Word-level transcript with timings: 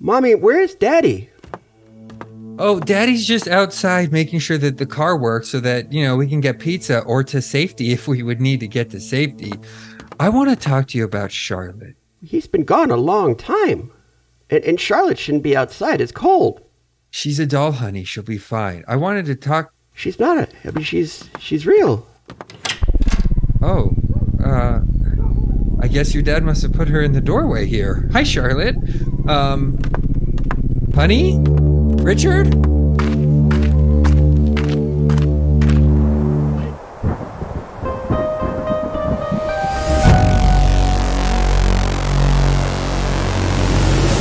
Mommy, 0.00 0.34
where's 0.34 0.74
Daddy? 0.74 1.30
Oh, 2.60 2.80
Daddy's 2.80 3.26
just 3.26 3.46
outside 3.48 4.12
making 4.12 4.40
sure 4.40 4.58
that 4.58 4.78
the 4.78 4.86
car 4.86 5.16
works 5.16 5.48
so 5.48 5.60
that, 5.60 5.92
you 5.92 6.04
know, 6.04 6.16
we 6.16 6.28
can 6.28 6.40
get 6.40 6.58
pizza 6.58 7.00
or 7.00 7.22
to 7.24 7.40
safety 7.40 7.92
if 7.92 8.08
we 8.08 8.22
would 8.22 8.40
need 8.40 8.60
to 8.60 8.68
get 8.68 8.90
to 8.90 9.00
safety. 9.00 9.52
I 10.18 10.28
want 10.28 10.50
to 10.50 10.56
talk 10.56 10.88
to 10.88 10.98
you 10.98 11.04
about 11.04 11.30
Charlotte. 11.30 11.96
He's 12.24 12.46
been 12.48 12.64
gone 12.64 12.90
a 12.90 12.96
long 12.96 13.36
time. 13.36 13.92
And, 14.50 14.64
and 14.64 14.80
Charlotte 14.80 15.18
shouldn't 15.18 15.44
be 15.44 15.56
outside. 15.56 16.00
It's 16.00 16.12
cold. 16.12 16.60
She's 17.10 17.38
a 17.38 17.46
doll, 17.46 17.72
honey. 17.72 18.04
She'll 18.04 18.22
be 18.24 18.38
fine. 18.38 18.84
I 18.88 18.96
wanted 18.96 19.26
to 19.26 19.34
talk. 19.34 19.72
She's 19.94 20.18
not 20.18 20.38
a. 20.38 20.48
I 20.64 20.70
mean, 20.70 20.84
she's 20.84 21.28
she's 21.38 21.66
real. 21.66 22.06
Oh, 23.62 23.92
uh, 24.44 24.80
I 25.80 25.86
guess 25.86 26.12
your 26.12 26.24
dad 26.24 26.42
must 26.42 26.62
have 26.62 26.72
put 26.72 26.88
her 26.88 27.00
in 27.00 27.12
the 27.12 27.20
doorway 27.20 27.64
here. 27.64 28.08
Hi, 28.12 28.24
Charlotte. 28.24 28.74
Um, 29.28 29.78
honey? 30.92 31.38
Richard? 32.02 32.48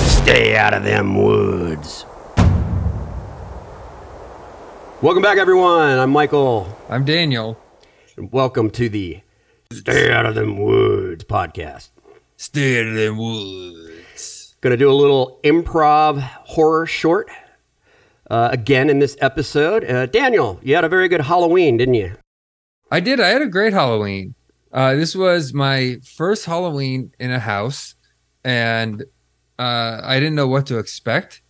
Stay 0.07 0.55
out 0.55 0.75
of 0.75 0.83
them 0.83 1.15
woods. 1.23 2.05
Welcome 5.01 5.23
back, 5.23 5.39
everyone. 5.39 5.97
I'm 5.97 6.11
Michael. 6.11 6.77
I'm 6.87 7.03
Daniel. 7.03 7.57
And 8.15 8.31
welcome 8.31 8.69
to 8.71 8.89
the 8.89 9.21
Stay 9.71 10.11
Out 10.11 10.25
of 10.25 10.35
Them 10.35 10.57
Woods 10.57 11.25
podcast. 11.25 11.89
Stay 12.37 12.79
out 12.79 12.87
of 12.87 12.95
them 12.95 13.17
woods. 13.17 14.55
Going 14.61 14.71
to 14.71 14.77
do 14.77 14.89
a 14.89 14.93
little 14.93 15.39
improv 15.43 16.21
horror 16.21 16.85
short 16.85 17.29
uh, 18.29 18.49
again 18.51 18.89
in 18.89 18.99
this 18.99 19.17
episode. 19.19 19.83
Uh, 19.83 20.05
Daniel, 20.05 20.59
you 20.63 20.73
had 20.73 20.85
a 20.85 20.89
very 20.89 21.09
good 21.09 21.21
Halloween, 21.21 21.77
didn't 21.77 21.95
you? 21.95 22.15
I 22.91 23.01
did. 23.01 23.19
I 23.19 23.27
had 23.27 23.41
a 23.41 23.47
great 23.47 23.73
Halloween. 23.73 24.35
Uh, 24.71 24.95
this 24.95 25.15
was 25.15 25.53
my 25.53 25.97
first 26.15 26.45
Halloween 26.45 27.11
in 27.19 27.31
a 27.31 27.39
house, 27.39 27.95
and 28.45 29.03
uh, 29.59 29.99
I 30.01 30.19
didn't 30.19 30.35
know 30.35 30.47
what 30.47 30.67
to 30.67 30.77
expect. 30.77 31.41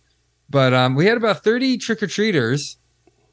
But 0.50 0.74
um, 0.74 0.96
we 0.96 1.06
had 1.06 1.16
about 1.16 1.44
30 1.44 1.78
trick 1.78 2.02
or 2.02 2.08
treaters, 2.08 2.78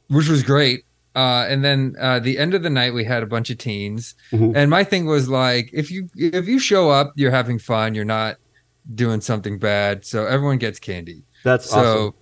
which 0.08 0.28
was 0.28 0.42
great. 0.44 0.84
Uh, 1.16 1.46
and 1.48 1.64
then 1.64 1.96
uh, 1.98 2.18
the 2.20 2.36
end 2.38 2.52
of 2.52 2.62
the 2.62 2.68
night, 2.70 2.92
we 2.92 3.02
had 3.02 3.22
a 3.22 3.26
bunch 3.26 3.48
of 3.48 3.56
teens. 3.56 4.14
Mhm. 4.32 4.52
And 4.54 4.70
my 4.70 4.84
thing 4.84 5.06
was 5.06 5.28
like, 5.30 5.70
if 5.72 5.90
you 5.90 6.08
if 6.14 6.46
you 6.46 6.58
show 6.58 6.90
up, 6.90 7.12
you're 7.16 7.30
having 7.30 7.58
fun. 7.58 7.94
You're 7.94 8.04
not 8.04 8.36
doing 8.94 9.20
something 9.22 9.58
bad. 9.58 10.04
So 10.04 10.26
everyone 10.26 10.58
gets 10.58 10.78
candy. 10.78 11.22
That's 11.42 11.70
So 11.70 11.78
awesome. 11.78 12.14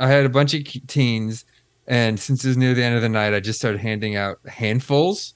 I 0.00 0.08
had 0.08 0.24
a 0.26 0.28
bunch 0.28 0.54
of 0.54 0.64
teens, 0.88 1.44
and 1.86 2.18
since 2.18 2.44
it 2.44 2.48
was 2.48 2.56
near 2.56 2.74
the 2.74 2.82
end 2.82 2.96
of 2.96 3.02
the 3.02 3.08
night, 3.08 3.32
I 3.32 3.38
just 3.38 3.60
started 3.60 3.80
handing 3.80 4.16
out 4.16 4.40
handfuls 4.48 5.34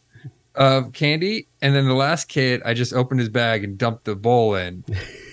of 0.57 0.93
candy. 0.93 1.47
And 1.63 1.77
then 1.77 1.87
the 1.87 1.95
last 1.95 2.25
kid, 2.29 2.61
I 2.65 2.75
just 2.75 2.93
opened 2.93 3.21
his 3.21 3.29
bag 3.29 3.63
and 3.63 3.79
dumped 3.79 4.05
the 4.07 4.17
bowl 4.17 4.57
in 4.57 4.83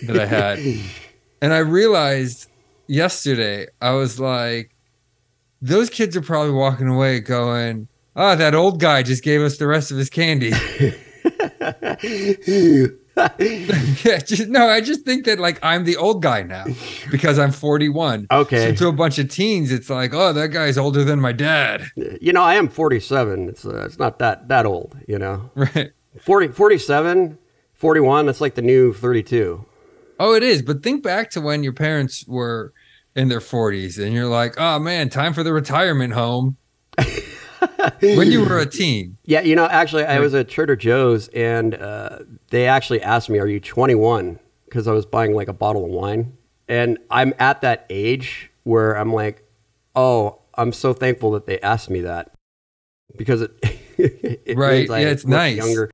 that 0.05 0.19
I 0.19 0.25
had. 0.27 0.59
and 1.41 1.51
I 1.53 1.59
realized 1.59 2.49
yesterday, 2.87 3.65
I 3.81 3.91
was 3.91 4.19
like, 4.19 4.72
those 5.63 5.89
kids 5.89 6.17
are 6.17 6.21
probably 6.21 6.51
walking 6.51 6.89
away 6.89 7.21
going, 7.21 7.87
ah, 8.17 8.35
that 8.35 8.53
old 8.53 8.81
guy 8.81 9.01
just 9.01 9.23
gave 9.23 9.41
us 9.41 9.57
the 9.57 9.65
rest 9.65 9.91
of 9.91 9.97
his 9.97 10.09
candy. 10.09 10.51
yeah, 13.15 14.17
just, 14.17 14.49
no, 14.49 14.67
I 14.67 14.81
just 14.81 15.05
think 15.05 15.23
that 15.25 15.39
like 15.39 15.57
I'm 15.63 15.85
the 15.85 15.95
old 15.95 16.21
guy 16.21 16.43
now 16.43 16.65
because 17.09 17.39
I'm 17.39 17.53
41. 17.53 18.27
Okay. 18.29 18.71
So 18.71 18.75
to 18.75 18.87
a 18.89 18.91
bunch 18.91 19.19
of 19.19 19.29
teens, 19.29 19.71
it's 19.71 19.89
like, 19.89 20.13
oh, 20.13 20.33
that 20.33 20.49
guy's 20.49 20.77
older 20.77 21.05
than 21.05 21.21
my 21.21 21.31
dad. 21.31 21.85
you 21.95 22.33
know, 22.33 22.41
I 22.41 22.55
am 22.55 22.67
47. 22.67 23.47
It's 23.47 23.65
uh, 23.65 23.85
it's 23.85 23.97
not 23.97 24.19
that 24.19 24.49
that 24.49 24.65
old, 24.65 24.97
you 25.07 25.17
know. 25.17 25.49
Right. 25.55 25.91
40, 26.19 26.49
47, 26.49 27.37
41, 27.73 28.25
that's 28.25 28.41
like 28.41 28.55
the 28.55 28.61
new 28.61 28.93
32. 28.93 29.65
Oh, 30.19 30.33
it 30.35 30.43
is. 30.43 30.61
But 30.61 30.83
think 30.83 31.03
back 31.03 31.29
to 31.31 31.41
when 31.41 31.63
your 31.63 31.73
parents 31.73 32.27
were 32.27 32.73
in 33.15 33.27
their 33.29 33.39
40s 33.39 34.03
and 34.03 34.13
you're 34.13 34.27
like, 34.27 34.55
oh 34.57 34.79
man, 34.79 35.09
time 35.09 35.33
for 35.33 35.43
the 35.43 35.53
retirement 35.53 36.13
home. 36.13 36.57
when 38.01 38.31
you 38.31 38.43
were 38.43 38.59
a 38.59 38.65
teen. 38.65 39.17
Yeah, 39.23 39.41
you 39.41 39.55
know, 39.55 39.65
actually, 39.65 40.03
I 40.05 40.19
was 40.19 40.33
at 40.33 40.49
Trader 40.49 40.75
Joe's 40.75 41.27
and 41.29 41.75
uh, 41.75 42.19
they 42.49 42.67
actually 42.67 43.01
asked 43.01 43.29
me, 43.29 43.39
Are 43.39 43.47
you 43.47 43.59
21? 43.59 44.39
Because 44.65 44.87
I 44.87 44.91
was 44.93 45.05
buying 45.05 45.33
like 45.33 45.47
a 45.47 45.53
bottle 45.53 45.85
of 45.85 45.91
wine. 45.91 46.33
And 46.67 46.97
I'm 47.09 47.33
at 47.39 47.61
that 47.61 47.85
age 47.89 48.51
where 48.63 48.97
I'm 48.97 49.13
like, 49.13 49.47
Oh, 49.95 50.39
I'm 50.55 50.71
so 50.71 50.93
thankful 50.93 51.31
that 51.31 51.45
they 51.45 51.59
asked 51.61 51.89
me 51.89 52.01
that 52.01 52.31
because 53.17 53.41
it, 53.41 53.51
it 53.97 54.57
Right, 54.57 54.79
means 54.79 54.89
I 54.89 54.99
yeah, 55.01 55.07
it's 55.09 55.25
nice. 55.25 55.57
Younger. 55.57 55.91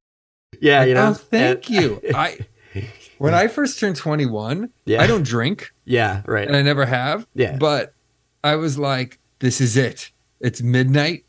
Yeah, 0.61 0.83
you 0.85 0.93
know. 0.93 1.09
oh, 1.09 1.13
thank 1.13 1.69
and- 1.69 1.81
you. 1.83 2.01
I 2.15 2.39
when 3.19 3.33
I 3.33 3.47
first 3.47 3.79
turned 3.79 3.95
21, 3.95 4.69
Yeah. 4.85 5.01
I 5.01 5.07
don't 5.07 5.23
drink 5.23 5.71
Yeah, 5.85 6.21
right. 6.25 6.47
and 6.47 6.55
I 6.57 6.61
never 6.61 6.85
have. 6.85 7.27
Yeah. 7.35 7.55
But 7.57 7.93
I 8.43 8.55
was 8.55 8.77
like, 8.79 9.19
this 9.39 9.61
is 9.61 9.77
it. 9.77 10.11
It's 10.41 10.61
midnight. 10.61 11.25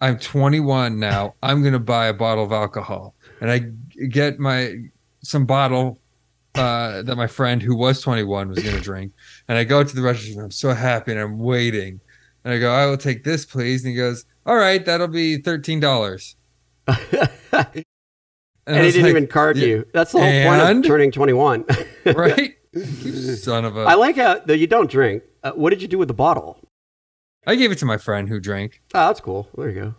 I'm 0.00 0.18
21 0.18 0.98
now. 0.98 1.34
I'm 1.42 1.60
going 1.62 1.72
to 1.72 1.78
buy 1.78 2.06
a 2.06 2.12
bottle 2.14 2.44
of 2.44 2.52
alcohol. 2.52 3.14
And 3.40 3.50
I 3.50 3.58
get 4.08 4.38
my 4.38 4.74
some 5.22 5.46
bottle 5.46 5.98
uh, 6.54 7.02
that 7.02 7.16
my 7.16 7.26
friend 7.26 7.62
who 7.62 7.74
was 7.76 8.00
21 8.00 8.48
was 8.48 8.58
going 8.60 8.76
to 8.76 8.80
drink. 8.82 9.12
And 9.48 9.56
I 9.58 9.64
go 9.64 9.82
to 9.82 9.94
the 9.94 10.02
register. 10.02 10.32
and 10.34 10.42
I'm 10.42 10.50
so 10.50 10.72
happy 10.72 11.12
and 11.12 11.20
I'm 11.20 11.38
waiting. 11.38 12.00
And 12.44 12.52
I 12.54 12.58
go, 12.58 12.70
I 12.72 12.86
will 12.86 12.96
take 12.98 13.24
this, 13.24 13.44
please. 13.46 13.82
And 13.84 13.90
he 13.92 13.96
goes, 13.96 14.24
All 14.46 14.56
right, 14.56 14.84
that'll 14.84 15.08
be 15.08 15.38
$13. 15.38 16.34
and 18.66 18.76
I 18.76 18.84
he 18.84 18.92
didn't 18.92 19.02
like, 19.04 19.10
even 19.10 19.26
card 19.26 19.56
"Yeah, 19.56 19.66
you. 19.66 19.86
That's 19.92 20.12
the 20.12 20.18
whole 20.18 20.26
point 20.28 20.60
and? 20.62 20.78
of 20.84 20.88
turning 20.88 21.10
21. 21.12 21.64
Right? 22.06 22.56
You 22.72 23.36
son 23.36 23.64
of 23.64 23.76
a. 23.76 23.80
I 23.82 23.94
like 23.94 24.16
how 24.16 24.40
though 24.40 24.52
you 24.54 24.66
don't 24.66 24.90
drink. 24.90 25.22
Uh, 25.42 25.52
what 25.52 25.70
did 25.70 25.80
you 25.80 25.88
do 25.88 25.96
with 25.98 26.08
the 26.08 26.14
bottle? 26.14 26.58
I 27.46 27.54
gave 27.56 27.70
it 27.72 27.78
to 27.78 27.86
my 27.86 27.96
friend 27.98 28.28
who 28.28 28.40
drank. 28.40 28.82
Oh, 28.94 29.06
that's 29.06 29.20
cool. 29.20 29.48
There 29.56 29.68
you 29.70 29.80
go. 29.80 29.94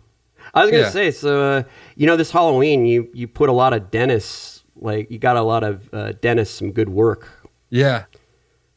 I 0.54 0.62
was 0.62 0.70
gonna 0.70 0.82
Yeah. 0.84 0.90
say, 0.90 1.10
so 1.10 1.42
uh, 1.42 1.62
you 1.96 2.06
know, 2.06 2.16
this 2.16 2.30
Halloween, 2.30 2.86
you 2.86 3.08
you 3.14 3.26
put 3.28 3.48
a 3.48 3.52
lot 3.52 3.72
of 3.72 3.90
dentists, 3.90 4.62
like 4.76 5.10
you 5.10 5.18
got 5.18 5.36
a 5.36 5.42
lot 5.42 5.64
of 5.64 5.88
uh, 5.92 6.12
dentists, 6.20 6.56
some 6.58 6.70
good 6.72 6.88
work. 6.88 7.28
Yeah. 7.70 8.04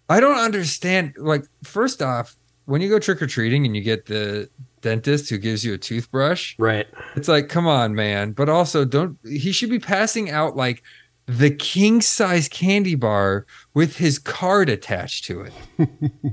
I 0.09 0.19
don't 0.19 0.39
understand. 0.39 1.13
Like, 1.17 1.45
first 1.63 2.01
off, 2.01 2.35
when 2.66 2.81
you 2.81 2.89
go 2.89 2.97
trick 3.00 3.21
or 3.21 3.27
treating 3.27 3.66
and 3.66 3.75
you 3.75 3.81
get 3.83 4.06
the 4.07 4.50
dentist 4.81 5.29
who 5.29 5.38
gives 5.38 5.63
you 5.66 5.73
a 5.73 5.78
toothbrush, 5.78 6.56
Right. 6.59 6.88
it's 7.16 7.28
like, 7.28 7.50
come 7.50 7.67
on, 7.67 7.95
man. 7.95 8.31
But 8.34 8.50
also, 8.50 8.85
don't, 8.85 9.17
he 9.25 9.51
should 9.51 9.69
be 9.69 9.79
passing 9.79 10.29
out 10.29 10.56
like 10.56 10.84
the 11.25 11.51
king 11.51 12.01
size 12.01 12.47
candy 12.47 12.95
bar 12.95 13.45
with 13.73 13.97
his 13.97 14.18
card 14.19 14.69
attached 14.69 15.25
to 15.25 15.41
it. 15.41 15.53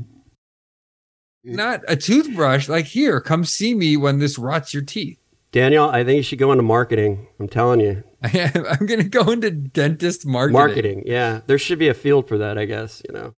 Not 1.44 1.82
a 1.86 1.96
toothbrush. 1.96 2.68
Like, 2.68 2.86
here, 2.86 3.20
come 3.20 3.44
see 3.44 3.74
me 3.74 3.96
when 3.96 4.18
this 4.18 4.38
rots 4.38 4.74
your 4.74 4.82
teeth. 4.82 5.18
Daniel, 5.52 5.88
I 5.88 6.02
think 6.04 6.16
you 6.16 6.22
should 6.22 6.38
go 6.40 6.50
into 6.50 6.64
marketing. 6.64 7.28
I'm 7.38 7.48
telling 7.48 7.80
you, 7.80 8.02
I'm 8.22 8.86
going 8.86 9.00
to 9.00 9.08
go 9.08 9.30
into 9.30 9.50
dentist 9.52 10.26
marketing. 10.26 10.52
marketing. 10.54 11.02
Yeah, 11.06 11.40
there 11.46 11.58
should 11.58 11.78
be 11.78 11.88
a 11.88 11.94
field 11.94 12.26
for 12.26 12.36
that, 12.38 12.58
I 12.58 12.64
guess. 12.64 13.00
You 13.08 13.14
know, 13.14 13.32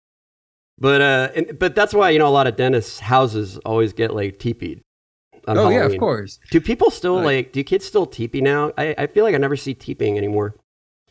but 0.78 1.00
uh, 1.00 1.30
and, 1.34 1.58
but 1.58 1.74
that's 1.74 1.92
why 1.92 2.10
you 2.10 2.18
know 2.20 2.28
a 2.28 2.30
lot 2.30 2.46
of 2.46 2.56
dentists' 2.56 3.00
houses 3.00 3.58
always 3.58 3.92
get 3.92 4.14
like 4.14 4.38
teepeed. 4.38 4.82
On 5.46 5.58
Oh, 5.58 5.68
yeah, 5.70 5.84
of 5.84 5.96
course. 5.98 6.38
Do 6.50 6.60
people 6.60 6.90
still 6.90 7.16
Like- 7.16 7.24
like? 7.24 7.52
Do 7.52 7.62
kids 7.64 7.84
still 7.86 8.06
teepee 8.06 8.40
now? 8.40 8.72
I, 8.76 8.94
I 8.98 9.06
feel 9.06 9.24
like 9.24 9.34
I 9.34 9.38
never 9.38 9.56
see 9.56 9.74
teeping 9.74 10.16
anymore. 10.18 10.54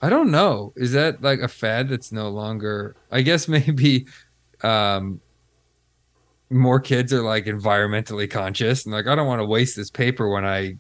I 0.02 0.10
don't 0.10 0.30
know. 0.30 0.74
Is 0.76 0.92
that 0.92 1.22
like 1.22 1.40
a 1.40 1.48
fad 1.48 1.90
that's 1.90 2.12
no 2.12 2.30
longer? 2.30 2.96
I 3.12 3.22
guess 3.22 3.48
maybe 3.58 4.08
um, 4.62 5.22
more 6.50 6.80
kids 6.80 7.12
are 7.14 7.22
like 7.22 7.46
environmentally 7.46 8.30
conscious 8.30 8.86
and 8.86 8.94
like 8.94 9.08
I 9.08 9.16
don't 9.16 9.28
want 9.28 9.40
to 9.42 9.46
waste 9.46 9.76
this 9.76 9.90
paper 9.90 10.30
when 10.30 10.46
I 10.46 10.76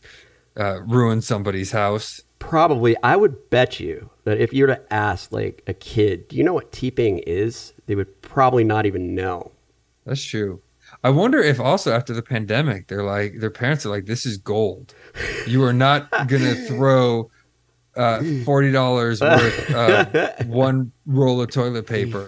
uh, 0.57 0.81
ruin 0.83 1.21
somebody's 1.21 1.71
house. 1.71 2.21
Probably, 2.39 2.95
I 3.01 3.15
would 3.15 3.49
bet 3.49 3.79
you 3.79 4.09
that 4.25 4.39
if 4.39 4.53
you 4.53 4.63
were 4.67 4.75
to 4.75 4.93
ask 4.93 5.31
like 5.31 5.63
a 5.65 5.73
kid, 5.73 6.27
do 6.27 6.35
you 6.35 6.43
know 6.43 6.53
what 6.53 6.71
teeping 6.71 7.19
is? 7.19 7.73
They 7.87 7.95
would 7.95 8.21
probably 8.21 8.63
not 8.63 8.85
even 8.85 9.15
know. 9.15 9.51
That's 10.05 10.23
true. 10.23 10.61
I 11.05 11.09
wonder 11.09 11.39
if 11.39 11.59
also 11.59 11.93
after 11.93 12.13
the 12.13 12.23
pandemic, 12.23 12.87
they're 12.87 13.03
like 13.03 13.39
their 13.39 13.51
parents 13.51 13.85
are 13.85 13.89
like, 13.89 14.07
"This 14.07 14.25
is 14.25 14.37
gold. 14.37 14.95
You 15.45 15.63
are 15.63 15.71
not 15.71 16.09
gonna 16.27 16.55
throw 16.67 17.29
uh, 17.95 18.23
forty 18.43 18.71
dollars 18.71 19.21
worth 19.21 19.71
of 19.71 20.47
one 20.47 20.91
roll 21.05 21.39
of 21.41 21.51
toilet 21.51 21.85
paper." 21.85 22.27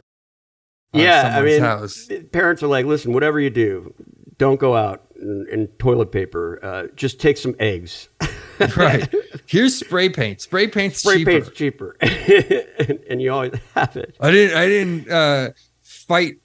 on 0.93 0.99
yeah, 1.01 1.33
I 1.35 1.41
mean, 1.41 1.59
house. 1.59 2.07
parents 2.31 2.61
are 2.61 2.67
like, 2.67 2.85
listen, 2.85 3.13
whatever 3.13 3.39
you 3.39 3.49
do, 3.49 3.95
don't 4.37 4.59
go 4.59 4.75
out 4.75 5.07
and, 5.19 5.47
and 5.47 5.79
toilet 5.79 6.11
paper. 6.11 6.59
Uh, 6.61 6.87
just 6.95 7.19
take 7.19 7.37
some 7.37 7.55
eggs. 7.59 8.09
right. 8.77 9.11
Here's 9.47 9.73
spray 9.73 10.09
paint. 10.09 10.39
Spray 10.39 10.67
paint's 10.67 10.99
Spray 10.99 11.17
cheaper. 11.17 11.31
paint's 11.31 11.49
cheaper, 11.49 11.97
and, 11.99 12.99
and 13.09 13.21
you 13.23 13.33
always 13.33 13.53
have 13.73 13.97
it. 13.97 14.15
I 14.19 14.29
didn't. 14.29 14.55
I 14.55 14.67
didn't 14.67 15.11
uh, 15.11 15.49
fight 15.81 16.35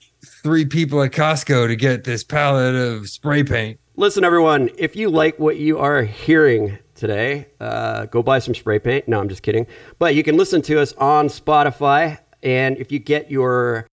three 0.43 0.65
people 0.65 1.03
at 1.03 1.13
Costco 1.13 1.69
to 1.69 1.77
get 1.77 2.05
this 2.05 2.25
pallet 2.25 2.75
of 2.75 3.09
spray 3.09 3.45
paint. 3.45 3.79
Listen, 3.97 4.25
everyone, 4.25 4.71
if 4.79 4.97
you 4.97 5.11
like 5.11 5.39
what 5.39 5.57
you 5.57 5.79
are 5.79 6.03
hearing 6.03 6.79
today, 6.95 7.49
uh, 7.61 8.07
go 8.07 8.23
buy 8.23 8.39
some 8.39 8.55
spray 8.55 8.79
paint. 8.79 9.07
No, 9.07 9.21
I'm 9.21 9.29
just 9.29 9.43
kidding. 9.43 9.67
But 9.99 10.15
you 10.15 10.23
can 10.23 10.37
listen 10.37 10.63
to 10.63 10.81
us 10.81 10.93
on 10.95 11.29
Spotify. 11.29 12.19
And 12.43 12.77
if 12.79 12.91
you 12.91 12.99
get 12.99 13.31
your 13.31 13.87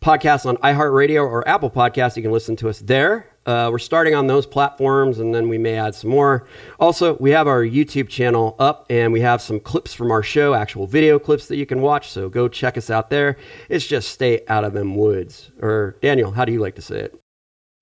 podcast 0.00 0.46
on 0.46 0.56
iHeartRadio 0.58 1.22
or 1.22 1.46
Apple 1.48 1.70
Podcasts, 1.70 2.16
you 2.16 2.22
can 2.22 2.32
listen 2.32 2.56
to 2.56 2.68
us 2.68 2.80
there. 2.80 3.26
Uh, 3.46 3.68
we're 3.70 3.78
starting 3.78 4.14
on 4.14 4.26
those 4.26 4.46
platforms 4.46 5.18
and 5.18 5.34
then 5.34 5.48
we 5.48 5.58
may 5.58 5.76
add 5.76 5.94
some 5.94 6.10
more. 6.10 6.46
Also, 6.80 7.14
we 7.18 7.30
have 7.30 7.46
our 7.46 7.62
YouTube 7.62 8.08
channel 8.08 8.56
up 8.58 8.86
and 8.88 9.12
we 9.12 9.20
have 9.20 9.42
some 9.42 9.60
clips 9.60 9.92
from 9.92 10.10
our 10.10 10.22
show, 10.22 10.54
actual 10.54 10.86
video 10.86 11.18
clips 11.18 11.46
that 11.48 11.56
you 11.56 11.66
can 11.66 11.82
watch. 11.82 12.10
So 12.10 12.28
go 12.28 12.48
check 12.48 12.78
us 12.78 12.88
out 12.88 13.10
there. 13.10 13.36
It's 13.68 13.86
just 13.86 14.08
stay 14.08 14.42
out 14.48 14.64
of 14.64 14.72
them 14.72 14.96
woods. 14.96 15.50
Or, 15.60 15.96
Daniel, 16.00 16.30
how 16.30 16.44
do 16.44 16.52
you 16.52 16.60
like 16.60 16.74
to 16.76 16.82
say 16.82 17.00
it? 17.00 17.20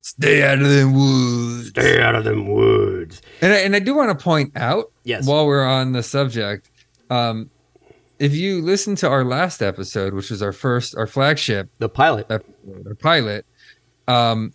Stay 0.04 0.42
out 0.42 0.58
of 0.60 0.68
them 0.68 0.94
woods. 0.94 1.68
Stay 1.68 2.02
out 2.02 2.16
of 2.16 2.24
them 2.24 2.48
woods. 2.48 3.22
And 3.40 3.52
I, 3.52 3.58
and 3.58 3.76
I 3.76 3.78
do 3.78 3.94
want 3.94 4.16
to 4.18 4.20
point 4.20 4.56
out, 4.56 4.90
Yes. 5.04 5.26
while 5.28 5.46
we're 5.46 5.64
on 5.64 5.92
the 5.92 6.02
subject, 6.02 6.70
um, 7.08 7.50
if 8.18 8.34
you 8.34 8.62
listen 8.62 8.96
to 8.96 9.08
our 9.08 9.24
last 9.24 9.62
episode, 9.62 10.12
which 10.12 10.30
was 10.30 10.42
our 10.42 10.52
first, 10.52 10.96
our 10.96 11.06
flagship 11.06 11.68
The 11.78 11.88
pilot. 11.88 12.26
episode, 12.30 12.86
our 12.88 12.94
pilot, 12.96 13.46
um, 14.08 14.52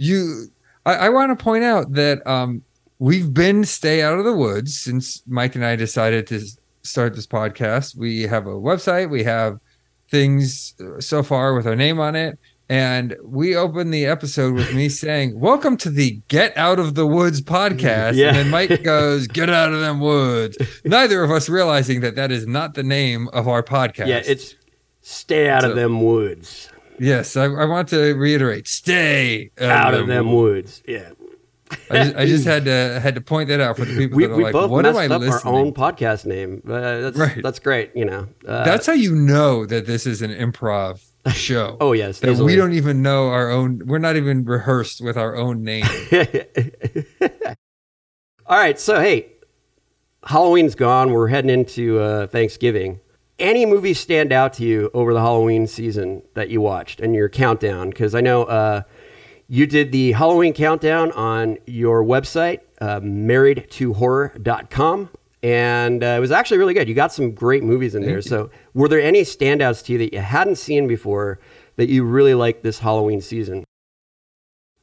you, 0.00 0.46
I, 0.86 0.94
I 0.94 1.08
want 1.10 1.36
to 1.36 1.42
point 1.42 1.62
out 1.62 1.92
that 1.92 2.26
um, 2.26 2.62
we've 2.98 3.32
been 3.34 3.64
stay 3.64 4.02
out 4.02 4.18
of 4.18 4.24
the 4.24 4.32
woods 4.32 4.78
since 4.78 5.22
Mike 5.26 5.54
and 5.54 5.64
I 5.64 5.76
decided 5.76 6.26
to 6.28 6.40
start 6.82 7.14
this 7.14 7.26
podcast. 7.26 7.96
We 7.96 8.22
have 8.22 8.46
a 8.46 8.54
website, 8.54 9.10
we 9.10 9.22
have 9.24 9.60
things 10.08 10.74
uh, 10.80 11.00
so 11.00 11.22
far 11.22 11.54
with 11.54 11.66
our 11.66 11.76
name 11.76 12.00
on 12.00 12.16
it. 12.16 12.38
And 12.70 13.16
we 13.24 13.56
opened 13.56 13.92
the 13.92 14.06
episode 14.06 14.54
with 14.54 14.72
me 14.72 14.88
saying, 14.88 15.38
Welcome 15.38 15.76
to 15.78 15.90
the 15.90 16.20
Get 16.28 16.56
Out 16.56 16.78
of 16.78 16.94
the 16.94 17.06
Woods 17.06 17.42
podcast. 17.42 18.14
Yeah. 18.14 18.28
And 18.28 18.36
then 18.36 18.48
Mike 18.48 18.82
goes, 18.82 19.26
Get 19.26 19.50
out 19.50 19.72
of 19.72 19.80
them 19.80 20.00
woods. 20.00 20.56
Neither 20.84 21.22
of 21.22 21.30
us 21.30 21.48
realizing 21.48 22.00
that 22.00 22.14
that 22.14 22.30
is 22.32 22.46
not 22.46 22.72
the 22.72 22.84
name 22.84 23.28
of 23.34 23.48
our 23.48 23.62
podcast. 23.62 24.06
Yeah, 24.06 24.22
it's 24.24 24.54
stay 25.02 25.50
out 25.50 25.64
of 25.64 25.74
them 25.74 26.02
woods. 26.02 26.70
Yes, 27.00 27.36
I, 27.36 27.44
I 27.46 27.64
want 27.64 27.88
to 27.88 28.14
reiterate 28.14 28.68
stay 28.68 29.50
Out 29.60 29.94
of 29.94 30.06
them 30.06 30.32
woods. 30.32 30.82
Yeah. 30.86 31.10
I 31.88 32.02
just, 32.04 32.16
I 32.16 32.26
just 32.26 32.44
had 32.44 32.64
to 32.64 32.98
had 33.00 33.14
to 33.14 33.20
point 33.20 33.48
that 33.48 33.60
out 33.60 33.76
for 33.76 33.84
the 33.84 33.96
people 33.96 34.16
We, 34.16 34.26
that 34.26 34.32
are 34.32 34.36
we 34.36 34.42
like, 34.42 34.52
both 34.52 34.70
"What 34.72 34.82
messed 34.82 34.98
am 34.98 35.12
I 35.12 35.14
up 35.14 35.20
listening?" 35.20 35.54
our 35.54 35.60
own 35.60 35.72
podcast 35.72 36.26
name. 36.26 36.62
Uh, 36.66 36.98
that's 36.98 37.16
Right. 37.16 37.40
that's 37.42 37.60
great. 37.60 37.92
You 37.94 38.06
know. 38.06 38.26
Uh, 38.46 38.64
That's 38.64 38.86
how 38.86 38.92
you 38.92 39.14
know 39.14 39.64
that 39.66 39.86
this 39.86 40.04
is 40.04 40.20
an 40.20 40.32
improv 40.32 41.00
show. 41.32 41.76
oh 41.80 41.92
yes. 41.92 42.18
that 42.20 42.30
easily. 42.32 42.52
we 42.52 42.56
don't 42.56 42.72
even 42.72 43.02
know 43.02 43.28
our 43.28 43.50
own. 43.50 43.82
We're 43.86 43.98
not 43.98 44.16
even 44.16 44.44
rehearsed 44.44 45.00
with 45.00 45.16
our 45.16 45.36
own 45.36 45.62
name. 45.62 45.84
All 48.46 48.56
right. 48.58 48.78
So 48.80 49.00
hey, 49.00 49.28
Halloween's 50.24 50.74
gone. 50.74 51.12
We're 51.12 51.28
heading 51.28 51.50
into 51.50 52.00
uh, 52.00 52.26
Thanksgiving. 52.26 52.98
Any 53.40 53.64
movies 53.64 53.98
stand 53.98 54.32
out 54.34 54.52
to 54.54 54.64
you 54.64 54.90
over 54.92 55.14
the 55.14 55.20
Halloween 55.20 55.66
season 55.66 56.20
that 56.34 56.50
you 56.50 56.60
watched 56.60 57.00
and 57.00 57.14
your 57.14 57.30
countdown? 57.30 57.88
Because 57.88 58.14
I 58.14 58.20
know 58.20 58.42
uh, 58.44 58.82
you 59.48 59.66
did 59.66 59.92
the 59.92 60.12
Halloween 60.12 60.52
countdown 60.52 61.10
on 61.12 61.56
your 61.66 62.04
website, 62.04 62.58
uh, 62.82 63.00
marriedtohorror.com. 63.00 65.08
And 65.42 66.04
uh, 66.04 66.06
it 66.06 66.20
was 66.20 66.30
actually 66.32 66.58
really 66.58 66.74
good. 66.74 66.86
You 66.86 66.94
got 66.94 67.14
some 67.14 67.32
great 67.32 67.64
movies 67.64 67.94
in 67.94 68.02
there. 68.02 68.20
So, 68.20 68.50
were 68.74 68.88
there 68.88 69.00
any 69.00 69.22
standouts 69.22 69.82
to 69.86 69.92
you 69.92 69.98
that 70.00 70.12
you 70.12 70.20
hadn't 70.20 70.56
seen 70.56 70.86
before 70.86 71.40
that 71.76 71.88
you 71.88 72.04
really 72.04 72.34
liked 72.34 72.62
this 72.62 72.80
Halloween 72.80 73.22
season? 73.22 73.64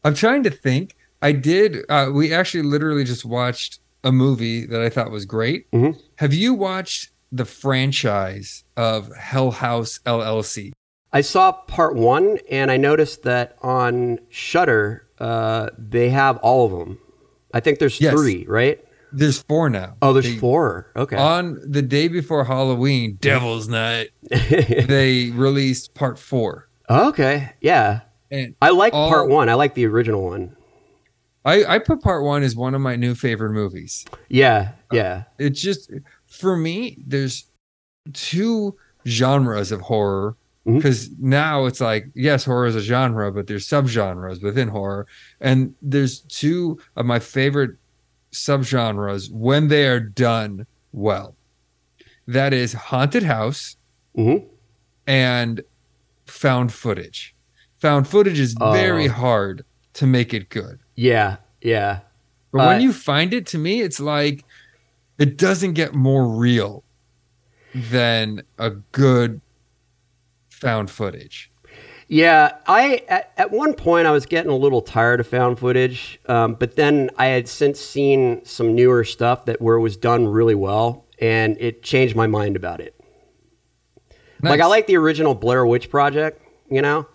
I'm 0.04 0.16
trying 0.16 0.42
to 0.44 0.50
think. 0.50 0.96
I 1.22 1.32
did. 1.32 1.86
Uh, 1.90 2.10
we 2.12 2.34
actually 2.34 2.64
literally 2.64 3.04
just 3.04 3.24
watched 3.24 3.82
a 4.04 4.12
movie 4.12 4.66
that 4.66 4.82
I 4.82 4.90
thought 4.90 5.12
was 5.12 5.28
great. 5.28 5.70
Mhm. 5.72 5.96
Have 6.16 6.34
you 6.34 6.56
watched 6.56 7.12
the 7.32 7.46
franchise 7.46 8.64
of 8.76 9.14
Hell 9.16 9.52
House 9.52 10.00
LLC? 10.06 10.72
I 11.14 11.22
saw 11.22 11.52
part 11.52 11.96
one, 11.96 12.38
and 12.50 12.70
I 12.70 12.78
noticed 12.78 13.24
that 13.24 13.58
on 13.62 14.20
Shudder, 14.30 15.08
uh, 15.20 15.70
they 15.78 16.10
have 16.10 16.38
all 16.38 16.66
of 16.66 16.72
them. 16.72 17.00
I 17.54 17.60
think 17.60 17.80
there's 17.80 18.00
Yes. 18.02 18.14
three, 18.14 18.46
right? 18.48 18.84
There's 19.14 19.42
four 19.44 19.70
now. 19.70 19.96
Oh, 20.02 20.12
there's 20.14 20.26
They- 20.26 20.36
four. 20.38 20.92
Okay. 20.96 21.16
On 21.16 21.60
the 21.66 21.82
day 21.82 22.08
before 22.10 22.44
Halloween, 22.44 23.18
Devil's 23.22 23.68
Night, 23.70 24.10
they 24.30 25.32
released 25.34 25.94
part 25.94 26.20
four. 26.20 26.68
okay. 26.90 27.52
Yeah. 27.62 28.02
And 28.30 28.56
I 28.62 28.72
like 28.72 28.94
All- 28.94 29.08
part 29.10 29.30
one. 29.30 29.48
I 29.50 29.54
like 29.54 29.76
the 29.76 29.86
original 29.86 30.24
one. 30.26 30.56
I, 31.46 31.64
I 31.76 31.80
put 31.80 32.02
part 32.02 32.24
one 32.26 32.44
as 32.44 32.58
one 32.58 32.76
of 32.76 32.82
my 32.82 32.98
new 32.98 33.16
favorite 33.16 33.52
movies. 33.54 34.04
Yeah. 34.28 34.72
Yeah. 34.92 35.24
It's 35.40 35.62
just 35.62 35.90
for 36.28 36.56
me, 36.58 36.98
there's 37.06 37.46
two 38.14 38.76
genres 39.08 39.72
of 39.72 39.82
horror. 39.82 40.36
Because 40.66 41.10
now 41.18 41.66
it's 41.66 41.80
like, 41.80 42.08
yes, 42.14 42.44
horror 42.44 42.66
is 42.66 42.76
a 42.76 42.82
genre, 42.82 43.32
but 43.32 43.48
there's 43.48 43.66
subgenres 43.66 44.44
within 44.44 44.68
horror. 44.68 45.08
And 45.40 45.74
there's 45.82 46.20
two 46.20 46.78
of 46.98 47.06
my 47.06 47.20
favorite 47.20 47.78
subgenres 48.34 49.32
when 49.32 49.70
they 49.70 49.88
are 49.88 50.02
done 50.02 50.66
well. 50.92 51.36
That 52.28 52.54
is 52.54 52.74
haunted 52.74 53.24
house 53.24 53.78
hmm 54.16 54.38
and 55.06 55.62
found 56.26 56.74
footage. 56.74 57.34
Found 57.80 58.06
footage 58.10 58.40
is 58.40 58.54
very 58.60 59.08
Oh. 59.08 59.12
hard 59.14 59.64
to 59.94 60.06
make 60.06 60.34
it 60.34 60.50
good. 60.50 60.80
Yeah. 60.96 61.38
Yeah. 61.62 62.00
But 62.52 62.60
Uh, 62.60 62.66
when 62.68 62.82
you 62.82 62.92
find 62.92 63.34
it, 63.34 63.46
to 63.48 63.58
me, 63.58 63.80
it's 63.82 64.02
like 64.02 64.44
it 65.18 65.38
doesn't 65.38 65.74
get 65.74 65.94
more 65.94 66.28
real 66.28 66.84
than 67.74 68.42
a 68.58 68.72
good 68.72 69.42
found 70.50 70.90
footage. 70.90 71.52
Yeah, 72.10 72.54
I 72.68 73.04
at, 73.10 73.34
at 73.38 73.52
one 73.52 73.74
point 73.74 74.08
I 74.08 74.12
was 74.12 74.26
getting 74.26 74.50
a 74.50 74.56
little 74.56 74.82
tired 74.82 75.20
of 75.20 75.28
found 75.28 75.60
footage, 75.60 76.20
um, 76.28 76.54
but 76.54 76.78
then 76.78 77.10
I 77.18 77.26
had 77.28 77.50
since 77.50 77.80
seen 77.80 78.46
some 78.46 78.76
newer 78.76 79.04
stuff 79.04 79.46
that 79.46 79.62
where 79.62 79.76
it 79.76 79.82
was 79.82 79.98
done 79.98 80.26
really 80.26 80.56
well, 80.56 81.06
and 81.20 81.58
it 81.60 81.84
changed 81.84 82.16
my 82.16 82.28
mind 82.28 82.56
about 82.56 82.80
it. 82.80 82.96
Like 84.42 84.62
I 84.62 84.68
like 84.68 84.88
the 84.88 84.96
original 84.96 85.34
Blair 85.36 85.66
Witch 85.66 85.90
Project, 85.90 86.42
you 86.70 86.82
know. 86.82 87.08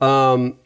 Um, 0.00 0.58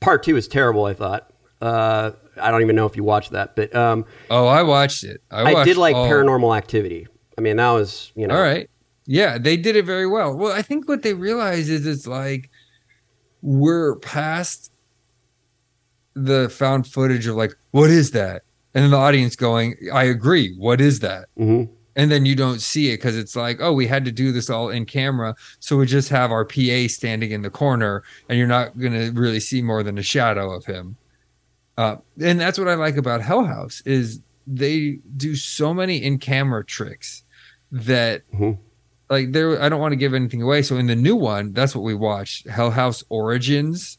part 0.00 0.22
two 0.22 0.36
is 0.36 0.48
terrible. 0.48 0.86
I 0.86 0.94
thought. 0.94 1.32
Uh, 1.60 2.12
I 2.40 2.50
don't 2.50 2.62
even 2.62 2.76
know 2.76 2.86
if 2.86 2.96
you 2.96 3.04
watched 3.04 3.32
that, 3.32 3.56
but 3.56 3.74
um, 3.74 4.04
Oh, 4.30 4.46
I 4.46 4.62
watched 4.62 5.04
it. 5.04 5.22
I, 5.30 5.54
I, 5.54 5.64
did 5.64 5.76
like 5.76 5.94
all- 5.94 6.06
Paranormal 6.08 6.56
Activity. 6.56 7.06
I 7.38 7.40
mean, 7.40 7.56
that 7.56 7.70
was 7.70 8.12
you 8.14 8.26
know. 8.26 8.34
All 8.36 8.42
right. 8.42 8.68
Yeah, 9.06 9.38
they 9.38 9.56
did 9.56 9.76
it 9.76 9.84
very 9.84 10.06
well. 10.06 10.34
Well, 10.36 10.52
I 10.52 10.62
think 10.62 10.88
what 10.88 11.02
they 11.02 11.14
realize 11.14 11.68
is 11.68 11.86
it's 11.86 12.06
like 12.06 12.50
we're 13.42 13.96
past 13.96 14.72
the 16.14 16.48
found 16.48 16.86
footage 16.86 17.26
of 17.26 17.36
like, 17.36 17.52
what 17.70 17.90
is 17.90 18.10
that? 18.12 18.42
And 18.74 18.82
then 18.84 18.90
the 18.90 18.96
audience 18.96 19.36
going, 19.36 19.76
I 19.92 20.04
agree. 20.04 20.54
What 20.56 20.80
is 20.80 21.00
that? 21.00 21.26
hmm 21.36 21.64
and 21.98 22.10
then 22.12 22.26
you 22.26 22.34
don't 22.36 22.60
see 22.60 22.90
it 22.90 22.98
because 22.98 23.16
it's 23.16 23.34
like 23.34 23.56
oh 23.62 23.72
we 23.72 23.86
had 23.86 24.04
to 24.04 24.12
do 24.12 24.30
this 24.30 24.50
all 24.50 24.68
in 24.68 24.84
camera 24.84 25.34
so 25.60 25.78
we 25.78 25.86
just 25.86 26.10
have 26.10 26.30
our 26.30 26.44
pa 26.44 26.86
standing 26.88 27.30
in 27.30 27.40
the 27.40 27.48
corner 27.48 28.02
and 28.28 28.38
you're 28.38 28.46
not 28.46 28.78
going 28.78 28.92
to 28.92 29.10
really 29.18 29.40
see 29.40 29.62
more 29.62 29.82
than 29.82 29.96
a 29.96 30.02
shadow 30.02 30.52
of 30.52 30.62
him 30.66 30.94
uh, 31.78 31.96
and 32.22 32.40
that's 32.40 32.58
what 32.58 32.68
i 32.68 32.74
like 32.74 32.96
about 32.96 33.20
hell 33.20 33.44
house 33.44 33.82
is 33.84 34.20
they 34.46 34.98
do 35.16 35.34
so 35.36 35.74
many 35.74 35.96
in 36.02 36.18
camera 36.18 36.64
tricks 36.64 37.22
that 37.72 38.22
Mhm. 38.32 38.58
like 39.10 39.32
there 39.32 39.60
i 39.62 39.68
don't 39.68 39.80
want 39.80 39.92
to 39.92 39.96
give 39.96 40.14
anything 40.14 40.42
away 40.42 40.62
so 40.62 40.76
in 40.76 40.86
the 40.86 40.96
new 40.96 41.16
one 41.16 41.52
that's 41.52 41.74
what 41.74 41.82
we 41.82 41.94
watched 41.94 42.48
hell 42.48 42.70
house 42.70 43.02
origins 43.08 43.98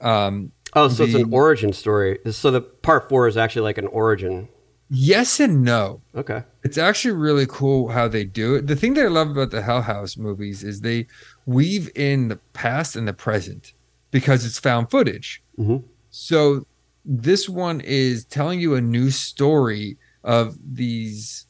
um 0.00 0.52
Oh, 0.72 0.86
so 0.88 1.02
it's 1.02 1.14
an 1.14 1.34
origin 1.34 1.72
story. 1.72 2.20
So 2.30 2.52
the 2.52 2.60
part 2.60 3.08
four 3.08 3.26
is 3.26 3.36
actually 3.36 3.62
like 3.62 3.76
an 3.78 3.88
origin. 3.88 4.48
yes 4.88 5.40
and 5.40 5.62
no 5.64 6.00
Okay. 6.14 6.44
It's 6.62 6.78
actually 6.78 7.14
really 7.16 7.46
cool 7.48 7.88
how 7.88 8.06
they 8.06 8.22
do 8.22 8.54
it. 8.54 8.68
The 8.68 8.76
thing 8.76 8.94
that 8.94 9.04
I 9.06 9.08
love 9.08 9.30
about 9.30 9.50
the 9.50 9.62
Hell 9.62 9.82
House 9.82 10.16
movies 10.16 10.62
is 10.62 10.82
they 10.82 11.08
weave 11.44 11.90
in 11.96 12.28
the 12.28 12.36
past 12.52 12.94
and 12.94 13.08
the 13.08 13.12
present 13.12 13.72
because 14.12 14.44
it's 14.44 14.60
found 14.60 14.90
footage. 14.92 15.42
Mhm. 15.58 15.82
So 16.10 16.64
this 17.04 17.48
one 17.48 17.80
is 17.80 18.24
telling 18.26 18.60
you 18.60 18.74
a 18.74 18.80
new 18.80 19.10
story 19.10 19.96
of 20.24 20.56
these 20.62 21.46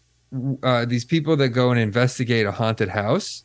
uh, 0.62 0.84
these 0.84 1.04
people 1.04 1.36
that 1.36 1.48
go 1.48 1.70
and 1.70 1.80
investigate 1.80 2.46
a 2.46 2.52
haunted 2.52 2.88
house. 2.88 3.44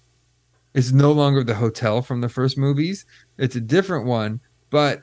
It's 0.76 0.92
no 0.92 1.12
longer 1.12 1.44
the 1.44 1.56
hotel 1.56 2.02
from 2.02 2.22
the 2.22 2.30
first 2.30 2.58
movies. 2.58 3.06
It's 3.38 3.56
a 3.56 3.62
different 3.62 4.06
one, 4.06 4.40
but 4.70 5.02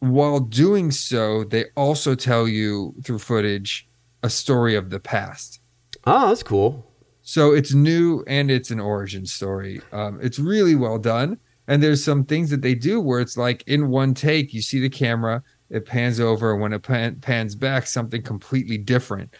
while 0.00 0.40
doing 0.40 0.90
so, 0.90 1.44
they 1.44 1.66
also 1.76 2.14
tell 2.14 2.48
you 2.48 2.94
through 3.04 3.18
footage 3.18 3.86
a 4.22 4.30
story 4.30 4.74
of 4.74 4.90
the 4.90 4.98
past. 4.98 5.60
Oh, 6.06 6.28
that's 6.28 6.42
cool. 6.42 6.90
So 7.22 7.52
it's 7.52 7.74
new 7.74 8.24
and 8.26 8.50
it's 8.50 8.70
an 8.70 8.80
origin 8.80 9.26
story. 9.26 9.80
Um, 9.92 10.18
it's 10.22 10.38
really 10.38 10.74
well 10.74 10.98
done. 10.98 11.38
And 11.68 11.82
there's 11.82 12.02
some 12.02 12.24
things 12.24 12.50
that 12.50 12.62
they 12.62 12.74
do 12.74 13.00
where 13.00 13.20
it's 13.20 13.36
like 13.36 13.62
in 13.68 13.90
one 13.90 14.14
take, 14.14 14.52
you 14.52 14.62
see 14.62 14.80
the 14.80 14.88
camera, 14.88 15.42
it 15.70 15.86
pans 15.86 16.20
over, 16.20 16.52
and 16.52 16.60
when 16.60 16.72
it 16.72 16.82
pan, 16.82 17.16
pans 17.20 17.54
back, 17.54 17.86
something 17.86 18.22
completely 18.22 18.76
different 18.76 19.34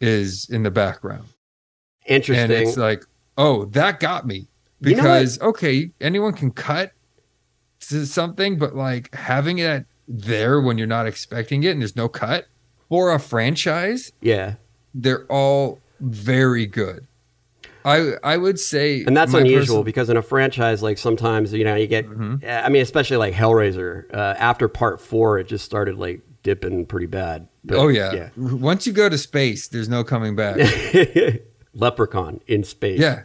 is 0.00 0.48
in 0.50 0.62
the 0.62 0.70
background. 0.70 1.26
Interesting. 2.06 2.42
And 2.44 2.52
it's 2.52 2.76
like, 2.76 3.04
oh, 3.36 3.66
that 3.66 4.00
got 4.00 4.26
me. 4.26 4.48
You 4.80 4.96
know? 4.96 5.02
Because, 5.02 5.40
okay, 5.40 5.90
anyone 6.00 6.32
can 6.32 6.50
cut 6.50 6.92
to 7.88 8.06
something, 8.06 8.58
but 8.58 8.74
like 8.74 9.14
having 9.14 9.58
it 9.58 9.86
there 10.08 10.60
when 10.60 10.78
you're 10.78 10.86
not 10.86 11.06
expecting 11.06 11.62
it 11.62 11.70
and 11.70 11.82
there's 11.82 11.96
no 11.96 12.08
cut 12.08 12.46
for 12.88 13.12
a 13.12 13.20
franchise, 13.20 14.12
yeah. 14.20 14.54
they're 14.94 15.26
all 15.26 15.80
very 16.00 16.66
good. 16.66 17.06
I 17.84 18.12
I 18.22 18.36
would 18.36 18.58
say, 18.58 19.02
And 19.04 19.16
that's 19.16 19.34
unusual 19.34 19.76
person- 19.78 19.84
because 19.84 20.10
in 20.10 20.16
a 20.16 20.22
franchise, 20.22 20.82
like 20.82 20.98
sometimes, 20.98 21.52
you 21.52 21.64
know, 21.64 21.74
you 21.74 21.86
get, 21.86 22.08
Mhm. 22.08 22.44
uh, 22.44 22.62
I 22.64 22.68
mean, 22.68 22.82
especially 22.82 23.16
like 23.18 23.34
Hellraiser, 23.34 24.12
uh, 24.12 24.34
after 24.38 24.68
part 24.68 25.00
four, 25.00 25.38
it 25.38 25.46
just 25.48 25.64
started 25.64 25.96
like 25.96 26.20
dipping 26.42 26.86
pretty 26.86 27.06
bad. 27.06 27.48
But, 27.64 27.78
oh 27.78 27.88
yeah. 27.88 28.12
yeah, 28.12 28.28
once 28.36 28.86
you 28.86 28.92
go 28.92 29.08
to 29.08 29.18
space, 29.18 29.68
there's 29.68 29.88
no 29.88 30.02
coming 30.04 30.34
back. 30.36 30.56
Leprechaun 31.74 32.40
in 32.46 32.64
space. 32.64 32.98
yeah, 33.00 33.22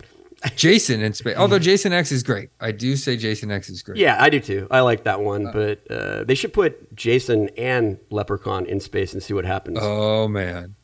Jason 0.56 1.02
in 1.02 1.14
space. 1.14 1.36
Although 1.38 1.60
Jason 1.60 1.94
X 1.94 2.12
is 2.12 2.22
great, 2.24 2.50
I 2.60 2.72
do 2.72 2.96
say 2.96 3.16
Jason 3.18 3.50
X 3.52 3.70
is 3.70 3.82
great. 3.82 3.98
Yeah, 3.98 4.18
I 4.20 4.30
do 4.30 4.40
too. 4.40 4.68
I 4.70 4.82
like 4.82 5.06
that 5.06 5.22
one, 5.22 5.50
but 5.54 5.90
uh, 5.90 6.24
they 6.26 6.36
should 6.36 6.54
put 6.54 6.94
Jason 6.96 7.50
and 7.58 7.98
Leprechaun 8.12 8.66
in 8.66 8.80
space 8.80 9.14
and 9.14 9.24
see 9.24 9.34
what 9.34 9.46
happens. 9.46 9.80
Oh 9.82 10.28
man. 10.28 10.76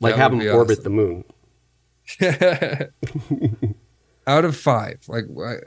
like 0.00 0.14
that 0.14 0.20
have 0.20 0.30
them 0.32 0.46
orbit 0.54 0.80
awesome. 0.80 0.84
the 0.84 0.90
moon. 0.90 1.24
out 4.26 4.44
of 4.44 4.56
five, 4.56 4.98
like 5.08 5.24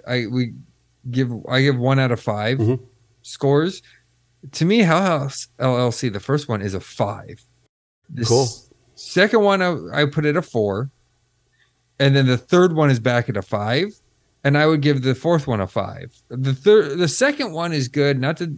I, 0.08 0.14
I 0.14 0.28
we 0.28 0.54
give 1.12 1.32
I 1.50 1.62
give 1.62 1.78
one 1.78 2.00
out 2.00 2.12
of 2.12 2.20
5 2.20 2.58
Mhm. 2.58 2.80
scores. 3.22 3.82
To 4.54 4.66
me, 4.66 4.80
Hell 4.80 5.02
House 5.02 5.48
LLC, 5.60 6.12
the 6.12 6.20
first 6.20 6.48
one 6.48 6.62
is 6.62 6.74
a 6.74 6.80
five. 6.80 7.44
The 8.10 8.26
Cool. 8.26 8.44
s- 8.44 8.70
second 8.96 9.42
one, 9.42 9.62
I, 9.62 10.02
I 10.02 10.06
put 10.06 10.26
it 10.26 10.38
a 10.38 10.42
four, 10.42 10.90
and 12.00 12.16
then 12.16 12.28
the 12.28 12.38
third 12.38 12.74
one 12.76 12.90
is 12.92 13.00
back 13.00 13.28
at 13.30 13.38
a 13.38 13.42
five, 13.42 13.88
and 14.44 14.58
I 14.58 14.68
would 14.68 14.82
give 14.82 15.02
the 15.02 15.16
fourth 15.16 15.48
one 15.48 15.62
a 15.62 15.68
five. 15.68 16.14
The 16.30 16.54
third, 16.54 17.00
the 17.00 17.08
second 17.08 17.54
one 17.54 17.74
is 17.74 17.88
good. 17.88 18.20
Not 18.20 18.38
to 18.38 18.56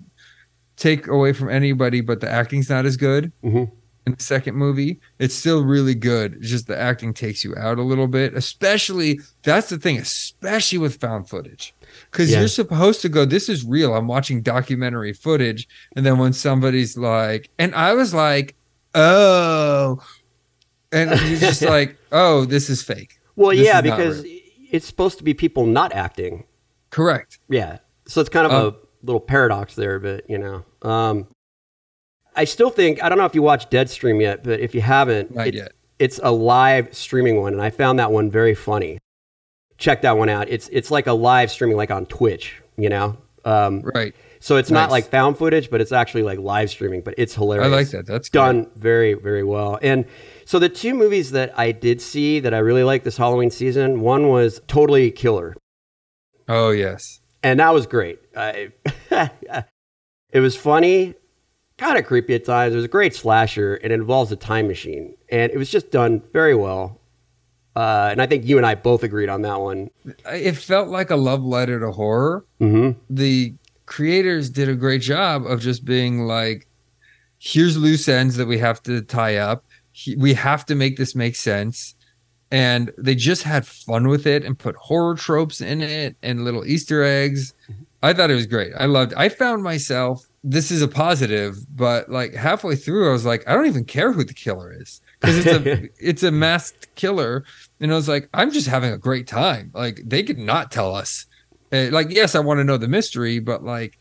take 0.75 1.07
away 1.07 1.31
from 1.33 1.49
anybody, 1.49 2.01
but 2.01 2.19
the 2.19 2.29
acting's 2.29 2.69
not 2.69 2.85
as 2.85 2.97
good 2.97 3.31
Mhm. 3.43 3.71
In 4.07 4.15
the 4.15 4.23
second 4.23 4.55
movie. 4.55 4.99
It's 5.19 5.35
still 5.35 5.63
really 5.63 5.93
good. 5.93 6.35
It's 6.39 6.49
just 6.49 6.65
the 6.67 6.77
acting 6.77 7.13
takes 7.13 7.43
you 7.43 7.55
out 7.55 7.77
a 7.77 7.83
little 7.83 8.07
bit, 8.07 8.33
especially 8.33 9.19
that's 9.43 9.69
the 9.69 9.77
thing, 9.77 9.97
especially 9.97 10.79
with 10.79 10.99
found 10.99 11.29
footage. 11.29 11.75
Because 12.11 12.31
Yeah. 12.31 12.39
you're 12.39 12.47
supposed 12.47 13.01
to 13.01 13.09
go, 13.09 13.25
this 13.25 13.49
is 13.49 13.63
real. 13.65 13.93
I'm 13.95 14.07
watching 14.07 14.41
documentary 14.41 15.13
footage. 15.13 15.67
And 15.95 16.05
then 16.05 16.17
when 16.17 16.33
somebody's 16.33 16.97
like, 16.97 17.49
and 17.59 17.75
I 17.75 17.93
was 17.93 18.13
like, 18.13 18.55
oh, 18.95 19.99
and 20.91 21.09
you're 21.29 21.39
just 21.39 21.61
like, 21.75 21.97
oh, 22.11 22.45
this 22.45 22.69
is 22.69 22.81
fake. 22.81 23.19
Well, 23.35 23.55
This 23.55 23.65
yeah, 23.67 23.81
because 23.81 24.23
it's 24.71 24.85
supposed 24.87 25.17
to 25.19 25.23
be 25.23 25.33
people 25.33 25.65
not 25.65 25.93
acting. 25.93 26.45
Correct. 26.89 27.39
Yeah. 27.49 27.77
So 28.07 28.21
it's 28.21 28.29
kind 28.29 28.47
of 28.47 28.51
Um, 28.53 28.73
a 28.73 29.05
little 29.05 29.19
paradox 29.19 29.75
there, 29.75 29.99
but 29.99 30.29
you 30.29 30.37
know. 30.37 30.63
Um, 30.81 31.27
I 32.37 32.45
still 32.45 32.69
think 32.69 33.03
I 33.03 33.09
don't 33.09 33.17
know 33.17 33.25
if 33.25 33.35
you 33.35 33.41
watched 33.41 33.69
Deadstream 33.71 34.21
yet, 34.21 34.43
but 34.43 34.59
if 34.59 34.73
you 34.75 34.81
haven't, 34.81 35.35
Not 35.35 35.47
it- 35.47 35.55
yet. 35.55 35.71
it's 35.99 36.19
a 36.23 36.31
live 36.31 36.93
streaming 36.95 37.41
one, 37.41 37.51
and 37.53 37.61
I 37.61 37.69
found 37.69 37.99
that 37.99 38.11
one 38.11 38.29
very 38.31 38.55
funny. 38.55 38.99
Check 39.77 40.01
that 40.03 40.17
one 40.17 40.29
out. 40.29 40.47
It's 40.49 40.69
it's 40.69 40.89
like 40.91 41.07
a 41.07 41.13
live 41.13 41.51
streaming, 41.51 41.77
like 41.77 41.91
on 41.91 42.05
Twitch, 42.05 42.61
you 42.77 42.89
know. 42.89 43.17
Um, 43.45 43.81
Right. 43.81 44.13
so 44.39 44.57
it's 44.57 44.71
not 44.71 44.89
like 44.91 45.05
found 45.09 45.37
footage, 45.37 45.69
but 45.69 45.79
it's 45.81 45.91
actually 45.91 46.23
like 46.23 46.39
live 46.39 46.69
streaming. 46.69 47.01
But 47.01 47.13
it's 47.17 47.33
hilarious. 47.35 47.67
I 47.67 47.75
like 47.75 47.89
that. 47.91 48.05
That's 48.05 48.27
good. 48.29 48.37
done 48.39 48.67
very 48.75 49.13
very 49.13 49.43
well. 49.43 49.77
And 49.81 50.05
so 50.45 50.59
the 50.59 50.69
two 50.69 50.93
movies 50.93 51.31
that 51.31 51.57
I 51.57 51.71
did 51.71 52.01
see 52.01 52.39
that 52.41 52.53
I 52.53 52.57
really 52.59 52.83
liked 52.83 53.05
this 53.05 53.17
Halloween 53.17 53.51
season, 53.51 54.01
one 54.01 54.27
was 54.29 54.61
Totally 54.67 55.11
Killer, 55.11 55.55
Oh, 56.49 56.69
yes. 56.71 57.19
and 57.43 57.59
that 57.59 57.73
was 57.73 57.85
great. 57.87 58.19
I, 58.35 58.69
it 60.31 60.39
was 60.39 60.55
funny, 60.55 61.15
kind 61.77 61.97
of 61.97 62.05
creepy 62.05 62.33
at 62.35 62.45
times. 62.45 62.73
It 62.73 62.77
was 62.77 62.85
a 62.85 62.89
great 62.89 63.15
slasher. 63.15 63.75
and 63.75 63.91
It 63.91 63.95
involves 63.95 64.31
a 64.31 64.35
time 64.35 64.67
machine, 64.67 65.15
and 65.29 65.51
it 65.51 65.57
was 65.57 65.69
just 65.69 65.91
done 65.91 66.21
very 66.33 66.55
well. 66.55 66.99
Uh, 67.75 68.09
and 68.11 68.21
I 68.21 68.25
think 68.25 68.43
you 68.45 68.57
and 68.57 68.65
I 68.65 68.73
both 68.75 69.03
agreed 69.03 69.29
on 69.29 69.43
that 69.43 69.59
one. 69.61 69.91
It 70.25 70.53
felt 70.57 70.87
like 70.89 71.11
a 71.11 71.15
love 71.15 71.43
letter 71.43 71.79
to 71.79 71.91
horror. 71.91 72.43
hmm 72.59 72.91
the 73.09 73.53
creators 73.85 74.49
did 74.49 74.67
a 74.67 74.75
great 74.75 75.01
job 75.01 75.45
of 75.45 75.61
just 75.61 75.85
being 75.85 76.21
like 76.27 76.67
here's 77.39 77.77
loose 77.77 78.09
ends 78.09 78.35
that 78.35 78.45
we 78.45 78.57
have 78.57 78.83
to 78.83 79.01
tie 79.01 79.37
up 79.37 79.63
we 80.17 80.33
have 80.33 80.65
to 80.65 80.75
make 80.75 80.97
this 80.97 81.15
make 81.15 81.37
sense 81.37 81.95
and 82.51 82.91
they 82.97 83.15
just 83.15 83.43
had 83.43 83.65
fun 83.65 84.09
with 84.09 84.27
it 84.27 84.43
and 84.43 84.59
put 84.59 84.75
horror 84.75 85.15
tropes 85.15 85.61
in 85.61 85.81
it 85.81 86.17
and 86.21 86.43
little 86.43 86.65
easter 86.65 87.01
eggs 87.01 87.53
i 88.03 88.11
thought 88.11 88.29
it 88.29 88.35
was 88.35 88.45
great 88.45 88.73
i 88.77 88.85
loved 88.85 89.13
i 89.13 89.29
found 89.29 89.63
myself 89.63 90.25
this 90.49 90.71
is 90.71 90.81
a 90.81 90.87
positive 90.87 91.57
but 91.75 92.09
like 92.09 92.33
halfway 92.33 92.75
through 92.75 93.09
i 93.09 93.11
was 93.11 93.25
like 93.25 93.45
i 93.47 93.53
don't 93.53 93.65
even 93.65 93.83
care 93.83 94.13
who 94.13 94.23
the 94.23 94.33
killer 94.33 94.73
is 94.73 95.01
because 95.19 95.45
it's 95.45 95.47
a 95.47 95.89
it's 95.99 96.23
a 96.23 96.31
masked 96.31 96.93
killer. 96.95 97.43
And 97.79 97.91
i 97.91 97.95
was 97.95 98.07
like 98.07 98.29
i'm 98.33 98.51
just 98.51 98.67
having 98.67 98.91
a 98.91 98.97
great 98.97 99.27
time. 99.27 99.71
Like 99.73 100.01
they 100.05 100.23
could 100.23 100.37
not 100.37 100.71
tell 100.71 100.95
us. 100.95 101.25
Uh, 101.73 101.89
like 101.91 102.09
yes 102.09 102.33
i 102.33 102.39
want 102.39 102.59
to 102.59 102.63
know 102.63 102.77
the 102.77 102.87
mystery 102.87 103.39
but 103.39 103.61
like 103.61 103.99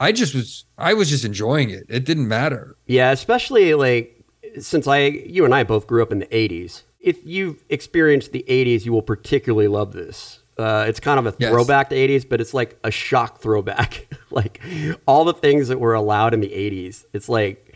i 0.00 0.10
just 0.10 0.34
was 0.34 0.64
i 0.78 0.92
was 0.92 1.08
just 1.08 1.24
enjoying 1.24 1.70
it. 1.70 1.86
It 1.88 2.04
didn't 2.04 2.26
matter. 2.26 2.76
Yeah, 2.86 3.12
especially 3.12 3.74
like 3.74 4.24
since 4.58 4.86
I, 4.86 5.06
you 5.06 5.44
and 5.44 5.54
I 5.54 5.62
both 5.62 5.86
grew 5.86 6.02
up 6.02 6.12
in 6.12 6.18
the 6.18 6.26
'80s. 6.26 6.82
If 6.98 7.24
you've 7.24 7.62
experienced 7.68 8.32
the 8.32 8.44
'80s, 8.48 8.84
you 8.84 8.92
will 8.92 9.02
particularly 9.02 9.68
love 9.68 9.92
this. 9.92 10.40
Uh, 10.58 10.84
it's 10.88 11.00
kind 11.00 11.18
of 11.18 11.26
a 11.26 11.34
Yes. 11.38 11.50
throwback 11.50 11.90
to 11.90 11.96
'80s, 11.96 12.28
but 12.28 12.40
it's 12.40 12.54
like 12.54 12.78
a 12.84 12.90
shock 12.90 13.40
throwback. 13.40 14.06
like 14.30 14.60
all 15.06 15.24
the 15.24 15.34
things 15.34 15.68
that 15.68 15.80
were 15.80 15.94
allowed 15.94 16.32
in 16.34 16.40
the 16.40 16.48
'80s. 16.48 17.04
It's 17.12 17.28
like 17.28 17.74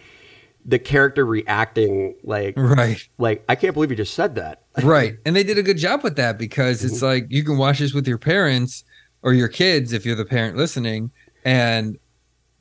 the 0.64 0.78
character 0.78 1.24
reacting 1.24 2.14
like 2.22 2.54
right 2.56 3.08
like 3.16 3.42
I 3.48 3.54
can't 3.54 3.72
believe 3.72 3.90
you 3.90 3.96
just 3.96 4.12
said 4.14 4.34
that. 4.34 4.64
right 4.82 5.16
and 5.24 5.34
they 5.34 5.42
did 5.42 5.56
a 5.56 5.62
good 5.62 5.78
job 5.78 6.02
with 6.04 6.16
that 6.16 6.36
because 6.38 6.84
it's 6.84 7.00
like 7.00 7.26
you 7.30 7.42
can 7.42 7.56
watch 7.56 7.78
this 7.78 7.94
with 7.94 8.06
your 8.06 8.18
parents 8.18 8.84
or 9.22 9.32
your 9.32 9.48
kids 9.48 9.92
if 9.92 10.04
you're 10.04 10.14
the 10.16 10.24
parent 10.26 10.56
listening 10.56 11.10
and 11.44 11.96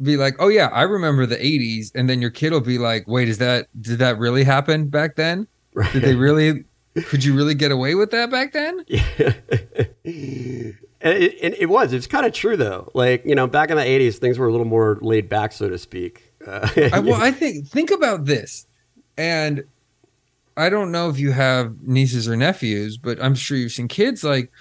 be 0.02 0.16
like 0.16 0.36
oh 0.40 0.48
yeah 0.48 0.68
i 0.68 0.84
remember 0.84 1.26
the 1.26 1.36
80s 1.36 1.92
and 1.96 2.10
then 2.10 2.22
your 2.22 2.30
kid 2.32 2.54
will 2.54 2.62
be 2.62 2.78
like 2.78 3.04
wait 3.08 3.28
is 3.28 3.40
that 3.40 3.68
did 3.82 4.00
that 4.00 4.18
really 4.20 4.44
happen 4.44 4.88
back 4.88 5.16
then 5.16 5.48
Right. 5.74 5.92
did 5.92 6.02
they 6.04 6.16
really 6.16 6.64
could 7.06 7.24
you 7.24 7.36
really 7.36 7.54
get 7.56 7.72
away 7.72 7.96
with 7.96 8.12
that 8.12 8.30
back 8.32 8.54
then 8.54 8.84
Yeah. 8.88 9.04
and 11.02 11.14
it, 11.24 11.38
and 11.42 11.54
it 11.54 11.68
was. 11.68 11.94
It's 11.94 12.08
kind 12.08 12.26
of 12.26 12.34
true 12.34 12.58
though. 12.58 12.92
Like 12.94 13.26
you 13.26 13.36
know, 13.36 13.48
back 13.48 13.70
in 13.70 13.78
the 13.78 13.84
'80s, 13.84 14.16
things 14.18 14.40
were 14.40 14.48
a 14.48 14.52
little 14.52 14.66
more 14.66 14.98
laid 15.02 15.30
back, 15.30 15.52
so 15.52 15.70
to 15.70 15.78
speak. 15.78 16.34
Uh, 16.46 16.68
I, 16.94 17.00
well, 17.00 17.22
I 17.22 17.32
think 17.32 17.68
think 17.68 17.92
about 17.92 18.26
this, 18.26 18.66
and 19.18 19.64
I 20.56 20.70
don't 20.70 20.92
know 20.92 21.10
if 21.10 21.20
you 21.20 21.32
have 21.32 21.76
nieces 21.84 22.28
or 22.28 22.36
nephews, 22.36 22.98
but 22.98 23.22
I'm 23.22 23.36
sure 23.36 23.58
you've 23.58 23.72
seen 23.72 23.88
kids 23.88 24.24
like 24.24 24.52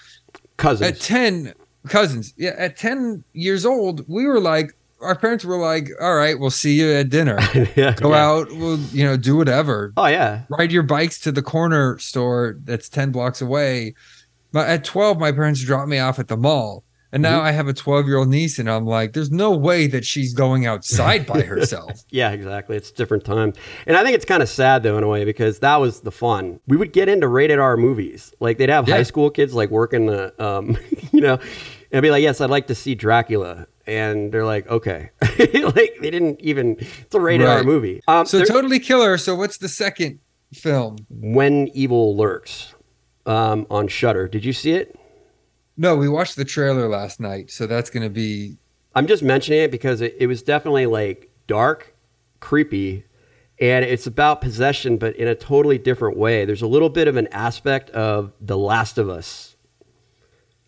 cousins. 0.59 0.91
at 0.91 1.01
ten 1.01 1.55
cousins. 1.89 2.35
Yeah, 2.37 2.55
at 2.59 2.77
ten 2.77 3.25
years 3.33 3.65
old, 3.65 4.07
we 4.09 4.27
were 4.27 4.41
like, 4.41 4.76
our 5.01 5.15
parents 5.15 5.45
were 5.45 5.59
like, 5.59 5.91
"All 6.01 6.15
right, 6.15 6.39
we'll 6.39 6.51
see 6.51 6.79
you 6.81 6.91
at 6.93 7.09
dinner. 7.11 7.39
yeah, 7.77 7.95
Go 7.95 8.11
yeah. 8.11 8.27
out, 8.27 8.49
we'll 8.51 8.79
you 8.93 9.05
know 9.05 9.17
do 9.17 9.37
whatever. 9.37 9.93
Oh 9.97 10.07
yeah, 10.07 10.43
Ride 10.49 10.73
your 10.73 10.83
bikes 10.83 11.19
to 11.21 11.33
the 11.33 11.43
corner 11.43 11.99
store 11.99 12.57
that's 12.65 12.89
ten 12.89 13.11
blocks 13.13 13.41
away." 13.41 13.95
But 14.53 14.69
at 14.69 14.85
twelve, 14.85 15.19
my 15.19 15.33
parents 15.33 15.63
dropped 15.63 15.89
me 15.89 15.99
off 15.99 16.19
at 16.19 16.29
the 16.29 16.37
mall. 16.37 16.83
And 17.13 17.23
now 17.23 17.39
Mm-hmm. 17.39 17.47
I 17.47 17.53
have 17.53 17.69
a 17.69 17.73
12 17.73 18.07
year 18.09 18.19
old 18.19 18.29
niece, 18.29 18.59
and 18.59 18.69
I'm 18.69 18.85
like, 18.85 19.13
there's 19.13 19.31
no 19.31 19.53
way 19.57 19.87
that 19.87 20.05
she's 20.05 20.35
going 20.35 20.67
outside 20.67 21.25
by 21.25 21.41
herself. 21.53 22.03
yeah, 22.11 22.33
exactly. 22.33 22.77
It's 22.77 22.91
a 22.91 22.95
different 22.95 23.25
time, 23.25 23.53
and 23.87 23.97
I 23.97 24.03
think 24.03 24.17
it's 24.17 24.25
kind 24.25 24.43
of 24.43 24.49
sad 24.49 24.83
though 24.83 24.99
in 24.99 25.05
a 25.05 25.09
way 25.09 25.25
because 25.25 25.61
that 25.61 25.77
was 25.77 26.01
the 26.01 26.11
fun. 26.11 26.59
We 26.67 26.77
would 26.77 26.93
get 26.93 27.09
into 27.09 27.29
rated 27.29 27.59
R 27.61 27.77
movies. 27.77 28.35
Like 28.41 28.59
they'd 28.59 28.69
have 28.71 28.89
Yeah. 28.89 28.97
high 28.97 29.03
school 29.05 29.31
kids 29.31 29.55
like 29.55 29.71
working 29.71 30.07
the, 30.07 30.35
um, 30.45 30.77
you 31.13 31.21
know, 31.21 31.39
and 31.93 32.03
be 32.03 32.11
like, 32.11 32.23
"Yes, 32.23 32.41
I'd 32.41 32.51
like 32.51 32.67
to 32.67 32.75
see 32.75 32.95
Dracula," 32.97 33.67
and 33.87 34.33
they're 34.33 34.45
like, 34.45 34.69
"Okay," 34.69 35.11
like 35.39 35.97
they 36.01 36.11
didn't 36.11 36.41
even. 36.41 36.77
It's 36.79 37.15
a 37.15 37.21
rated 37.21 37.47
R 37.47 37.63
movie. 37.65 38.01
Um, 38.09 38.27
So 38.27 38.45
totally 38.45 38.79
killer. 38.79 39.19
So 39.19 39.35
what's 39.35 39.59
the 39.59 39.69
second 39.69 40.21
film? 40.53 40.97
when 41.11 41.69
evil 41.69 42.17
lurks 42.17 42.75
um, 43.27 43.67
on 43.71 43.89
Shudder. 43.89 44.29
Did 44.29 44.45
you 44.45 44.53
see 44.53 44.73
it? 44.73 44.99
No, 45.77 45.97
we 45.97 46.09
watched 46.09 46.37
the 46.37 46.45
trailer 46.45 46.89
last 46.89 47.21
night, 47.21 47.51
so 47.51 47.67
that's 47.67 47.91
going 47.91 48.03
to 48.03 48.11
be 48.11 48.57
I'm 48.95 49.07
just 49.07 49.23
mentioning 49.23 49.61
it 49.61 49.71
because 49.71 50.01
it, 50.01 50.17
it 50.19 50.27
was 50.27 50.43
definitely 50.43 50.87
like 50.87 51.31
dark, 51.47 51.95
creepy, 52.41 53.05
and 53.61 53.85
it's 53.85 54.07
about 54.07 54.41
possession, 54.41 54.97
but 54.97 55.15
in 55.17 55.29
a 55.29 55.35
totally 55.35 55.77
different 55.77 56.17
way. 56.17 56.47
There's 56.47 56.63
a 56.63 56.67
little 56.67 56.89
bit 56.89 57.07
of 57.07 57.17
an 57.17 57.27
aspect 57.29 57.91
of 57.91 58.33
The 58.41 58.57
Last 58.57 58.97
of 58.97 59.11
Us 59.11 59.56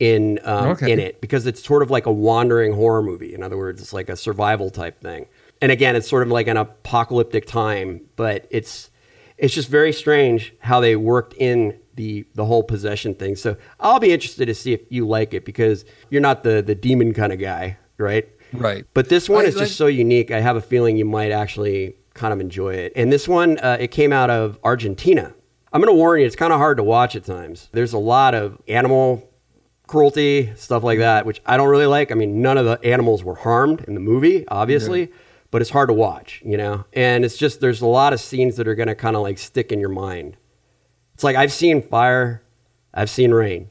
in 0.00 0.38
um, 0.44 0.68
Okay. 0.70 0.92
in 0.92 0.98
it 1.00 1.20
because 1.20 1.46
it's 1.46 1.64
sort 1.64 1.82
of 1.82 1.90
like 1.90 2.06
a 2.06 2.12
wandering 2.12 2.72
horror 2.72 3.02
movie. 3.02 3.34
In 3.34 3.42
other 3.42 3.56
words, 3.56 3.80
it's 3.82 3.92
like 3.92 4.08
a 4.08 4.16
survival 4.16 4.70
type 4.70 5.00
thing. 5.00 5.26
And 5.60 5.72
again, 5.72 5.96
it's 5.96 6.08
sort 6.08 6.22
of 6.22 6.28
like 6.28 6.46
an 6.46 6.56
apocalyptic 6.56 7.46
time, 7.46 8.02
but 8.16 8.46
it's 8.50 8.90
it's 9.36 9.54
just 9.54 9.68
very 9.68 9.92
strange 9.92 10.54
how 10.60 10.80
they 10.80 10.96
worked 10.96 11.34
in 11.34 11.78
the 11.96 12.24
the 12.34 12.44
whole 12.44 12.62
possession 12.62 13.14
thing. 13.14 13.34
So 13.36 13.56
I'll 13.80 13.98
be 14.00 14.12
interested 14.12 14.46
to 14.46 14.54
see 14.54 14.72
if 14.72 14.80
you 14.88 15.06
like 15.06 15.34
it 15.34 15.44
because 15.44 15.84
you're 16.10 16.20
not 16.22 16.44
the 16.44 16.62
the 16.62 16.74
demon 16.76 17.12
kind 17.12 17.32
of 17.32 17.40
guy, 17.40 17.76
right? 17.98 18.28
Right. 18.52 18.86
But 18.94 19.08
this 19.08 19.28
one 19.28 19.44
I 19.44 19.48
is 19.48 19.56
like- 19.56 19.66
just 19.66 19.76
so 19.76 19.86
unique. 19.86 20.30
I 20.30 20.40
have 20.40 20.56
a 20.56 20.60
feeling 20.60 20.96
you 20.96 21.04
might 21.04 21.32
actually 21.32 21.96
kind 22.14 22.32
of 22.32 22.40
enjoy 22.40 22.74
it. 22.74 22.92
And 22.96 23.12
this 23.12 23.28
one, 23.28 23.58
uh, 23.58 23.76
it 23.78 23.88
came 23.88 24.12
out 24.12 24.30
of 24.30 24.58
Argentina. 24.64 25.34
I'm 25.72 25.82
going 25.82 25.92
to 25.92 25.96
warn 25.96 26.18
you, 26.20 26.26
it's 26.26 26.34
kind 26.34 26.52
of 26.52 26.58
hard 26.58 26.78
to 26.78 26.82
watch 26.82 27.14
at 27.14 27.24
times. 27.24 27.68
There's 27.72 27.92
a 27.92 27.98
lot 27.98 28.34
of 28.34 28.58
animal 28.66 29.27
cruelty, 29.88 30.54
stuff 30.54 30.84
like 30.84 31.00
that, 31.00 31.26
which 31.26 31.42
I 31.44 31.56
don't 31.56 31.68
really 31.68 31.86
like. 31.86 32.12
I 32.12 32.14
mean, 32.14 32.40
none 32.40 32.56
of 32.56 32.64
the 32.64 32.78
animals 32.84 33.24
were 33.24 33.34
harmed 33.34 33.80
in 33.88 33.94
the 33.94 34.00
movie, 34.00 34.46
obviously, 34.46 35.10
but 35.50 35.60
it's 35.60 35.70
hard 35.70 35.88
to 35.88 35.92
watch, 35.94 36.40
you 36.44 36.56
know? 36.56 36.84
And 36.92 37.24
it's 37.24 37.36
just, 37.36 37.60
there's 37.60 37.80
a 37.80 37.86
lot 37.86 38.12
of 38.12 38.20
scenes 38.20 38.56
that 38.56 38.68
are 38.68 38.76
going 38.76 38.88
to 38.88 38.94
kind 38.94 39.16
of 39.16 39.22
like 39.22 39.38
stick 39.38 39.72
in 39.72 39.80
your 39.80 39.88
mind. 39.88 40.36
It's 41.14 41.24
like 41.24 41.34
I've 41.34 41.52
seen 41.52 41.82
fire, 41.82 42.44
I've 42.94 43.10
seen 43.10 43.32
rain, 43.32 43.70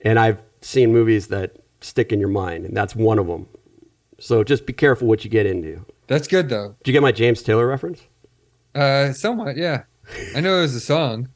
and 0.00 0.18
I've 0.18 0.40
seen 0.60 0.92
movies 0.92 1.28
that 1.28 1.56
stick 1.80 2.10
in 2.10 2.18
your 2.18 2.28
mind, 2.28 2.64
and 2.64 2.76
that's 2.76 2.96
one 2.96 3.20
of 3.20 3.28
them. 3.28 3.46
So 4.18 4.42
just 4.42 4.66
be 4.66 4.72
careful 4.72 5.06
what 5.06 5.22
you 5.22 5.30
get 5.30 5.46
into. 5.46 5.84
That's 6.08 6.26
good 6.26 6.48
though. 6.48 6.74
Did 6.82 6.88
you 6.88 6.92
get 6.92 7.02
my 7.02 7.12
James 7.12 7.42
Taylor 7.42 7.66
reference? 7.66 8.02
Uh, 8.74 9.12
somewhat, 9.12 9.56
yeah. 9.56 9.84
I 10.34 10.40
know 10.40 10.58
it 10.58 10.62
was 10.62 10.74
a 10.74 10.80
song. 10.80 11.28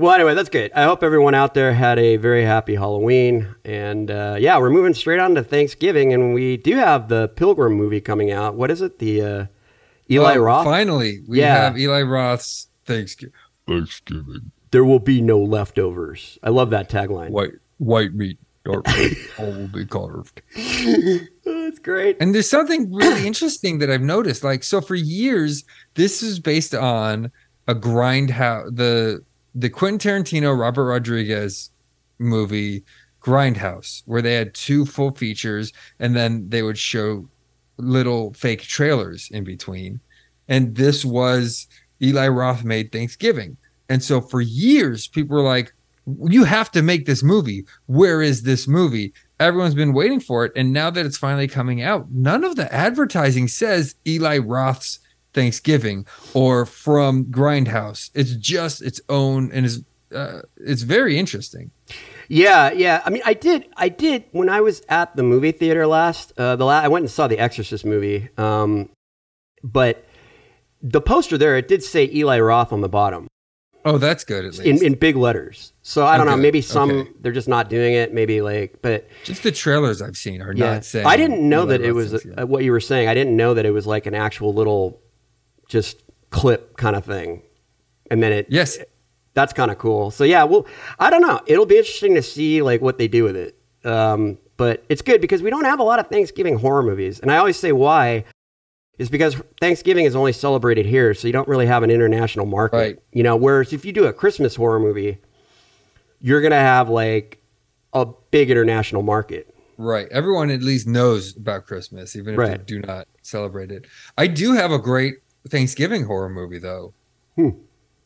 Well, 0.00 0.14
anyway, 0.14 0.34
that's 0.34 0.48
good. 0.48 0.72
I 0.74 0.84
hope 0.84 1.02
everyone 1.02 1.34
out 1.34 1.52
there 1.52 1.74
had 1.74 1.98
a 1.98 2.16
very 2.16 2.42
happy 2.42 2.74
Halloween. 2.74 3.54
And 3.66 4.10
uh, 4.10 4.36
yeah, 4.40 4.56
we're 4.58 4.70
moving 4.70 4.94
straight 4.94 5.20
on 5.20 5.34
to 5.34 5.42
Thanksgiving, 5.44 6.14
and 6.14 6.32
we 6.32 6.56
do 6.56 6.74
have 6.76 7.08
the 7.08 7.28
Pilgrim 7.28 7.74
movie 7.74 8.00
coming 8.00 8.30
out. 8.30 8.54
What 8.54 8.70
is 8.70 8.80
it? 8.80 8.98
The 8.98 9.20
uh, 9.22 9.46
Eli 10.10 10.36
Oh, 10.36 10.40
Roth? 10.40 10.64
Finally, 10.64 11.20
we 11.28 11.40
Yeah. 11.40 11.54
have 11.64 11.78
Eli 11.78 12.00
Roth's 12.00 12.68
Thanksgiving. 12.86 13.34
Thanksgiving. 13.68 14.52
There 14.70 14.86
will 14.86 15.00
be 15.00 15.20
no 15.20 15.38
leftovers. 15.38 16.38
I 16.42 16.48
love 16.48 16.70
that 16.70 16.88
tagline. 16.88 17.28
White 17.28 17.52
white 17.76 18.14
meat, 18.14 18.38
dark 18.64 18.86
meat, 18.88 19.18
all 19.38 19.52
will 19.52 19.68
be 19.68 19.84
carved. 19.84 20.40
Oh, 21.46 21.64
that's 21.64 21.78
great. 21.80 22.16
And 22.20 22.34
there's 22.34 22.48
something 22.48 22.92
really 22.92 23.26
interesting 23.26 23.80
that 23.80 23.90
I've 23.90 24.00
noticed. 24.02 24.44
Like, 24.44 24.62
so 24.62 24.80
for 24.80 24.94
years, 24.94 25.64
this 25.94 26.22
is 26.22 26.38
based 26.38 26.74
on 26.74 27.30
a 27.68 27.74
grindhouse, 27.74 28.74
the 28.76 29.24
the 29.54 29.70
Quentin 29.70 30.24
Tarantino, 30.24 30.58
Robert 30.58 30.84
Rodriguez 30.84 31.70
movie 32.18 32.84
Grindhouse, 33.20 34.02
where 34.06 34.22
they 34.22 34.34
had 34.34 34.54
two 34.54 34.86
full 34.86 35.12
features 35.12 35.72
and 35.98 36.16
then 36.16 36.48
they 36.48 36.62
would 36.62 36.78
show 36.78 37.28
little 37.76 38.32
fake 38.34 38.62
trailers 38.62 39.28
in 39.30 39.44
between. 39.44 40.00
And 40.48 40.74
this 40.74 41.04
was 41.04 41.66
Eli 42.02 42.28
Roth 42.28 42.64
made 42.64 42.92
Thanksgiving. 42.92 43.56
And 43.88 44.02
so 44.02 44.20
for 44.20 44.40
years, 44.40 45.08
people 45.08 45.36
were 45.36 45.42
like, 45.42 45.72
you 46.24 46.44
have 46.44 46.70
to 46.72 46.82
make 46.82 47.06
this 47.06 47.22
movie. 47.22 47.64
Where 47.86 48.22
is 48.22 48.42
this 48.42 48.66
movie? 48.66 49.12
Everyone's 49.38 49.74
been 49.74 49.92
waiting 49.92 50.20
for 50.20 50.44
it. 50.44 50.52
And 50.56 50.72
now 50.72 50.90
that 50.90 51.06
it's 51.06 51.18
finally 51.18 51.48
coming 51.48 51.82
out, 51.82 52.10
none 52.10 52.44
of 52.44 52.56
the 52.56 52.72
advertising 52.72 53.48
says 53.48 53.94
Eli 54.06 54.38
Roth's 54.38 55.00
Thanksgiving 55.32 56.06
or 56.34 56.66
from 56.66 57.26
Grindhouse. 57.26 58.10
It's 58.14 58.34
just 58.34 58.82
its 58.82 59.00
own 59.08 59.50
and 59.52 59.66
is 59.66 59.84
uh, 60.14 60.42
it's 60.56 60.82
very 60.82 61.18
interesting. 61.18 61.70
Yeah, 62.28 62.72
yeah. 62.72 63.00
I 63.04 63.10
mean, 63.10 63.22
I 63.24 63.34
did, 63.34 63.68
I 63.76 63.88
did 63.88 64.24
when 64.32 64.48
I 64.48 64.60
was 64.60 64.82
at 64.88 65.14
the 65.14 65.22
movie 65.22 65.52
theater 65.52 65.86
last. 65.86 66.32
Uh, 66.36 66.56
the 66.56 66.64
la- 66.64 66.80
I 66.80 66.88
went 66.88 67.04
and 67.04 67.10
saw 67.10 67.28
the 67.28 67.38
Exorcist 67.38 67.84
movie, 67.84 68.28
um, 68.36 68.88
but 69.62 70.04
the 70.82 71.00
poster 71.00 71.38
there 71.38 71.56
it 71.56 71.68
did 71.68 71.84
say 71.84 72.10
Eli 72.12 72.40
Roth 72.40 72.72
on 72.72 72.80
the 72.80 72.88
bottom 72.88 73.28
Oh, 73.84 73.96
that's 73.96 74.24
good 74.24 74.44
at 74.44 74.58
in, 74.58 74.72
least. 74.72 74.82
in 74.82 74.94
big 74.94 75.16
letters. 75.16 75.72
So 75.82 76.04
I 76.06 76.18
don't 76.18 76.26
know. 76.26 76.36
Maybe 76.36 76.60
some 76.60 76.90
okay. 76.90 77.10
they're 77.20 77.32
just 77.32 77.48
not 77.48 77.70
doing 77.70 77.94
it. 77.94 78.12
Maybe 78.12 78.42
like, 78.42 78.80
but 78.82 79.08
just 79.24 79.42
the 79.42 79.52
trailers 79.52 80.02
I've 80.02 80.16
seen 80.16 80.42
are 80.42 80.52
yeah. 80.52 80.74
not 80.74 80.84
saying. 80.84 81.06
I 81.06 81.16
didn't 81.16 81.48
know 81.48 81.62
Eli 81.62 81.78
that 81.78 81.80
it 81.82 81.92
was 81.92 82.14
uh, 82.14 82.46
what 82.46 82.62
you 82.62 82.72
were 82.72 82.80
saying. 82.80 83.08
I 83.08 83.14
didn't 83.14 83.36
know 83.36 83.54
that 83.54 83.64
it 83.64 83.70
was 83.70 83.86
like 83.86 84.06
an 84.06 84.14
actual 84.14 84.52
little 84.52 85.00
just 85.70 86.02
clip 86.30 86.76
kind 86.76 86.94
of 86.94 87.04
thing, 87.04 87.42
and 88.10 88.22
then 88.22 88.32
it 88.32 88.46
yes, 88.50 88.78
that's 89.32 89.52
kind 89.52 89.70
of 89.70 89.78
cool. 89.78 90.10
So 90.10 90.24
yeah, 90.24 90.44
well, 90.44 90.66
I 90.98 91.08
don't 91.08 91.22
know. 91.22 91.40
It'll 91.46 91.66
be 91.66 91.78
interesting 91.78 92.14
to 92.16 92.22
see 92.22 92.60
like 92.60 92.82
what 92.82 92.98
they 92.98 93.08
do 93.08 93.24
with 93.24 93.36
it. 93.36 93.56
Um, 93.84 94.36
but 94.58 94.84
it's 94.90 95.00
good 95.00 95.22
because 95.22 95.42
we 95.42 95.48
don't 95.48 95.64
have 95.64 95.80
a 95.80 95.82
lot 95.82 95.98
of 95.98 96.08
Thanksgiving 96.08 96.58
horror 96.58 96.82
movies, 96.82 97.20
and 97.20 97.32
I 97.32 97.38
always 97.38 97.56
say 97.56 97.72
why 97.72 98.24
is 98.98 99.08
because 99.08 99.34
Thanksgiving 99.62 100.04
is 100.04 100.14
only 100.14 100.32
celebrated 100.32 100.84
here, 100.84 101.14
so 101.14 101.26
you 101.26 101.32
don't 101.32 101.48
really 101.48 101.64
have 101.64 101.82
an 101.82 101.90
international 101.90 102.44
market. 102.44 102.76
Right. 102.76 102.98
You 103.12 103.22
know, 103.22 103.34
whereas 103.34 103.72
if 103.72 103.82
you 103.86 103.92
do 103.92 104.04
a 104.04 104.12
Christmas 104.12 104.54
horror 104.54 104.78
movie, 104.78 105.16
you're 106.20 106.42
gonna 106.42 106.56
have 106.56 106.90
like 106.90 107.42
a 107.94 108.06
big 108.30 108.50
international 108.50 109.02
market. 109.02 109.54
Right. 109.78 110.06
Everyone 110.10 110.50
at 110.50 110.60
least 110.60 110.86
knows 110.86 111.34
about 111.34 111.64
Christmas, 111.64 112.14
even 112.14 112.38
if 112.38 112.46
they 112.46 112.58
do 112.58 112.80
not 112.80 113.08
celebrate 113.22 113.70
it. 113.70 113.86
I 114.18 114.26
do 114.26 114.52
have 114.52 114.70
a 114.70 114.78
great 114.78 115.14
Thanksgiving 115.48 116.04
horror 116.04 116.28
movie 116.28 116.58
though. 116.58 116.92
Hmm. 117.36 117.50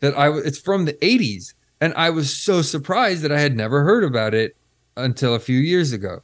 That 0.01 0.17
I 0.19 0.31
it's 0.39 0.59
from 0.59 0.85
the 0.85 0.95
80s 0.95 1.55
and 1.81 1.93
I 1.95 2.11
was 2.11 2.35
so 2.35 2.63
surprised 2.63 3.23
that 3.23 3.33
I 3.33 3.41
had 3.41 3.57
never 3.57 3.83
heard 3.83 4.05
about 4.05 4.35
it 4.35 4.57
until 4.97 5.35
a 5.35 5.41
few 5.41 5.59
years 5.59 5.93
ago. 5.93 6.23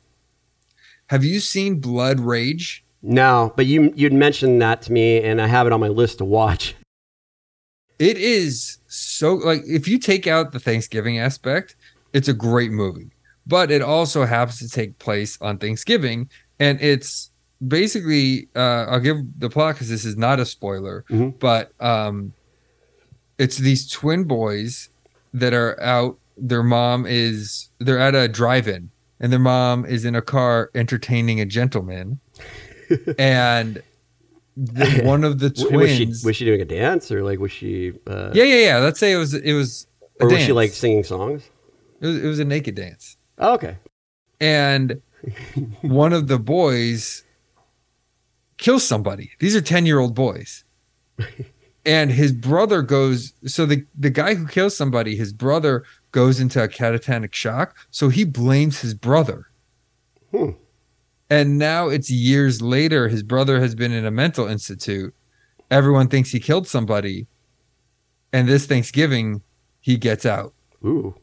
Have 1.09 1.25
you 1.25 1.40
seen 1.40 1.81
Blood 1.81 2.20
Rage? 2.20 2.85
No, 3.03 3.53
but 3.57 3.66
you 3.66 3.92
you'd 3.96 4.12
mentioned 4.12 4.62
that 4.62 4.83
to 4.83 4.92
me, 4.92 5.23
and 5.23 5.40
I 5.40 5.46
have 5.46 5.66
it 5.66 5.73
on 5.73 5.81
my 5.81 5.88
list 5.88 6.18
to 6.18 6.25
watch. 6.25 6.77
It 7.99 8.16
is 8.16 8.79
so 8.87 9.35
like 9.35 9.62
if 9.66 9.88
you 9.88 9.99
take 9.99 10.27
out 10.27 10.53
the 10.53 10.61
Thanksgiving 10.61 11.18
aspect, 11.18 11.77
it's 12.12 12.29
a 12.29 12.35
great 12.35 12.70
movie. 12.70 13.11
But 13.46 13.70
it 13.70 13.83
also 13.83 14.25
happens 14.25 14.59
to 14.61 14.68
take 14.68 14.99
place 14.99 15.37
on 15.40 15.59
Thanksgiving, 15.59 16.31
and 16.59 16.81
it's 16.81 17.30
basically 17.66 18.49
uh, 18.57 18.87
I'll 18.88 19.01
give 19.01 19.18
the 19.38 19.51
plot 19.51 19.75
because 19.75 19.88
this 19.88 20.05
is 20.05 20.16
not 20.16 20.40
a 20.40 20.46
spoiler, 20.46 21.05
Mhm. 21.11 21.38
but 21.38 21.73
um, 21.81 22.33
it's 23.38 23.57
these 23.59 23.88
twin 23.90 24.25
boys 24.25 24.88
that 25.35 25.53
are 25.55 25.81
out. 25.83 26.18
Their 26.37 26.62
mom 26.62 27.05
is 27.07 27.68
they're 27.79 27.99
at 27.99 28.14
a 28.14 28.27
drive-in, 28.29 28.90
and 29.20 29.33
their 29.33 29.38
mom 29.38 29.85
is 29.85 30.05
in 30.05 30.14
a 30.14 30.23
car 30.23 30.70
entertaining 30.75 31.40
a 31.40 31.44
gentleman, 31.46 32.18
and 33.18 33.83
the, 34.57 35.03
one 35.05 35.23
of 35.25 35.38
the 35.38 35.51
twins. 35.68 35.73
Was 35.73 35.90
she 36.23 36.27
was 36.27 36.37
she 36.37 36.44
doing 36.44 36.61
a 36.61 36.64
dance 36.64 37.11
or 37.12 37.23
like 37.23 37.38
was 37.38 37.53
she? 37.53 37.92
Uh, 38.07 38.31
Yeah, 38.35 38.44
yeah, 38.44 38.64
yeah. 38.66 38.79
Let's 38.79 38.99
say 38.99 39.12
it 39.12 39.16
was 39.18 39.35
it 39.35 39.53
was 39.53 39.87
Or 40.20 40.29
was 40.29 40.40
she 40.42 40.53
like 40.53 40.70
singing 40.73 41.05
songs? 41.05 41.49
it 42.01 42.07
was, 42.07 42.16
it 42.25 42.27
was 42.27 42.38
a 42.38 42.44
naked 42.44 42.75
dance. 42.75 43.16
Oh, 43.38 43.55
okay. 43.55 43.77
And 44.40 45.01
one 45.83 46.12
of 46.14 46.29
the 46.29 46.38
boys 46.38 47.25
kills 48.61 48.87
somebody. 48.87 49.33
These 49.40 49.57
are 49.57 49.61
10-year-old 49.61 50.14
boys. 50.14 50.64
And 51.87 52.11
his 52.11 52.33
brother 52.33 52.83
goes 52.83 53.33
so 53.46 53.64
the 53.64 53.87
the 53.99 54.11
guy 54.11 54.35
who 54.35 54.46
kills 54.46 54.77
somebody, 54.77 55.16
his 55.16 55.33
brother 55.33 55.85
goes 56.12 56.38
into 56.38 56.62
a 56.62 56.68
catatonic 56.68 57.35
shock, 57.35 57.75
so 57.90 58.11
he 58.11 58.25
blames 58.25 58.81
his 58.81 58.92
brother. 58.92 59.46
Hmm. 60.31 60.51
And 61.31 61.59
now 61.59 61.88
it's 61.88 62.11
years 62.11 62.61
later 62.61 63.09
his 63.09 63.23
brother 63.23 63.61
has 63.61 63.75
been 63.75 63.92
in 63.92 64.05
a 64.05 64.11
mental 64.11 64.46
institute. 64.46 65.14
Everyone 65.70 66.09
thinks 66.09 66.31
he 66.31 66.40
killed 66.40 66.66
somebody. 66.66 67.27
And 68.33 68.49
this 68.49 68.66
Thanksgiving 68.66 69.42
he 69.81 69.96
gets 69.96 70.27
out. 70.27 70.53
Ooh. 70.85 71.14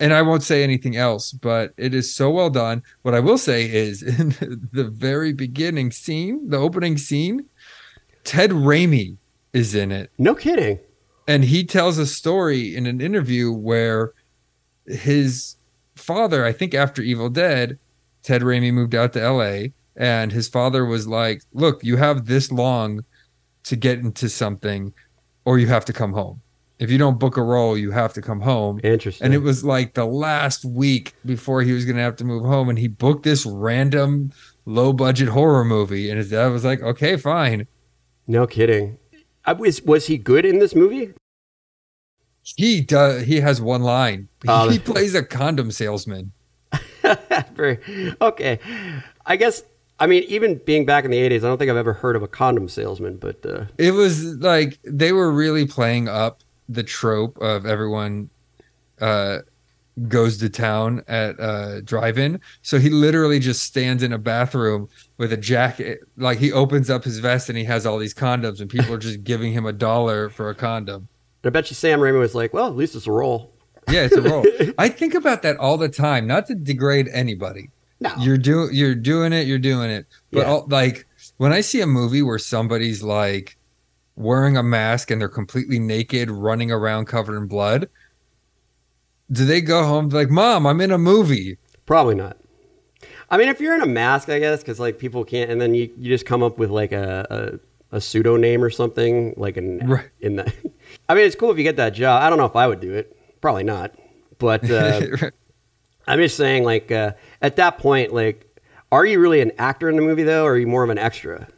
And 0.00 0.12
I 0.12 0.22
won't 0.22 0.42
say 0.42 0.62
anything 0.62 0.96
else, 0.96 1.32
but 1.32 1.72
it 1.76 1.94
is 1.94 2.14
so 2.14 2.30
well 2.30 2.50
done. 2.50 2.82
What 3.02 3.14
I 3.14 3.20
will 3.20 3.38
say 3.38 3.70
is 3.70 4.02
in 4.20 4.68
the 4.72 4.84
very 4.84 5.32
beginning 5.32 5.92
scene, 5.92 6.48
the 6.48 6.58
opening 6.58 6.98
scene, 6.98 7.46
Ted 8.24 8.50
Raimi 8.50 9.16
is 9.52 9.74
in 9.74 9.92
it. 9.92 10.10
No 10.18 10.34
kidding. 10.34 10.78
And 11.26 11.44
he 11.44 11.64
tells 11.64 11.98
a 11.98 12.06
story 12.06 12.74
in 12.74 12.86
an 12.86 13.00
interview 13.00 13.52
where 13.52 14.12
his 14.86 15.56
father, 15.94 16.44
I 16.44 16.52
think 16.52 16.74
after 16.74 17.00
Evil 17.00 17.30
Dead, 17.30 17.78
Ted 18.22 18.42
Raimi 18.42 18.72
moved 18.72 18.94
out 18.94 19.12
to 19.12 19.30
LA 19.30 19.68
and 19.96 20.32
his 20.32 20.48
father 20.48 20.84
was 20.84 21.06
like, 21.06 21.42
Look, 21.52 21.84
you 21.84 21.96
have 21.96 22.26
this 22.26 22.50
long 22.50 23.04
to 23.64 23.76
get 23.76 23.98
into 23.98 24.28
something 24.28 24.92
or 25.44 25.58
you 25.58 25.66
have 25.68 25.84
to 25.86 25.92
come 25.92 26.12
home. 26.12 26.40
If 26.84 26.90
you 26.90 26.98
don't 26.98 27.18
book 27.18 27.38
a 27.38 27.42
role, 27.42 27.78
you 27.78 27.90
have 27.92 28.12
to 28.12 28.20
come 28.20 28.42
home. 28.42 28.78
Interesting. 28.84 29.24
And 29.24 29.32
it 29.32 29.38
was 29.38 29.64
like 29.64 29.94
the 29.94 30.04
last 30.04 30.66
week 30.66 31.14
before 31.24 31.62
he 31.62 31.72
was 31.72 31.86
going 31.86 31.96
to 31.96 32.02
have 32.02 32.16
to 32.16 32.24
move 32.26 32.44
home. 32.44 32.68
And 32.68 32.78
he 32.78 32.88
booked 32.88 33.22
this 33.22 33.46
random 33.46 34.32
low 34.66 34.92
budget 34.92 35.28
horror 35.28 35.64
movie. 35.64 36.10
And 36.10 36.18
his 36.18 36.28
dad 36.28 36.48
was 36.48 36.62
like, 36.62 36.82
okay, 36.82 37.16
fine. 37.16 37.66
no 38.26 38.46
kidding. 38.46 38.98
I 39.46 39.54
was 39.54 39.80
was 39.80 40.08
he 40.08 40.18
good 40.18 40.44
in 40.44 40.58
this 40.58 40.74
movie? 40.74 41.14
He 42.42 42.82
does. 42.82 43.22
He 43.22 43.40
has 43.40 43.62
one 43.62 43.82
line. 43.82 44.28
Oh. 44.46 44.68
he 44.68 44.78
plays 44.78 45.14
a 45.14 45.22
condom 45.24 45.70
salesman. 45.70 46.32
Very 47.54 47.78
okay. 48.20 48.58
I 49.24 49.36
guess 49.36 49.62
I 49.98 50.06
mean 50.06 50.24
even 50.24 50.60
being 50.66 50.84
back 50.84 51.06
in 51.06 51.10
the 51.10 51.16
eighties, 51.16 51.44
I 51.44 51.48
don't 51.48 51.56
think 51.56 51.70
I've 51.70 51.78
ever 51.78 51.94
heard 51.94 52.14
of 52.14 52.22
a 52.22 52.28
condom 52.28 52.68
salesman, 52.68 53.16
but 53.16 53.44
uh, 53.46 53.64
It 53.78 53.92
was 53.92 54.22
like 54.36 54.78
they 54.84 55.12
were 55.12 55.32
really 55.32 55.66
playing 55.66 56.08
up 56.08 56.42
the 56.68 56.82
trope 56.82 57.36
of 57.38 57.66
everyone 57.66 58.30
uh, 59.00 59.38
goes 60.08 60.38
to 60.38 60.48
town 60.48 61.02
at 61.06 61.38
uh, 61.38 61.80
drive-in. 61.82 62.40
So 62.62 62.78
he 62.78 62.90
literally 62.90 63.38
just 63.38 63.62
stands 63.62 64.02
in 64.02 64.12
a 64.12 64.18
bathroom 64.18 64.88
with 65.18 65.32
a 65.32 65.36
jacket. 65.36 66.00
Like 66.16 66.38
he 66.38 66.52
opens 66.52 66.90
up 66.90 67.04
his 67.04 67.18
vest 67.18 67.48
and 67.48 67.56
he 67.58 67.64
has 67.64 67.86
all 67.86 67.98
these 67.98 68.14
condoms, 68.14 68.60
and 68.60 68.68
people 68.68 68.92
are 68.94 68.98
just 68.98 69.24
giving 69.24 69.52
him 69.52 69.66
a 69.66 69.72
dollar 69.72 70.28
for 70.30 70.50
a 70.50 70.54
condom. 70.54 71.08
I 71.44 71.50
bet 71.50 71.70
you 71.70 71.74
Sam 71.74 72.00
Raimi 72.00 72.18
was 72.18 72.34
like, 72.34 72.54
well, 72.54 72.66
at 72.68 72.76
least 72.76 72.94
it's 72.96 73.06
a 73.06 73.12
role. 73.12 73.52
Yeah, 73.90 74.04
it's 74.04 74.16
a 74.16 74.22
role. 74.22 74.44
I 74.78 74.88
think 74.88 75.14
about 75.14 75.42
that 75.42 75.58
all 75.58 75.76
the 75.76 75.90
time. 75.90 76.26
Not 76.26 76.46
to 76.46 76.54
degrade 76.54 77.08
anybody. 77.12 77.68
No, 78.00 78.10
You're 78.18 78.38
doing 78.38 78.70
you're 78.72 78.94
doing 78.94 79.32
it. 79.34 79.46
You're 79.46 79.58
doing 79.58 79.90
it. 79.90 80.06
But 80.32 80.40
Yeah. 80.40 80.44
all, 80.52 80.66
like 80.68 81.06
when 81.36 81.52
I 81.52 81.60
see 81.60 81.80
a 81.82 81.86
movie 81.86 82.22
where 82.22 82.38
somebody's 82.38 83.02
like 83.02 83.56
wearing 84.16 84.56
a 84.56 84.62
mask 84.62 85.10
and 85.10 85.20
they're 85.20 85.28
completely 85.28 85.78
naked, 85.78 86.30
running 86.30 86.70
around 86.70 87.06
covered 87.06 87.36
in 87.36 87.46
blood, 87.46 87.88
do 89.32 89.44
they 89.44 89.60
go 89.60 89.84
home 89.84 90.08
like, 90.10 90.30
"Mom, 90.30 90.66
I'm 90.66 90.80
in 90.80 90.90
a 90.90 90.98
movie"? 90.98 91.58
probably 91.86 92.14
not. 92.14 92.36
I 93.30 93.36
mean, 93.36 93.48
if 93.48 93.60
you're 93.60 93.74
in 93.74 93.80
a 93.82 93.86
mask, 93.86 94.28
I 94.28 94.38
guess, 94.38 94.60
because 94.60 94.78
like 94.78 94.98
people 94.98 95.24
can't, 95.24 95.50
and 95.50 95.60
then 95.60 95.74
you, 95.74 95.90
you 95.98 96.08
just 96.08 96.26
come 96.26 96.42
up 96.42 96.58
with 96.58 96.70
like 96.70 96.92
a, 96.92 97.58
a, 97.92 97.96
a 97.96 98.00
pseudo 98.00 98.36
name 98.36 98.62
or 98.62 98.70
something, 98.70 99.34
like 99.36 99.56
in 99.56 99.78
Right. 99.86 100.08
in 100.20 100.36
the. 100.36 100.52
I 101.08 101.14
mean, 101.14 101.24
it's 101.24 101.34
cool 101.36 101.50
if 101.50 101.58
you 101.58 101.64
get 101.64 101.76
that 101.76 101.90
job. 101.94 102.22
I 102.22 102.28
don't 102.30 102.38
know 102.38 102.44
if 102.44 102.56
I 102.56 102.66
would 102.66 102.80
do 102.80 102.92
it. 102.94 103.16
Probably 103.40 103.64
not. 103.64 103.92
But 104.38 104.70
uh, 104.70 105.00
I'm 106.06 106.18
just 106.18 106.36
saying, 106.36 106.64
like 106.64 106.92
uh, 106.92 107.12
at 107.42 107.56
that 107.56 107.78
point, 107.78 108.12
like, 108.12 108.46
are 108.92 109.04
you 109.04 109.18
really 109.18 109.40
an 109.40 109.52
actor 109.58 109.88
in 109.88 109.96
the 109.96 110.02
movie 110.02 110.22
though, 110.22 110.44
or 110.44 110.52
are 110.52 110.58
you 110.58 110.66
more 110.66 110.84
of 110.84 110.90
an 110.90 110.98
extra? 110.98 111.48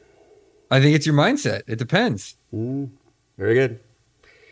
I 0.71 0.81
think 0.81 0.97
it's 0.97 1.07
your 1.07 1.15
mindset. 1.15 1.63
It 1.67 1.77
depends, 1.79 2.37
Mm, 2.57 2.89
very 3.39 3.55
good. 3.55 3.79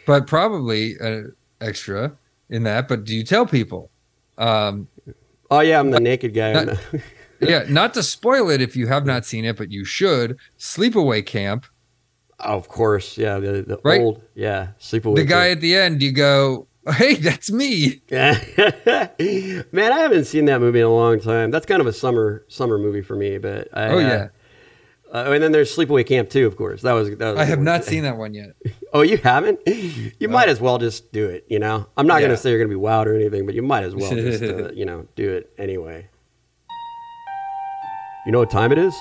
but 0.06 0.26
probably 0.26 0.96
an 1.00 1.34
extra 1.60 2.12
in 2.50 2.64
that. 2.64 2.86
But 2.88 3.04
do 3.04 3.14
you 3.16 3.24
tell 3.24 3.46
people? 3.46 3.90
Um, 4.38 4.88
Oh 5.50 5.60
yeah, 5.60 5.78
I'm 5.78 5.90
the 5.90 6.00
naked 6.00 6.34
guy. 6.34 6.64
Not- 6.64 6.78
yeah, 7.40 7.64
not 7.68 7.94
to 7.94 8.02
spoil 8.02 8.50
it 8.50 8.60
if 8.60 8.74
you 8.76 8.86
have 8.88 9.06
not 9.06 9.24
seen 9.24 9.44
it, 9.44 9.56
but 9.56 9.70
you 9.70 9.84
should. 9.84 10.36
Sleepaway 10.58 11.24
Camp. 11.24 11.66
oh, 12.40 12.56
of 12.56 12.68
course, 12.68 13.16
yeah, 13.16 13.38
the, 13.38 13.62
the 13.62 13.78
Right. 13.84 14.00
old, 14.00 14.22
yeah, 14.34 14.68
sleepaway. 14.80 15.16
The 15.16 15.24
guy 15.24 15.50
at 15.50 15.60
the 15.60 15.76
end, 15.76 16.02
you 16.02 16.12
go, 16.12 16.66
"Hey, 16.96 17.14
that's 17.14 17.50
me." 17.52 18.02
Man, 18.10 19.92
I 19.92 19.98
haven't 19.98 20.24
seen 20.24 20.46
that 20.46 20.60
movie 20.60 20.80
in 20.80 20.86
a 20.86 20.92
long 20.94 21.20
time. 21.20 21.50
That's 21.50 21.66
kind 21.66 21.80
of 21.80 21.86
a 21.86 21.92
summer 21.92 22.44
summer 22.48 22.78
movie 22.78 23.02
for 23.02 23.16
me. 23.16 23.38
But 23.38 23.68
I, 23.72 23.86
Oh 23.88 23.96
uh, 23.98 24.00
yeah, 24.00 24.06
uh, 24.14 24.28
and 25.14 25.42
then 25.42 25.52
there's 25.52 25.74
Sleepaway 25.74 26.04
Camp 26.06 26.28
too, 26.28 26.46
of 26.46 26.56
course. 26.56 26.82
That 26.82 26.92
was 26.92 27.08
that 27.16 27.30
was. 27.32 27.38
I 27.38 27.44
have 27.44 27.60
not 27.60 27.84
seen 27.84 28.02
that 28.02 28.16
one 28.16 28.34
yet. 28.34 28.50
Oh, 28.92 29.02
you 29.02 29.16
haven't? 29.16 29.58
You 29.66 30.28
might 30.28 30.48
as 30.48 30.60
well 30.60 30.78
just 30.78 31.10
do 31.12 31.26
it. 31.28 31.44
You 31.48 31.58
know, 31.58 31.84
I'm 31.96 32.06
not 32.06 32.20
Yeah. 32.20 32.28
gonna 32.28 32.36
say 32.36 32.50
you're 32.50 32.60
gonna 32.60 32.68
be 32.68 32.80
wowed 32.80 33.06
or 33.06 33.16
anything, 33.16 33.44
but 33.44 33.56
you 33.56 33.62
might 33.62 33.82
as 33.82 33.92
well 33.92 34.08
just 34.14 34.40
uh, 34.40 34.70
you 34.74 34.84
know 34.84 35.08
do 35.16 35.32
it 35.32 35.52
anyway. 35.58 36.06
You 38.24 38.30
know 38.30 38.38
what 38.38 38.50
time 38.50 38.70
it 38.70 38.78
is? 38.78 38.94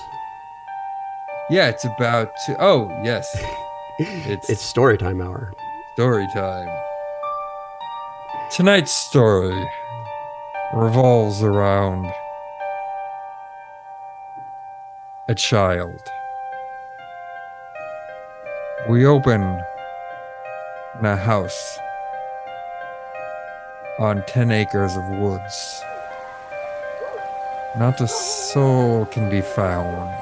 Yeah, 1.48 1.68
it's 1.68 1.84
about 1.84 2.32
to. 2.46 2.56
Oh 2.58 2.88
yes, 3.04 3.24
it's, 4.00 4.50
It's 4.50 4.62
story 4.62 4.98
time 4.98 5.20
hour. 5.20 5.52
story 5.94 6.26
time. 6.34 6.68
Tonight's 8.50 8.90
story 8.92 9.64
revolves 10.74 11.40
around 11.42 12.12
a 15.26 15.34
child. 15.34 16.00
We 18.88 19.06
open 19.06 19.40
in 20.98 21.04
a 21.06 21.16
house 21.16 21.78
on 23.98 24.22
10 24.26 24.50
acres 24.50 24.94
of 24.96 25.08
woods. 25.18 25.82
Not 27.78 28.00
a 28.02 28.08
soul 28.08 29.06
can 29.06 29.30
be 29.30 29.40
found. 29.40 30.14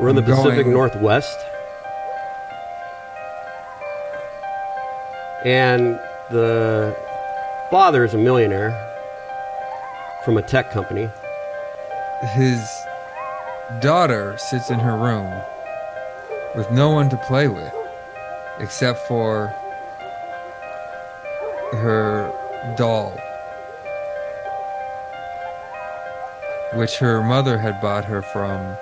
We're 0.00 0.08
in 0.08 0.16
the 0.16 0.22
going- 0.22 0.42
Pacific 0.42 0.66
Northwest. 0.66 1.38
And 5.44 6.00
the 6.30 6.96
father 7.70 8.04
is 8.04 8.14
a 8.14 8.18
millionaire 8.18 8.72
from 10.24 10.36
a 10.36 10.42
tech 10.42 10.72
company. 10.72 11.08
His 12.22 12.86
daughter 13.80 14.36
sits 14.38 14.70
in 14.70 14.78
her 14.78 14.96
room 14.96 15.30
with 16.54 16.70
no 16.70 16.90
one 16.90 17.10
to 17.10 17.16
play 17.18 17.48
with 17.48 17.72
except 18.58 19.06
for 19.06 19.48
her 21.72 22.32
doll 22.76 23.12
which 26.74 26.98
her 26.98 27.22
mother 27.22 27.58
had 27.58 27.80
bought 27.80 28.04
her 28.04 28.22
from 28.22 28.76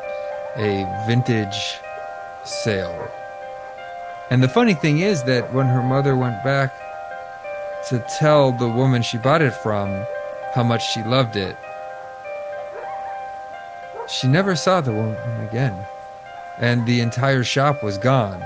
a 0.56 1.04
vintage 1.06 1.78
sale. 2.44 3.08
And 4.30 4.42
the 4.42 4.48
funny 4.48 4.74
thing 4.74 5.00
is 5.00 5.22
that 5.24 5.52
when 5.52 5.66
her 5.66 5.82
mother 5.82 6.16
went 6.16 6.42
back 6.42 6.74
to 7.88 8.04
tell 8.18 8.52
the 8.52 8.68
woman 8.68 9.02
she 9.02 9.18
bought 9.18 9.42
it 9.42 9.52
from 9.52 10.04
how 10.54 10.62
much 10.62 10.92
she 10.92 11.02
loved 11.02 11.36
it 11.36 11.56
she 14.14 14.28
never 14.28 14.54
saw 14.54 14.80
the 14.80 14.92
woman 14.92 15.46
again, 15.48 15.86
and 16.58 16.86
the 16.86 17.00
entire 17.00 17.42
shop 17.42 17.82
was 17.82 17.98
gone. 17.98 18.42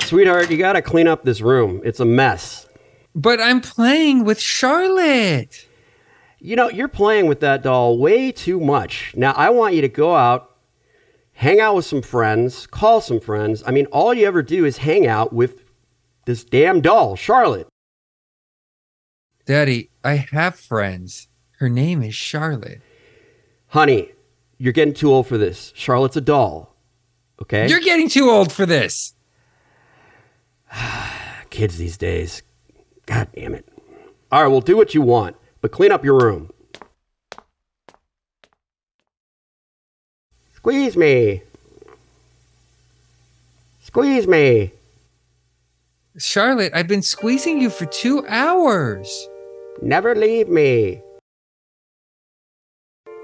Sweetheart, 0.00 0.50
you 0.50 0.56
got 0.56 0.72
to 0.72 0.82
clean 0.82 1.06
up 1.06 1.22
this 1.22 1.40
room. 1.40 1.80
It's 1.84 2.00
a 2.00 2.04
mess. 2.04 2.66
But 3.14 3.40
I'm 3.40 3.60
playing 3.60 4.24
with 4.24 4.40
Charlotte. 4.40 5.66
You 6.40 6.56
know, 6.56 6.68
you're 6.68 6.88
playing 6.88 7.26
with 7.26 7.40
that 7.40 7.62
doll 7.62 7.98
way 7.98 8.32
too 8.32 8.58
much. 8.58 9.14
Now, 9.16 9.32
I 9.32 9.50
want 9.50 9.74
you 9.74 9.82
to 9.82 9.88
go 9.88 10.16
out, 10.16 10.56
hang 11.34 11.60
out 11.60 11.76
with 11.76 11.84
some 11.84 12.02
friends, 12.02 12.66
call 12.66 13.00
some 13.00 13.20
friends. 13.20 13.62
I 13.66 13.70
mean, 13.70 13.86
all 13.86 14.14
you 14.14 14.26
ever 14.26 14.42
do 14.42 14.64
is 14.64 14.78
hang 14.78 15.06
out 15.06 15.32
with 15.32 15.59
this 16.30 16.44
damn 16.44 16.80
doll, 16.80 17.16
Charlotte. 17.16 17.66
Daddy, 19.46 19.90
I 20.04 20.14
have 20.14 20.54
friends. 20.54 21.26
Her 21.58 21.68
name 21.68 22.02
is 22.04 22.14
Charlotte. 22.14 22.80
Honey, 23.66 24.12
you're 24.56 24.72
getting 24.72 24.94
too 24.94 25.12
old 25.12 25.26
for 25.26 25.36
this. 25.36 25.72
Charlotte's 25.74 26.16
a 26.16 26.20
doll. 26.20 26.72
Okay? 27.42 27.68
You're 27.68 27.80
getting 27.80 28.08
too 28.08 28.30
old 28.30 28.52
for 28.52 28.64
this. 28.64 29.14
Kids 31.50 31.78
these 31.78 31.96
days. 31.96 32.42
God 33.06 33.26
damn 33.34 33.54
it. 33.54 33.66
All 34.30 34.42
right, 34.42 34.48
well, 34.48 34.60
do 34.60 34.76
what 34.76 34.94
you 34.94 35.02
want, 35.02 35.34
but 35.60 35.72
clean 35.72 35.90
up 35.90 36.04
your 36.04 36.16
room. 36.16 36.52
Squeeze 40.54 40.96
me. 40.96 41.42
Squeeze 43.82 44.28
me. 44.28 44.74
Charlotte, 46.18 46.72
I've 46.74 46.88
been 46.88 47.02
squeezing 47.02 47.60
you 47.60 47.70
for 47.70 47.86
two 47.86 48.26
hours. 48.26 49.28
Never 49.80 50.14
leave 50.14 50.48
me. 50.48 51.02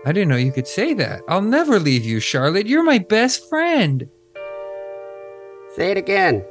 I 0.04 0.12
didn't 0.12 0.28
know 0.28 0.36
you 0.36 0.52
could 0.52 0.68
say 0.68 0.94
that. 0.94 1.22
I'll 1.28 1.42
never 1.42 1.80
leave 1.80 2.04
you, 2.04 2.20
Charlotte. 2.20 2.68
You're 2.68 2.84
my 2.84 2.98
best 2.98 3.48
friend. 3.48 4.08
Say 5.74 5.90
it 5.90 5.96
again. 5.96 6.44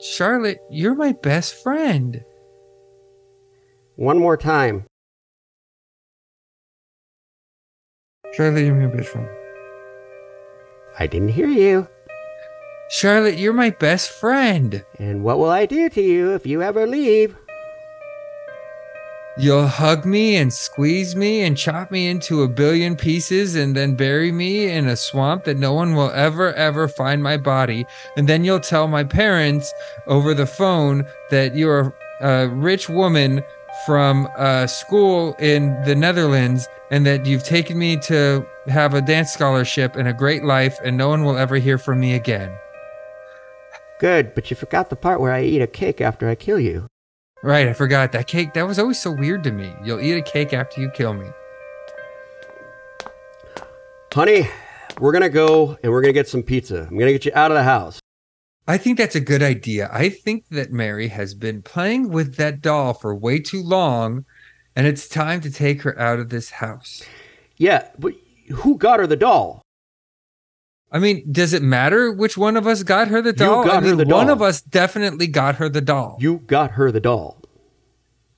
Charlotte, 0.00 0.58
you're 0.70 0.94
my 0.94 1.12
best 1.12 1.60
friend. 1.60 2.22
One 3.96 4.20
more 4.20 4.36
time. 4.36 4.84
Charlotte, 8.32 8.64
you're 8.64 8.76
my 8.76 8.94
best 8.94 9.08
friend. 9.08 9.28
I 11.00 11.08
didn't 11.08 11.30
hear 11.30 11.48
you. 11.48 11.88
Charlotte, 12.90 13.36
you're 13.36 13.52
my 13.52 13.68
best 13.68 14.10
friend. 14.10 14.82
And 14.98 15.22
what 15.22 15.38
will 15.38 15.50
I 15.50 15.66
do 15.66 15.90
to 15.90 16.00
you 16.00 16.32
if 16.32 16.46
you 16.46 16.62
ever 16.62 16.86
leave? 16.86 17.36
You'll 19.36 19.68
hug 19.68 20.06
me 20.06 20.36
and 20.36 20.52
squeeze 20.52 21.14
me 21.14 21.42
and 21.42 21.56
chop 21.56 21.90
me 21.90 22.08
into 22.08 22.42
a 22.42 22.48
billion 22.48 22.96
pieces 22.96 23.54
and 23.54 23.76
then 23.76 23.94
bury 23.94 24.32
me 24.32 24.68
in 24.68 24.88
a 24.88 24.96
swamp 24.96 25.44
that 25.44 25.58
no 25.58 25.74
one 25.74 25.94
will 25.94 26.10
ever, 26.10 26.52
ever 26.54 26.88
find 26.88 27.22
my 27.22 27.36
body. 27.36 27.86
And 28.16 28.26
then 28.26 28.42
you'll 28.42 28.58
tell 28.58 28.88
my 28.88 29.04
parents 29.04 29.72
over 30.06 30.32
the 30.32 30.46
phone 30.46 31.06
that 31.30 31.54
you're 31.54 31.94
a 32.20 32.48
rich 32.48 32.88
woman 32.88 33.44
from 33.84 34.26
a 34.38 34.66
school 34.66 35.36
in 35.38 35.80
the 35.84 35.94
Netherlands 35.94 36.66
and 36.90 37.06
that 37.06 37.26
you've 37.26 37.44
taken 37.44 37.78
me 37.78 37.98
to 37.98 38.44
have 38.66 38.94
a 38.94 39.02
dance 39.02 39.30
scholarship 39.30 39.94
and 39.94 40.08
a 40.08 40.12
great 40.14 40.42
life 40.42 40.78
and 40.82 40.96
no 40.96 41.10
one 41.10 41.22
will 41.22 41.36
ever 41.36 41.58
hear 41.58 41.76
from 41.76 42.00
me 42.00 42.14
again. 42.14 42.50
Good, 44.00 44.34
but 44.34 44.50
you 44.50 44.56
forgot 44.56 44.90
the 44.90 44.96
part 44.96 45.20
where 45.20 45.32
I 45.32 45.42
eat 45.42 45.60
a 45.60 45.66
cake 45.66 46.00
after 46.00 46.28
I 46.28 46.34
kill 46.36 46.60
you. 46.60 46.86
Right, 47.42 47.68
I 47.68 47.72
forgot 47.72 48.12
that 48.12 48.28
cake. 48.28 48.54
That 48.54 48.66
was 48.66 48.78
always 48.78 49.00
so 49.00 49.10
weird 49.10 49.42
to 49.44 49.52
me. 49.52 49.72
You'll 49.84 50.00
eat 50.00 50.16
a 50.16 50.22
cake 50.22 50.52
after 50.52 50.80
you 50.80 50.90
kill 50.90 51.14
me. 51.14 51.26
Honey, 54.12 54.48
we're 54.98 55.12
gonna 55.12 55.28
go 55.28 55.78
and 55.82 55.92
we're 55.92 56.00
gonna 56.00 56.12
get 56.12 56.28
some 56.28 56.42
pizza. 56.42 56.88
I'm 56.90 56.98
gonna 56.98 57.12
get 57.12 57.24
you 57.24 57.32
out 57.34 57.52
of 57.52 57.56
the 57.56 57.62
house. 57.62 58.00
I 58.66 58.76
think 58.76 58.98
that's 58.98 59.14
a 59.14 59.20
good 59.20 59.42
idea. 59.42 59.88
I 59.92 60.08
think 60.08 60.48
that 60.50 60.72
Mary 60.72 61.08
has 61.08 61.34
been 61.34 61.62
playing 61.62 62.10
with 62.10 62.34
that 62.34 62.60
doll 62.60 62.94
for 62.94 63.14
way 63.14 63.38
too 63.38 63.62
long, 63.62 64.24
and 64.76 64.86
it's 64.86 65.08
time 65.08 65.40
to 65.42 65.50
take 65.50 65.82
her 65.82 65.98
out 65.98 66.18
of 66.18 66.28
this 66.28 66.50
house. 66.50 67.02
Yeah, 67.56 67.88
but 67.98 68.14
who 68.52 68.76
got 68.76 69.00
her 69.00 69.06
the 69.06 69.16
doll? 69.16 69.62
I 70.90 70.98
mean, 70.98 71.30
does 71.30 71.52
it 71.52 71.62
matter 71.62 72.12
which 72.12 72.38
one 72.38 72.56
of 72.56 72.66
us 72.66 72.82
got 72.82 73.08
her 73.08 73.20
the 73.20 73.32
doll? 73.32 73.64
got 73.64 73.76
I 73.76 73.80
mean, 73.80 73.98
her 73.98 74.04
the 74.04 74.14
One 74.14 74.30
of 74.30 74.40
us 74.40 74.60
definitely 74.60 75.26
got 75.26 75.56
her 75.56 75.68
the 75.68 75.82
doll. 75.82 76.16
You 76.20 76.38
got 76.46 76.72
her 76.72 76.90
the 76.90 77.00
doll. 77.00 77.38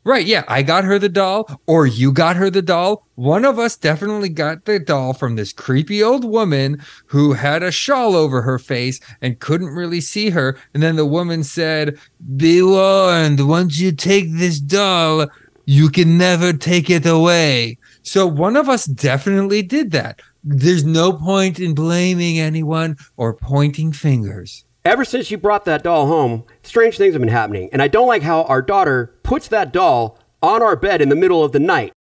Right, 0.02 0.24
yeah, 0.24 0.44
I 0.48 0.62
got 0.62 0.84
her 0.84 0.98
the 0.98 1.10
doll, 1.10 1.60
or 1.66 1.86
you 1.86 2.10
got 2.10 2.36
her 2.36 2.48
the 2.48 2.62
doll. 2.62 3.06
One 3.16 3.44
of 3.44 3.58
us 3.58 3.76
definitely 3.76 4.30
got 4.30 4.64
the 4.64 4.78
doll 4.78 5.12
from 5.12 5.36
this 5.36 5.52
creepy 5.52 6.02
old 6.02 6.24
woman 6.24 6.82
who 7.04 7.34
had 7.34 7.62
a 7.62 7.70
shawl 7.70 8.16
over 8.16 8.40
her 8.40 8.58
face 8.58 8.98
and 9.20 9.38
couldn't 9.38 9.68
really 9.68 10.00
see 10.00 10.30
her. 10.30 10.56
And 10.72 10.82
then 10.82 10.96
the 10.96 11.04
woman 11.04 11.44
said, 11.44 11.98
Be 12.36 12.62
warned, 12.62 13.46
once 13.46 13.78
you 13.78 13.92
take 13.92 14.32
this 14.32 14.58
doll, 14.58 15.26
you 15.66 15.90
can 15.90 16.16
never 16.16 16.54
take 16.54 16.88
it 16.88 17.04
away. 17.04 17.76
So 18.02 18.26
one 18.26 18.56
of 18.56 18.70
us 18.70 18.86
definitely 18.86 19.60
did 19.60 19.90
that. 19.90 20.22
There's 20.42 20.84
no 20.84 21.12
point 21.12 21.60
in 21.60 21.74
blaming 21.74 22.38
anyone 22.38 22.96
or 23.16 23.34
pointing 23.34 23.92
fingers. 23.92 24.64
Ever 24.84 25.04
since 25.04 25.30
you 25.30 25.36
brought 25.36 25.66
that 25.66 25.82
doll 25.82 26.06
home, 26.06 26.44
strange 26.62 26.96
things 26.96 27.12
have 27.12 27.20
been 27.20 27.28
happening, 27.28 27.68
and 27.72 27.82
I 27.82 27.88
don't 27.88 28.08
like 28.08 28.22
how 28.22 28.44
our 28.44 28.62
daughter 28.62 29.14
puts 29.22 29.48
that 29.48 29.72
doll 29.72 30.18
on 30.42 30.62
our 30.62 30.76
bed 30.76 31.02
in 31.02 31.10
the 31.10 31.16
middle 31.16 31.44
of 31.44 31.52
the 31.52 31.58
night, 31.58 31.92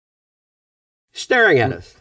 staring 1.12 1.58
at 1.58 1.72
us. 1.72 1.96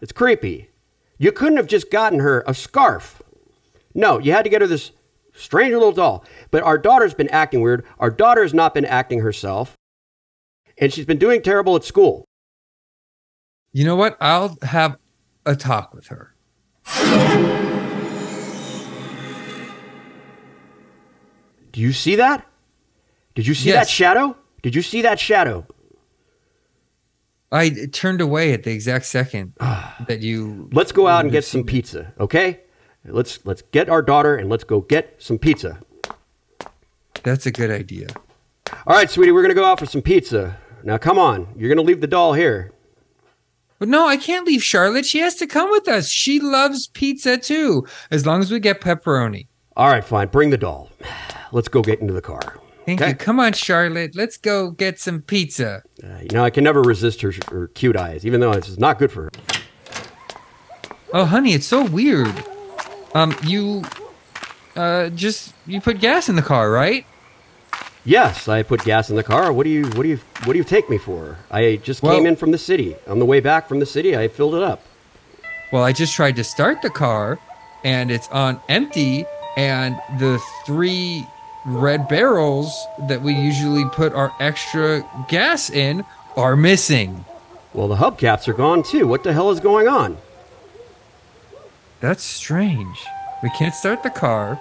It's 0.00 0.12
creepy. 0.12 0.70
You 1.18 1.32
couldn't 1.32 1.56
have 1.56 1.66
just 1.66 1.90
gotten 1.90 2.20
her 2.20 2.44
a 2.46 2.54
scarf. 2.54 3.20
No, 3.94 4.18
you 4.20 4.32
had 4.32 4.44
to 4.44 4.50
get 4.50 4.60
her 4.60 4.66
this 4.68 4.92
strange 5.34 5.72
little 5.72 5.92
doll. 5.92 6.24
But 6.52 6.62
our 6.62 6.78
daughter's 6.78 7.14
been 7.14 7.28
acting 7.28 7.60
weird. 7.60 7.84
Our 7.98 8.10
daughter 8.10 8.42
has 8.42 8.54
not 8.54 8.74
been 8.74 8.84
acting 8.84 9.20
herself, 9.20 9.74
and 10.78 10.92
she's 10.92 11.06
been 11.06 11.18
doing 11.18 11.42
terrible 11.42 11.74
at 11.74 11.84
school. 11.84 12.24
You 13.72 13.84
know 13.84 13.96
what? 13.96 14.16
I'll 14.20 14.56
have 14.62 14.98
a 15.44 15.56
talk 15.56 15.94
with 15.94 16.08
her. 16.08 16.34
Do 21.72 21.80
you 21.80 21.92
see 21.92 22.16
that? 22.16 22.46
Did 23.34 23.46
you 23.46 23.54
see 23.54 23.70
Yes. 23.70 23.86
that 23.86 23.90
shadow? 23.90 24.36
Did 24.62 24.74
you 24.74 24.82
see 24.82 25.02
that 25.02 25.18
shadow? 25.18 25.66
I 27.50 27.70
turned 27.92 28.20
away 28.20 28.52
at 28.52 28.62
the 28.62 28.72
exact 28.72 29.04
second 29.06 29.52
ah. 29.60 29.96
that 30.08 30.20
you. 30.20 30.70
Let's 30.72 30.92
go 30.92 31.06
out 31.06 31.24
and 31.24 31.32
get 31.32 31.44
some 31.44 31.64
pizza, 31.64 32.12
okay? 32.18 32.60
Let's 33.04 33.44
let's 33.44 33.62
get 33.72 33.88
our 33.90 34.00
daughter 34.00 34.36
and 34.36 34.48
let's 34.48 34.64
go 34.64 34.80
get 34.80 35.16
some 35.18 35.38
pizza. 35.38 35.80
That's 37.22 37.46
a 37.46 37.50
good 37.50 37.70
idea. 37.70 38.08
All 38.86 38.96
right, 38.96 39.10
sweetie, 39.10 39.32
we're 39.32 39.42
gonna 39.42 39.54
go 39.54 39.64
out 39.64 39.78
for 39.78 39.86
some 39.86 40.02
pizza. 40.02 40.56
Now, 40.82 40.98
come 40.98 41.18
on, 41.18 41.48
you're 41.56 41.68
gonna 41.68 41.86
leave 41.86 42.00
the 42.00 42.06
doll 42.06 42.32
here. 42.32 42.71
But 43.82 43.88
no, 43.88 44.06
I 44.06 44.16
can't 44.16 44.46
leave 44.46 44.62
Charlotte. 44.62 45.04
She 45.04 45.18
has 45.18 45.34
to 45.34 45.46
come 45.48 45.68
with 45.68 45.88
us. 45.88 46.08
She 46.08 46.38
loves 46.38 46.86
pizza 46.86 47.36
too, 47.36 47.84
as 48.12 48.24
long 48.24 48.40
as 48.40 48.48
we 48.52 48.60
get 48.60 48.80
pepperoni. 48.80 49.48
All 49.76 49.88
right, 49.88 50.04
fine. 50.04 50.28
Bring 50.28 50.50
the 50.50 50.56
doll. 50.56 50.88
Let's 51.50 51.66
go 51.66 51.82
get 51.82 51.98
into 51.98 52.12
the 52.12 52.20
car. 52.22 52.60
Thank 52.86 53.00
Okay. 53.00 53.10
you. 53.10 53.16
Come 53.16 53.40
on, 53.40 53.54
Charlotte. 53.54 54.14
Let's 54.14 54.36
go 54.36 54.70
get 54.70 55.00
some 55.00 55.20
pizza. 55.20 55.82
Uh, 56.00 56.18
you 56.20 56.28
know, 56.30 56.44
I 56.44 56.50
can 56.50 56.62
never 56.62 56.80
resist 56.80 57.22
her, 57.22 57.32
her 57.50 57.66
cute 57.74 57.96
eyes, 57.96 58.24
even 58.24 58.38
though 58.38 58.52
it's 58.52 58.78
not 58.78 59.00
good 59.00 59.10
for 59.10 59.24
her. 59.24 59.30
Oh, 61.12 61.24
honey, 61.24 61.52
it's 61.52 61.66
so 61.66 61.84
weird. 61.84 62.32
Um, 63.16 63.34
you, 63.42 63.82
uh, 64.76 65.08
just 65.08 65.54
you 65.66 65.80
put 65.80 65.98
gas 65.98 66.28
in 66.28 66.36
the 66.36 66.42
car, 66.42 66.70
right? 66.70 67.04
Yes, 68.04 68.48
I 68.48 68.62
put 68.62 68.84
gas 68.84 69.10
in 69.10 69.16
the 69.16 69.22
car. 69.22 69.52
What 69.52 69.64
do 69.64 69.70
you 69.70 69.84
what 69.84 70.02
do 70.02 70.08
you 70.08 70.18
what 70.44 70.54
do 70.54 70.58
you 70.58 70.64
take 70.64 70.90
me 70.90 70.98
for? 70.98 71.38
I 71.50 71.76
just 71.76 72.02
Well- 72.02 72.14
came 72.16 72.26
in 72.26 72.36
from 72.36 72.50
the 72.50 72.58
city. 72.58 72.96
On 73.06 73.18
the 73.18 73.24
way 73.24 73.40
back 73.40 73.68
from 73.68 73.78
the 73.78 73.86
city, 73.86 74.16
I 74.16 74.28
filled 74.28 74.54
it 74.54 74.62
up. 74.62 74.80
Well, 75.72 75.84
I 75.84 75.92
just 75.92 76.14
tried 76.14 76.36
to 76.36 76.44
start 76.44 76.82
the 76.82 76.90
car, 76.90 77.38
and 77.84 78.10
it's 78.10 78.28
on 78.28 78.60
empty, 78.68 79.24
and 79.56 79.96
the 80.18 80.38
three 80.66 81.26
red 81.64 82.08
barrels 82.08 82.86
that 83.08 83.22
we 83.22 83.32
usually 83.34 83.84
put 83.86 84.12
our 84.12 84.32
extra 84.40 85.04
gas 85.28 85.70
in 85.70 86.04
are 86.36 86.56
missing. 86.56 87.24
Well, 87.72 87.88
the 87.88 87.96
hubcaps 87.96 88.48
are 88.48 88.52
gone 88.52 88.82
too. 88.82 89.06
What 89.06 89.22
the 89.22 89.32
hell 89.32 89.50
is 89.50 89.60
going 89.60 89.86
on? 89.88 90.18
That's 92.00 92.24
strange. 92.24 92.98
We 93.44 93.50
can't 93.50 93.74
start 93.74 94.02
the 94.02 94.10
car. 94.10 94.58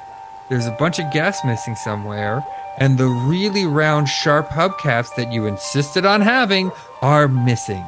There's 0.49 0.67
a 0.67 0.71
bunch 0.79 0.99
of 0.99 1.11
gas 1.11 1.43
missing 1.43 1.75
somewhere, 1.75 2.45
and 2.77 2.97
the 2.97 3.07
really 3.07 3.65
round, 3.65 4.07
sharp 4.07 4.47
hubcaps 4.49 5.15
that 5.15 5.31
you 5.31 5.45
insisted 5.45 6.05
on 6.05 6.21
having 6.21 6.71
are 7.01 7.27
missing. 7.27 7.83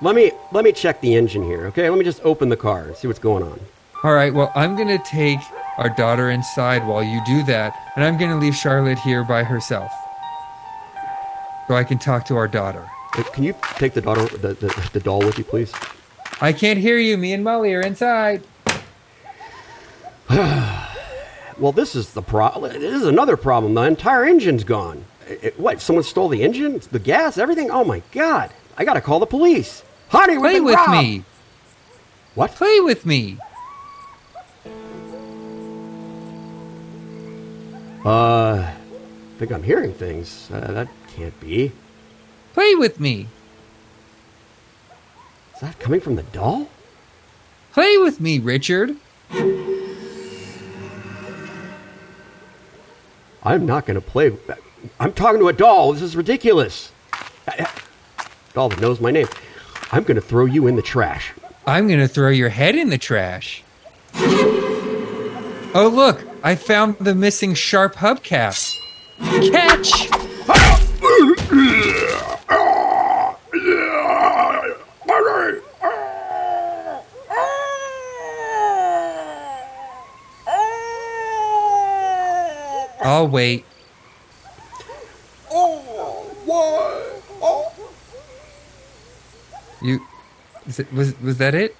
Let 0.00 0.14
me 0.14 0.32
let 0.50 0.64
me 0.64 0.72
check 0.72 1.00
the 1.00 1.14
engine 1.14 1.42
here, 1.42 1.66
okay? 1.66 1.88
Let 1.88 1.98
me 1.98 2.04
just 2.04 2.20
open 2.24 2.48
the 2.48 2.56
car 2.56 2.84
and 2.84 2.96
see 2.96 3.06
what's 3.06 3.20
going 3.20 3.42
on. 3.42 3.60
All 4.02 4.14
right, 4.14 4.34
well, 4.34 4.50
I'm 4.56 4.74
going 4.74 4.88
to 4.88 4.98
take 5.04 5.38
our 5.78 5.88
daughter 5.88 6.30
inside 6.30 6.84
while 6.86 7.04
you 7.04 7.20
do 7.24 7.44
that, 7.44 7.92
and 7.94 8.04
I'm 8.04 8.18
going 8.18 8.32
to 8.32 8.36
leave 8.36 8.56
Charlotte 8.56 8.98
here 8.98 9.22
by 9.22 9.44
herself 9.44 9.92
so 11.68 11.74
I 11.74 11.84
can 11.84 11.98
talk 11.98 12.24
to 12.26 12.36
our 12.36 12.48
daughter. 12.48 12.84
Uh, 13.16 13.22
Can 13.24 13.44
you 13.44 13.54
take 13.76 13.94
the 13.94 14.00
daughter 14.00 14.26
the, 14.38 14.54
the, 14.54 14.90
the 14.92 15.00
doll 15.00 15.20
with 15.20 15.38
you, 15.38 15.44
please? 15.44 15.72
I 16.40 16.52
can't 16.52 16.78
hear 16.78 16.98
you. 16.98 17.16
Me 17.16 17.32
and 17.32 17.44
Molly 17.44 17.72
are 17.74 17.80
inside. 17.80 18.42
Well, 21.58 21.72
this 21.72 21.94
is 21.94 22.12
the 22.12 22.22
pro. 22.22 22.50
This 22.68 22.94
is 22.94 23.04
another 23.06 23.36
problem. 23.36 23.74
The 23.74 23.82
entire 23.82 24.24
engine's 24.24 24.64
gone. 24.64 25.04
I- 25.28 25.38
I- 25.44 25.52
what? 25.56 25.80
Someone 25.80 26.02
stole 26.04 26.28
the 26.28 26.42
engine, 26.42 26.80
the 26.90 26.98
gas, 26.98 27.38
everything. 27.38 27.70
Oh 27.70 27.84
my 27.84 28.02
god! 28.12 28.50
I 28.76 28.84
gotta 28.84 29.00
call 29.00 29.20
the 29.20 29.26
police. 29.26 29.82
Honey, 30.08 30.38
Play 30.38 30.60
with 30.60 30.74
robbed. 30.74 30.92
me. 30.92 31.24
What? 32.34 32.54
Play 32.54 32.80
with 32.80 33.04
me. 33.06 33.38
Uh, 38.04 38.54
I 38.68 38.74
think 39.38 39.52
I'm 39.52 39.62
hearing 39.62 39.92
things. 39.92 40.48
Uh, 40.52 40.72
that 40.72 40.88
can't 41.14 41.38
be. 41.40 41.72
Play 42.52 42.74
with 42.74 42.98
me. 42.98 43.28
Is 45.54 45.60
that 45.60 45.78
coming 45.78 46.00
from 46.00 46.16
the 46.16 46.24
doll? 46.24 46.68
Play 47.72 47.96
with 47.98 48.20
me, 48.20 48.38
Richard. 48.40 48.96
I'm 53.44 53.66
not 53.66 53.86
gonna 53.86 54.00
play. 54.00 54.36
I'm 54.98 55.12
talking 55.12 55.40
to 55.40 55.48
a 55.48 55.52
doll. 55.52 55.92
This 55.92 56.02
is 56.02 56.16
ridiculous. 56.16 56.92
Doll 58.54 58.68
that 58.68 58.80
knows 58.80 59.00
my 59.00 59.10
name. 59.10 59.28
I'm 59.90 60.02
gonna 60.04 60.20
throw 60.20 60.44
you 60.44 60.66
in 60.66 60.76
the 60.76 60.82
trash. 60.82 61.32
I'm 61.66 61.86
going 61.86 62.00
to 62.00 62.08
throw 62.08 62.30
your 62.30 62.48
head 62.48 62.74
in 62.74 62.90
the 62.90 62.98
trash. 62.98 63.62
Oh, 65.74 65.90
look, 65.94 66.20
I 66.42 66.56
found 66.56 66.96
the 66.98 67.14
missing 67.14 67.54
sharp 67.54 67.94
hubcap. 67.94 68.76
Catch! 69.50 70.10
I'll 83.02 83.28
wait. 83.28 83.64
Oh, 85.50 86.30
oh. 87.42 87.72
You 89.82 90.00
is 90.66 90.78
it, 90.78 90.92
was 90.92 91.18
was 91.20 91.38
that 91.38 91.54
it? 91.54 91.76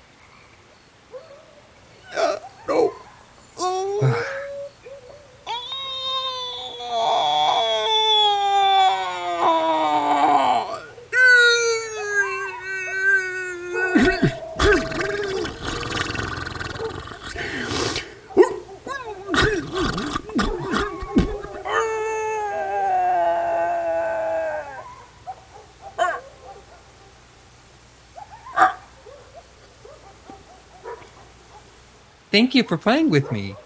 Thank 32.52 32.64
you 32.64 32.68
for 32.68 32.76
playing 32.76 33.08
with 33.08 33.32
me. 33.32 33.56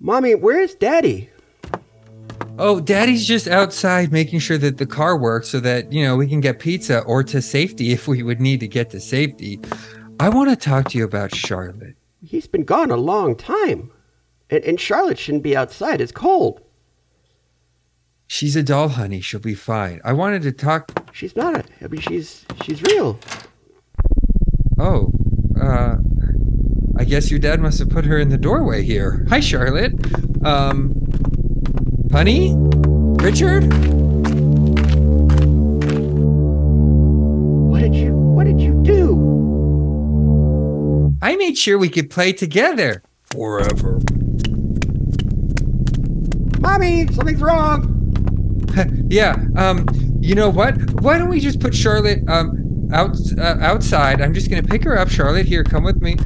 Mommy, 0.00 0.34
where's 0.34 0.74
Daddy? 0.74 1.30
Oh, 2.58 2.80
Daddy's 2.80 3.24
just 3.24 3.46
outside 3.46 4.10
making 4.10 4.40
sure 4.40 4.58
that 4.58 4.78
the 4.78 4.86
car 4.86 5.16
works 5.16 5.48
so 5.48 5.60
that, 5.60 5.92
you 5.92 6.02
know, 6.02 6.16
we 6.16 6.26
can 6.26 6.40
get 6.40 6.58
pizza 6.58 7.02
or 7.02 7.22
to 7.22 7.40
safety 7.40 7.92
if 7.92 8.08
we 8.08 8.24
would 8.24 8.40
need 8.40 8.58
to 8.58 8.66
get 8.66 8.90
to 8.90 8.98
safety. 8.98 9.60
I 10.18 10.28
want 10.28 10.50
to 10.50 10.56
talk 10.56 10.88
to 10.88 10.98
you 10.98 11.04
about 11.04 11.32
Charlotte. 11.32 11.94
He's 12.20 12.48
been 12.48 12.64
gone 12.64 12.90
a 12.90 12.96
long 12.96 13.36
time. 13.36 13.92
And, 14.50 14.64
and 14.64 14.80
Charlotte 14.80 15.20
shouldn't 15.20 15.44
be 15.44 15.56
outside. 15.56 16.00
It's 16.00 16.10
cold. 16.10 16.60
She's 18.26 18.56
a 18.56 18.62
doll, 18.64 18.88
honey. 18.88 19.20
She'll 19.20 19.38
be 19.38 19.54
fine. 19.54 20.00
I 20.04 20.14
wanted 20.14 20.42
to 20.42 20.50
talk. 20.52 20.90
She's 21.12 21.36
not. 21.36 21.54
A, 21.54 21.64
I 21.84 21.86
mean, 21.86 22.00
she's 22.00 22.44
she's 22.64 22.82
real. 22.82 23.20
Oh, 24.78 25.10
uh, 25.68 25.96
I 26.96 27.04
guess 27.04 27.30
your 27.30 27.38
dad 27.38 27.60
must 27.60 27.78
have 27.78 27.90
put 27.90 28.04
her 28.06 28.18
in 28.18 28.28
the 28.28 28.38
doorway 28.38 28.82
here. 28.82 29.26
Hi, 29.28 29.40
Charlotte. 29.40 29.92
Um, 30.44 30.94
honey? 32.10 32.54
Richard? 32.56 33.64
What 37.68 37.80
did 37.80 37.94
you 37.94 38.12
What 38.14 38.44
did 38.44 38.60
you 38.60 38.82
do? 38.82 39.18
I 41.20 41.36
made 41.36 41.58
sure 41.58 41.78
we 41.78 41.88
could 41.88 42.10
play 42.10 42.32
together. 42.32 43.02
Forever. 43.30 44.00
Mommy, 46.60 47.06
something's 47.12 47.40
wrong. 47.40 47.94
yeah. 49.10 49.36
Um. 49.56 49.86
You 50.20 50.34
know 50.34 50.50
what? 50.50 50.74
Why 51.00 51.18
don't 51.18 51.28
we 51.28 51.40
just 51.40 51.60
put 51.60 51.74
Charlotte 51.74 52.28
um 52.28 52.57
out 52.92 53.16
uh, 53.38 53.56
outside? 53.60 54.20
I'm 54.20 54.34
just 54.34 54.50
gonna 54.50 54.62
pick 54.62 54.84
her 54.84 54.98
up. 54.98 55.08
Charlotte, 55.08 55.46
here, 55.46 55.64
come 55.64 55.84
with 55.84 56.00
me, 56.00 56.16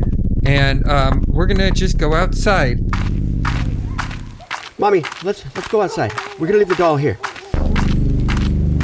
and 0.44 0.86
um, 0.88 1.24
we're 1.28 1.46
gonna 1.46 1.70
just 1.70 1.98
go 1.98 2.14
outside. 2.14 2.80
Mommy, 4.78 5.04
let's 5.22 5.44
let's 5.54 5.68
go 5.68 5.82
outside. 5.82 6.12
We're 6.38 6.46
gonna 6.46 6.58
leave 6.58 6.68
the 6.68 6.74
doll 6.74 6.96
here. 6.96 7.18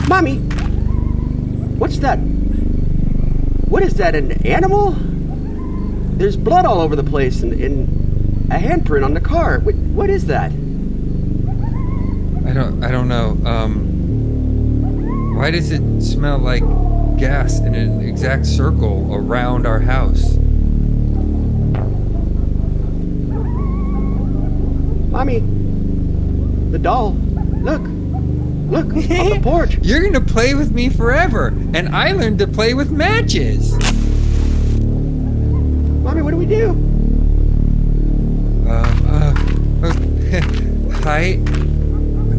Mommy, 0.08 0.36
what's 1.78 1.98
that? 1.98 2.18
What 3.68 3.82
is 3.82 3.94
that? 3.94 4.14
An 4.14 4.46
animal? 4.46 4.96
There's 6.16 6.36
blood 6.36 6.64
all 6.64 6.80
over 6.80 6.96
the 6.96 7.04
place 7.04 7.42
and, 7.42 7.52
and 7.52 8.50
a 8.50 8.56
handprint 8.56 9.04
on 9.04 9.14
the 9.14 9.20
car. 9.20 9.60
What, 9.60 9.74
what 9.74 10.10
is 10.10 10.26
that? 10.26 10.50
I 10.50 12.54
don't. 12.54 12.82
I 12.82 12.90
don't 12.90 13.08
know. 13.08 13.38
Um. 13.44 15.36
Why 15.36 15.52
does 15.52 15.70
it 15.70 16.02
smell 16.02 16.38
like 16.38 16.64
gas 17.18 17.58
in 17.60 17.74
an 17.74 18.00
exact 18.00 18.46
circle 18.46 19.12
around 19.12 19.66
our 19.66 19.80
house? 19.80 20.36
Mommy, 25.10 25.40
the 26.70 26.78
doll. 26.78 27.14
Look, 27.60 27.82
look 28.70 28.86
on 28.94 29.30
the 29.30 29.40
porch. 29.42 29.78
You're 29.82 30.02
gonna 30.02 30.20
play 30.24 30.54
with 30.54 30.70
me 30.72 30.88
forever, 30.88 31.48
and 31.74 31.88
I 31.88 32.12
learned 32.12 32.38
to 32.38 32.46
play 32.46 32.74
with 32.74 32.90
matches. 32.90 33.72
Mommy, 36.02 36.22
what 36.22 36.30
do 36.30 36.36
we 36.36 36.46
do? 36.46 36.70
Um, 38.68 39.06
uh, 39.08 39.34
uh, 39.82 39.92
hi, 41.02 41.40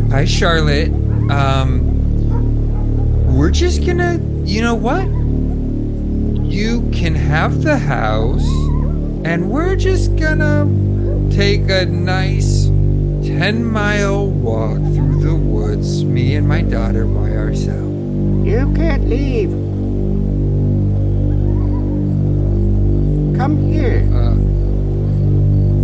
hi, 0.09 0.25
Charlotte. 0.25 0.89
Um, 1.29 1.97
we're 3.35 3.51
just 3.51 3.85
gonna, 3.85 4.19
you 4.49 4.63
know 4.63 4.73
what? 4.73 5.05
You 6.51 6.89
can 6.91 7.13
have 7.13 7.61
the 7.61 7.77
house, 7.77 8.47
and 9.23 9.51
we're 9.51 9.75
just 9.75 10.15
gonna 10.15 10.65
take 11.29 11.69
a 11.69 11.85
nice 11.85 12.65
10 12.65 13.63
mile 13.63 14.25
walk 14.25 14.77
through 14.77 15.21
the 15.21 15.35
woods, 15.35 16.03
me 16.03 16.33
and 16.33 16.47
my 16.47 16.63
daughter 16.63 17.05
by 17.05 17.29
ourselves. 17.29 17.93
You 18.43 18.73
can't 18.75 19.07
leave. 19.07 19.51
Come 23.37 23.71
here. 23.71 24.01
Uh, 24.11 24.33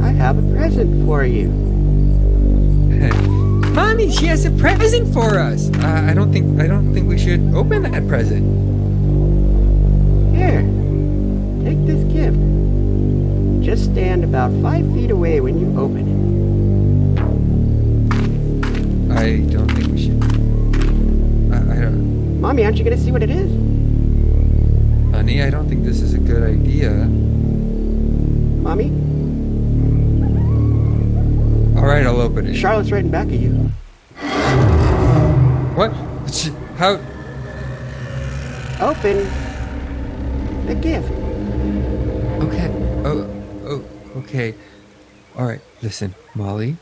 I 0.08 0.10
have 0.10 0.40
a 0.40 0.56
present 0.56 1.06
for 1.06 1.24
you. 1.24 1.52
Mommy, 3.76 4.10
she 4.10 4.26
has 4.28 4.46
a 4.46 4.52
present 4.52 5.14
for 5.14 5.38
us. 5.38 5.70
Uh, 5.70 6.08
I 6.10 6.14
don't 6.14 6.32
think 6.32 6.60
I 6.62 6.68
don't 6.68 6.94
think 6.94 7.08
we 7.10 7.18
should 7.18 7.42
open 7.54 7.84
that 7.84 8.08
present. 8.08 8.44
Here, 10.36 10.62
take 11.64 11.86
this 11.86 12.04
gift. 12.14 12.38
Just 13.64 13.92
stand 13.92 14.24
about 14.24 14.52
five 14.62 14.86
feet 14.94 15.12
away 15.12 15.42
when 15.42 15.60
you 15.60 15.78
open 15.78 16.08
it. 16.08 16.16
I 19.12 19.40
don't 19.52 19.70
think 19.72 19.92
we 19.92 20.02
should. 20.02 20.24
I, 21.54 21.58
I 21.78 21.82
don't. 21.82 22.40
Mommy, 22.40 22.64
aren't 22.64 22.78
you 22.78 22.84
gonna 22.84 22.98
see 22.98 23.12
what 23.12 23.24
it 23.24 23.30
is? 23.30 23.52
honey. 25.26 25.42
I 25.42 25.50
don't 25.50 25.68
think 25.68 25.84
this 25.84 26.02
is 26.02 26.14
a 26.14 26.20
good 26.20 26.44
idea. 26.44 26.92
Mommy, 28.62 28.90
All 31.86 31.92
right, 31.92 32.04
I'll 32.04 32.20
open 32.20 32.48
it. 32.48 32.56
Charlotte's 32.56 32.92
right 32.92 33.06
in 33.06 33.12
back 33.12 33.28
of 33.28 33.36
you. 33.36 33.52
What? 35.76 35.92
How? 36.78 36.94
Open 38.82 39.18
the 40.66 40.74
gift. 40.74 41.12
Okay. 42.42 42.72
Oh, 43.06 43.30
oh, 43.66 43.86
okay. 44.18 44.56
All 45.38 45.46
right. 45.46 45.62
Listen, 45.84 46.16
Molly. 46.34 46.78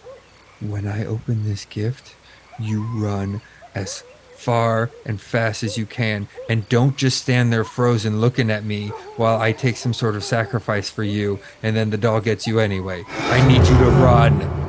When 0.62 0.88
I 0.88 1.06
open 1.06 1.44
this 1.44 1.66
gift, 1.66 2.16
you 2.58 2.84
run 2.98 3.42
as 3.76 4.06
far 4.38 4.90
and 5.06 5.20
fast 5.20 5.64
as 5.64 5.78
you 5.78 5.86
can, 5.86 6.30
and 6.48 6.70
don't 6.70 6.96
just 6.96 7.22
stand 7.22 7.52
there 7.52 7.66
frozen 7.66 8.22
looking 8.22 8.50
at 8.50 8.64
me 8.64 8.88
while 9.18 9.42
I 9.42 9.52
take 9.52 9.76
some 9.76 9.94
sort 9.94 10.16
of 10.16 10.24
sacrifice 10.24 10.90
for 10.90 11.04
you, 11.04 11.42
and 11.62 11.76
then 11.76 11.90
the 11.90 11.98
doll 11.98 12.22
gets 12.22 12.48
you 12.48 12.62
anyway. 12.62 13.04
I 13.10 13.46
need 13.50 13.68
you 13.68 13.78
to 13.80 13.90
run. 14.00 14.63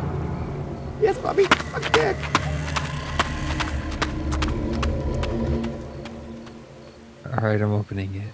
Yes, 1.01 1.21
Mommy. 1.23 1.45
Okay. 1.75 2.17
All 7.27 7.43
right, 7.43 7.61
I'm 7.61 7.73
opening 7.73 8.15
it. 8.15 8.33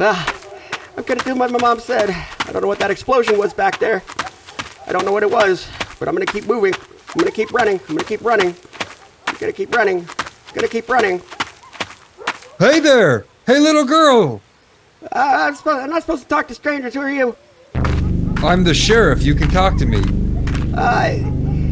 Ah, 0.00 0.32
I'm 0.96 1.02
gonna 1.02 1.20
do 1.24 1.34
what 1.34 1.50
my 1.50 1.58
mom 1.58 1.80
said. 1.80 2.10
I 2.10 2.52
don't 2.52 2.62
know 2.62 2.68
what 2.68 2.78
that 2.78 2.90
explosion 2.90 3.36
was 3.36 3.52
back 3.52 3.80
there. 3.80 4.04
I 4.86 4.92
don't 4.92 5.04
know 5.04 5.12
what 5.12 5.24
it 5.24 5.30
was, 5.30 5.66
but 5.98 6.06
I'm 6.06 6.14
gonna 6.14 6.26
keep 6.26 6.46
moving. 6.46 6.74
I'm 6.74 7.18
gonna 7.18 7.32
keep 7.32 7.52
running. 7.52 7.80
I'm 7.88 7.96
gonna 7.96 8.04
keep 8.04 8.22
running. 8.22 8.54
Gonna 9.38 9.52
keep 9.52 9.74
running. 9.74 10.08
Gonna 10.54 10.68
keep 10.68 10.88
running. 10.88 11.22
Hey 12.58 12.80
there! 12.80 13.24
Hey, 13.46 13.58
little 13.60 13.84
girl! 13.84 14.40
Uh, 15.02 15.06
I'm, 15.14 15.54
supposed, 15.54 15.78
I'm 15.78 15.90
not 15.90 16.02
supposed 16.02 16.24
to 16.24 16.28
talk 16.28 16.48
to 16.48 16.54
strangers. 16.54 16.94
Who 16.94 17.00
are 17.00 17.10
you? 17.10 17.36
I'm 18.42 18.64
the 18.64 18.74
sheriff. 18.74 19.22
You 19.22 19.34
can 19.34 19.48
talk 19.48 19.76
to 19.78 19.86
me. 19.86 20.02
Uh, 20.76 21.18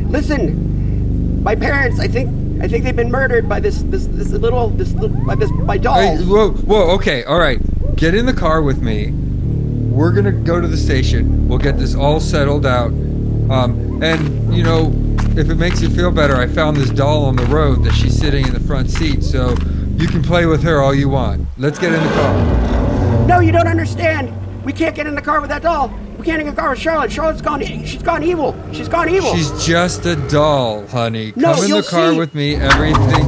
listen, 0.08 1.42
my 1.42 1.54
parents. 1.56 1.98
I 2.00 2.08
think. 2.08 2.30
I 2.62 2.68
think 2.68 2.84
they've 2.84 2.96
been 2.96 3.10
murdered 3.10 3.48
by 3.48 3.60
this. 3.60 3.82
This. 3.82 4.06
This 4.06 4.30
little. 4.30 4.68
This. 4.70 4.92
Little, 4.92 5.16
by 5.26 5.34
this. 5.34 5.50
By 5.50 5.76
Hey, 5.76 5.82
dolls. 5.82 6.24
whoa, 6.24 6.50
whoa, 6.52 6.90
okay, 6.94 7.24
all 7.24 7.38
right. 7.38 7.60
Get 7.96 8.14
in 8.14 8.26
the 8.26 8.32
car 8.32 8.62
with 8.62 8.80
me. 8.80 9.10
We're 9.10 10.12
gonna 10.12 10.32
go 10.32 10.60
to 10.60 10.68
the 10.68 10.76
station. 10.76 11.48
We'll 11.48 11.58
get 11.58 11.78
this 11.78 11.94
all 11.94 12.20
settled 12.20 12.64
out. 12.64 12.88
Um, 13.50 14.02
and 14.02 14.54
you 14.54 14.62
know, 14.62 14.92
if 15.36 15.50
it 15.50 15.56
makes 15.56 15.80
you 15.82 15.88
feel 15.90 16.10
better, 16.10 16.36
I 16.36 16.46
found 16.46 16.76
this 16.76 16.90
doll 16.90 17.24
on 17.24 17.36
the 17.36 17.46
road 17.46 17.84
that 17.84 17.92
she's 17.94 18.16
sitting 18.18 18.46
in 18.46 18.52
the 18.54 18.60
front 18.60 18.90
seat, 18.90 19.22
so 19.22 19.50
you 19.96 20.06
can 20.08 20.22
play 20.22 20.46
with 20.46 20.62
her 20.62 20.80
all 20.80 20.94
you 20.94 21.08
want. 21.08 21.46
Let's 21.58 21.78
get 21.78 21.92
in 21.92 22.02
the 22.02 22.08
car. 22.14 23.26
No, 23.26 23.40
you 23.40 23.52
don't 23.52 23.66
understand. 23.68 24.32
We 24.64 24.72
can't 24.72 24.94
get 24.94 25.06
in 25.06 25.14
the 25.14 25.22
car 25.22 25.40
with 25.40 25.50
that 25.50 25.62
doll. 25.62 25.88
We 26.18 26.24
can't 26.24 26.38
get 26.38 26.40
in 26.40 26.46
the 26.54 26.60
car 26.60 26.70
with 26.70 26.78
Charlotte. 26.78 27.12
Charlotte's 27.12 27.42
gone. 27.42 27.60
She's 27.64 28.02
gone 28.02 28.22
evil. 28.22 28.54
She's 28.72 28.88
gone 28.88 29.08
evil. 29.08 29.34
She's 29.34 29.50
just 29.64 30.04
a 30.06 30.16
doll, 30.28 30.86
honey. 30.88 31.32
No, 31.36 31.54
Come 31.54 31.64
in 31.64 31.70
the 31.70 31.82
car 31.82 32.12
see. 32.12 32.18
with 32.18 32.34
me. 32.34 32.56
Everything. 32.56 33.26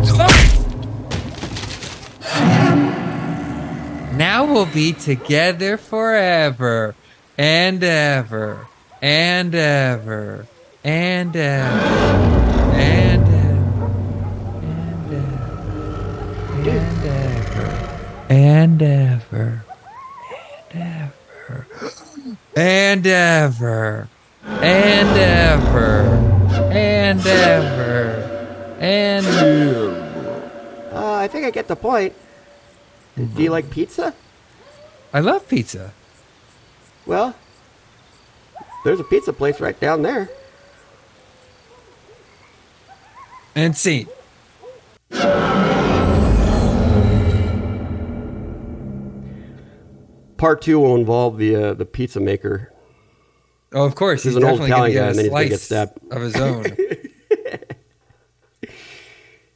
Now 4.17 4.45
we'll 4.53 4.67
be 4.67 4.93
together 4.93 5.77
forever 5.77 6.97
and 7.37 7.85
ever 7.85 8.67
and 9.01 9.55
ever 9.55 10.47
and 10.89 11.37
out, 11.37 11.83
and 12.73 13.23
uh, 13.23 13.37
and 14.65 15.13
uh, 15.13 15.21
and 16.71 17.07
ever, 17.07 17.67
and 18.31 18.83
ever, 18.83 19.67
and 22.57 23.07
ever, 23.07 23.07
and 23.07 23.07
ever, 23.07 24.09
and 24.63 25.17
ever, 25.19 25.99
and 26.73 27.27
ever, 27.27 28.79
and 28.81 29.27
ever. 29.27 30.91
I 30.95 31.29
think 31.29 31.45
I 31.45 31.51
get 31.51 31.69
the 31.69 31.77
point. 31.77 32.15
Do 33.15 33.43
you 33.43 33.51
like 33.51 33.69
pizza? 33.69 34.15
I 35.13 35.21
love 35.21 35.47
pizza. 35.49 35.93
Well, 37.05 37.35
there's 38.85 39.01
a 39.01 39.05
pizza 39.05 39.35
place 39.35 39.61
right 39.61 39.79
down 39.79 40.01
there. 40.01 40.31
And 43.59 43.77
see, 43.77 44.07
Part 50.37 50.63
two 50.63 50.79
will 50.79 50.95
involve 50.95 51.39
the 51.39 51.57
uh, 51.57 51.75
the 51.75 51.85
pizza 51.85 52.21
maker. 52.21 52.73
oh, 53.73 53.85
of 53.85 53.97
course, 53.97 54.23
He's 54.23 54.35
he's, 54.35 54.37
an 54.37 54.49
old 54.49 54.61
definitely 54.61 54.71
going 54.71 54.93
to 54.93 54.99
Italian 54.99 55.03
guy, 55.03 55.09
and 55.09 55.19
then 55.19 55.25
he's 55.25 55.33
gonna 55.33 55.49
get 55.49 55.61
stabbed. 55.61 56.13
of 56.13 56.23
his 56.23 56.37
own. 56.37 56.65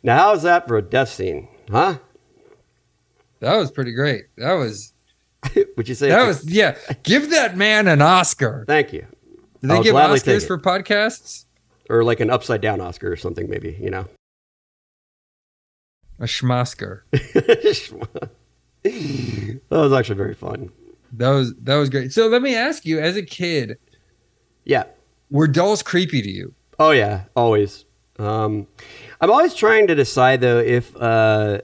Now, 0.04 0.18
how's 0.18 0.42
that 0.42 0.66
for 0.66 0.78
a 0.78 0.82
death 0.82 1.10
scene, 1.10 1.46
huh? 1.70 1.98
that 3.38 3.54
was 3.54 3.70
pretty 3.70 3.92
great. 3.92 4.24
That 4.36 4.54
was 4.54 4.92
Would 5.76 5.88
you 5.88 5.94
say 5.94 6.08
that 6.08 6.26
was 6.26 6.44
yeah. 6.44 6.76
Give 7.04 7.30
that 7.30 7.56
man 7.56 7.86
an 7.86 8.02
Oscar. 8.02 8.64
Thank 8.66 8.92
you. 8.92 9.06
Do 9.60 9.68
they 9.68 9.80
give 9.80 9.94
Oscars 9.94 10.44
for 10.44 10.58
podcasts? 10.58 11.44
Or 11.90 12.04
like 12.04 12.20
an 12.20 12.30
upside 12.30 12.60
down 12.60 12.80
Oscar 12.80 13.12
or 13.12 13.16
something, 13.16 13.48
maybe. 13.48 13.76
You 13.80 13.90
know. 13.90 14.06
A 16.20 16.24
schmosker. 16.24 17.00
that 18.82 19.60
was 19.70 19.92
actually 19.92 20.16
very 20.16 20.34
fun. 20.34 20.70
That 21.12 21.30
was 21.30 21.54
that 21.56 21.76
was 21.76 21.88
great. 21.90 22.12
So 22.12 22.26
let 22.28 22.42
me 22.42 22.54
ask 22.56 22.84
you, 22.84 22.98
as 22.98 23.16
a 23.16 23.22
kid, 23.22 23.78
Yeah. 24.64 24.84
were 25.30 25.46
dolls 25.46 25.82
creepy 25.82 26.22
to 26.22 26.30
you? 26.30 26.54
Oh 26.78 26.90
yeah, 26.90 27.24
always. 27.36 27.84
Um, 28.18 28.66
I'm 29.20 29.30
always 29.30 29.54
trying 29.54 29.86
to 29.88 29.94
decide 29.94 30.40
though 30.40 30.58
if 30.58 30.96
uh, 30.96 31.60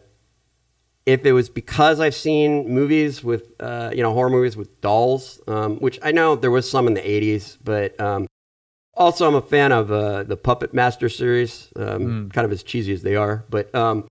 if 1.07 1.25
it 1.25 1.33
was 1.33 1.49
because 1.49 1.99
I've 2.01 2.15
seen 2.15 2.69
movies 2.69 3.25
with 3.25 3.53
uh, 3.61 3.91
you 3.95 4.03
know 4.03 4.13
horror 4.13 4.31
movies 4.31 4.57
with 4.57 4.81
dolls, 4.81 5.41
um, 5.49 5.79
which 5.79 5.99
I 6.03 6.13
know 6.13 6.37
there 6.37 6.51
was 6.53 6.71
some 6.71 6.87
in 6.87 6.95
the 6.95 7.01
'80s, 7.01 7.57
but 7.65 7.99
um, 8.01 8.28
also 8.99 9.27
I'm 9.27 9.35
a 9.35 9.41
fan 9.43 9.73
of 9.73 9.91
uh, 9.91 10.25
the 10.25 10.37
Puppet 10.37 10.75
Master 10.75 11.09
series, 11.09 11.69
um, 11.77 12.29
Mm. 12.29 12.33
kind 12.35 12.45
of 12.45 12.53
as 12.53 12.63
cheesy 12.63 12.93
as 12.93 13.03
they 13.03 13.17
are, 13.17 13.45
but 13.49 13.75
um, 13.75 14.07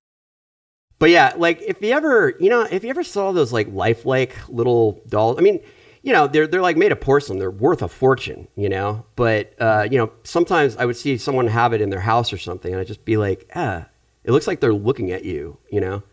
but 1.00 1.10
yeah, 1.10 1.34
like 1.38 1.62
if 1.62 1.82
you 1.82 1.92
ever 1.92 2.34
you 2.40 2.50
know 2.50 2.62
if 2.70 2.84
you 2.84 2.90
ever 2.90 3.04
saw 3.04 3.32
those 3.32 3.54
like 3.54 3.68
lifelike 3.72 4.36
little 4.50 5.02
dolls, 5.08 5.38
I 5.38 5.42
mean. 5.42 5.60
You 6.04 6.14
know, 6.14 6.26
they're 6.26 6.48
they're 6.48 6.62
like 6.62 6.78
made 6.78 6.94
of 6.94 7.02
porcelain. 7.02 7.38
They're 7.38 7.52
worth 7.52 7.82
a 7.82 7.90
fortune. 7.90 8.48
You 8.56 8.70
know, 8.70 9.06
but 9.18 9.54
uh, 9.60 9.90
you 9.92 9.98
know, 9.98 10.10
sometimes 10.24 10.78
I 10.78 10.86
would 10.86 10.96
see 10.96 11.18
someone 11.18 11.48
have 11.48 11.74
it 11.74 11.82
in 11.82 11.90
their 11.90 12.00
house 12.00 12.32
or 12.32 12.38
something, 12.38 12.72
and 12.72 12.80
I'd 12.80 12.88
just 12.88 13.04
be 13.04 13.18
like, 13.18 13.50
ah, 13.56 13.88
it 14.24 14.32
looks 14.32 14.48
like 14.48 14.62
they're 14.62 14.74
looking 14.74 15.12
at 15.12 15.26
you. 15.26 15.58
You 15.70 15.82
know, 15.82 16.04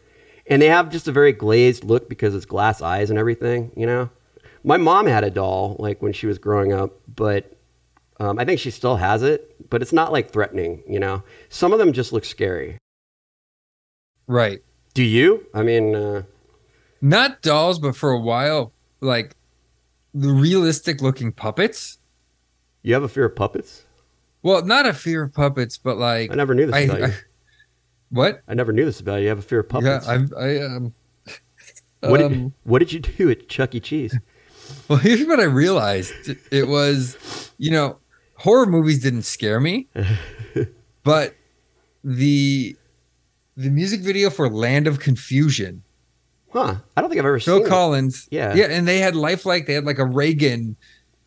and 0.49 0.61
they 0.61 0.67
have 0.69 0.91
just 0.91 1.07
a 1.07 1.13
very 1.13 1.31
glazed 1.33 1.85
look 1.85 2.09
because 2.09 2.35
it's 2.35 2.47
glass 2.47 2.83
eyes 2.83 3.11
and 3.11 3.21
everything. 3.21 3.71
You 3.77 3.87
know, 3.87 4.11
my 4.65 4.79
mom 4.79 5.07
had 5.07 5.23
a 5.23 5.31
doll 5.31 5.77
like 5.79 6.03
when 6.03 6.13
she 6.13 6.27
was 6.27 6.39
growing 6.39 6.73
up, 6.73 6.99
but 7.15 7.54
um, 8.21 8.39
I 8.39 8.45
think 8.45 8.61
she 8.61 8.71
still 8.71 8.97
has 8.97 9.23
it, 9.23 9.69
but 9.71 9.83
it's 9.83 9.93
not 9.93 10.13
like 10.13 10.31
threatening. 10.31 10.83
You 10.89 11.01
know, 11.01 11.23
some 11.49 11.73
of 11.73 11.79
them 11.79 11.93
just 11.93 12.13
look 12.13 12.25
scary. 12.25 12.79
Right. 14.27 14.63
Do 14.95 15.03
you? 15.03 15.47
I 15.55 15.63
mean, 15.63 15.95
uh, 15.95 16.23
Not 17.01 17.43
dolls, 17.43 17.79
but 17.79 17.97
for 17.97 18.11
a 18.13 18.21
while, 18.21 18.73
like 19.01 19.35
the 20.15 20.29
realistic 20.29 21.03
looking 21.03 21.33
puppets. 21.33 21.99
you 22.83 22.95
have 22.95 23.03
a 23.03 23.09
fear 23.09 23.25
of 23.25 23.35
puppets? 23.35 23.85
Well, 24.43 24.65
not 24.65 24.87
a 24.87 24.95
fear 24.95 25.25
of 25.25 25.35
puppets, 25.35 25.77
but 25.79 25.97
like 25.99 26.31
I 26.31 26.35
never 26.35 26.55
knew 26.55 26.67
this 26.67 26.75
I, 26.75 26.81
about 26.81 26.99
you. 27.01 27.05
I- 27.07 27.15
what? 28.11 28.43
I 28.47 28.55
never 28.55 28.73
knew 28.73 28.85
this 28.85 29.01
about 29.01 29.17
you. 29.17 29.23
You 29.23 29.29
have 29.31 29.41
a 29.41 29.43
fear 29.43 29.61
of 29.61 29.69
puppets. 29.69 30.07
Yeah, 30.07 30.13
I'm, 30.13 30.31
I 30.39 30.59
um. 30.59 30.95
what, 32.01 32.23
um, 32.23 32.55
what 32.63 32.79
did 32.79 32.93
you 32.93 33.01
do 33.01 33.29
at 33.31 33.49
Chuck 33.49 33.75
E. 33.75 33.81
Cheese? 33.81 34.17
Well, 34.89 34.99
here's 34.99 35.27
what 35.27 35.41
I 35.41 35.45
realized. 35.45 36.37
It 36.51 36.69
was, 36.69 37.53
you 37.59 37.71
know, 37.71 37.99
horror 38.45 38.67
movies 38.67 39.03
didn't 39.03 39.23
scare 39.23 39.59
me, 39.61 39.89
but 41.03 41.35
the 42.05 42.77
the 43.57 43.71
music 43.71 44.01
video 44.01 44.31
for 44.31 44.49
Land 44.49 44.87
of 44.87 45.01
Confusion, 45.01 45.83
Huh? 46.53 46.77
I 46.97 47.01
don't 47.01 47.11
think 47.11 47.19
I've 47.19 47.27
ever 47.27 47.41
Phil 47.41 47.59
seen 47.59 47.67
it. 47.67 47.69
Collins, 47.69 48.29
Yeah. 48.31 48.55
yeah, 48.55 48.67
and 48.67 48.87
they 48.87 48.99
had 48.99 49.17
lifelike. 49.17 49.67
They 49.67 49.73
had 49.75 49.85
like 49.85 49.99
a 49.99 50.05
Reagan 50.05 50.77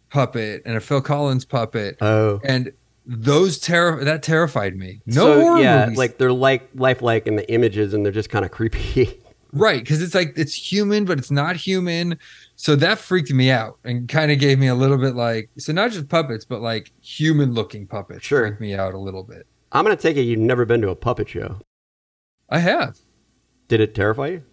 puppet 0.09 0.61
and 0.65 0.77
a 0.77 0.79
Phil 0.79 1.01
Collins 1.01 1.43
puppet, 1.45 1.97
Oh. 2.01 2.39
and 2.45 2.71
those 3.05 3.57
terror 3.59 4.03
that 4.03 4.23
terrified 4.23 4.75
me. 4.77 5.01
No 5.05 5.13
so, 5.25 5.41
horror 5.41 5.59
yeah, 5.61 5.85
movies, 5.85 5.97
like 5.97 6.17
they're 6.17 6.31
like 6.33 6.69
lifelike 6.75 7.27
in 7.27 7.35
the 7.35 7.49
images, 7.51 7.93
and 7.93 8.05
they're 8.05 8.11
just 8.13 8.29
kind 8.29 8.45
of 8.45 8.51
creepy. 8.51 9.19
right? 9.53 9.79
Because 9.81 10.01
it's 10.01 10.13
like 10.15 10.33
it's 10.37 10.53
human, 10.53 11.05
but 11.05 11.17
it's 11.17 11.31
not 11.31 11.55
human. 11.55 12.17
So 12.59 12.75
that 12.77 12.97
freaked 12.97 13.31
me 13.31 13.51
out 13.51 13.77
and 13.83 14.09
kind 14.09 14.31
of 14.31 14.39
gave 14.39 14.57
me 14.57 14.67
a 14.67 14.73
little 14.75 14.97
bit 14.97 15.15
like 15.15 15.49
so 15.59 15.71
not 15.73 15.91
just 15.91 16.09
puppets, 16.09 16.43
but 16.43 16.59
like 16.61 16.91
human 17.01 17.53
looking 17.53 17.85
puppets 17.87 18.25
Sure. 18.25 18.47
freaked 18.47 18.59
me 18.61 18.73
out 18.73 18.93
a 18.95 18.97
little 18.99 19.23
bit. 19.23 19.45
I'm 19.71 19.83
gonna 19.85 19.95
take 19.95 20.17
it 20.17 20.21
you've 20.23 20.39
never 20.39 20.65
been 20.65 20.81
to 20.81 20.89
a 20.89 20.95
puppet 20.95 21.29
show. 21.29 21.59
I 22.49 22.59
have. 22.59 22.97
Did 23.67 23.79
it 23.81 23.93
terrify 23.95 24.27
you? 24.27 24.43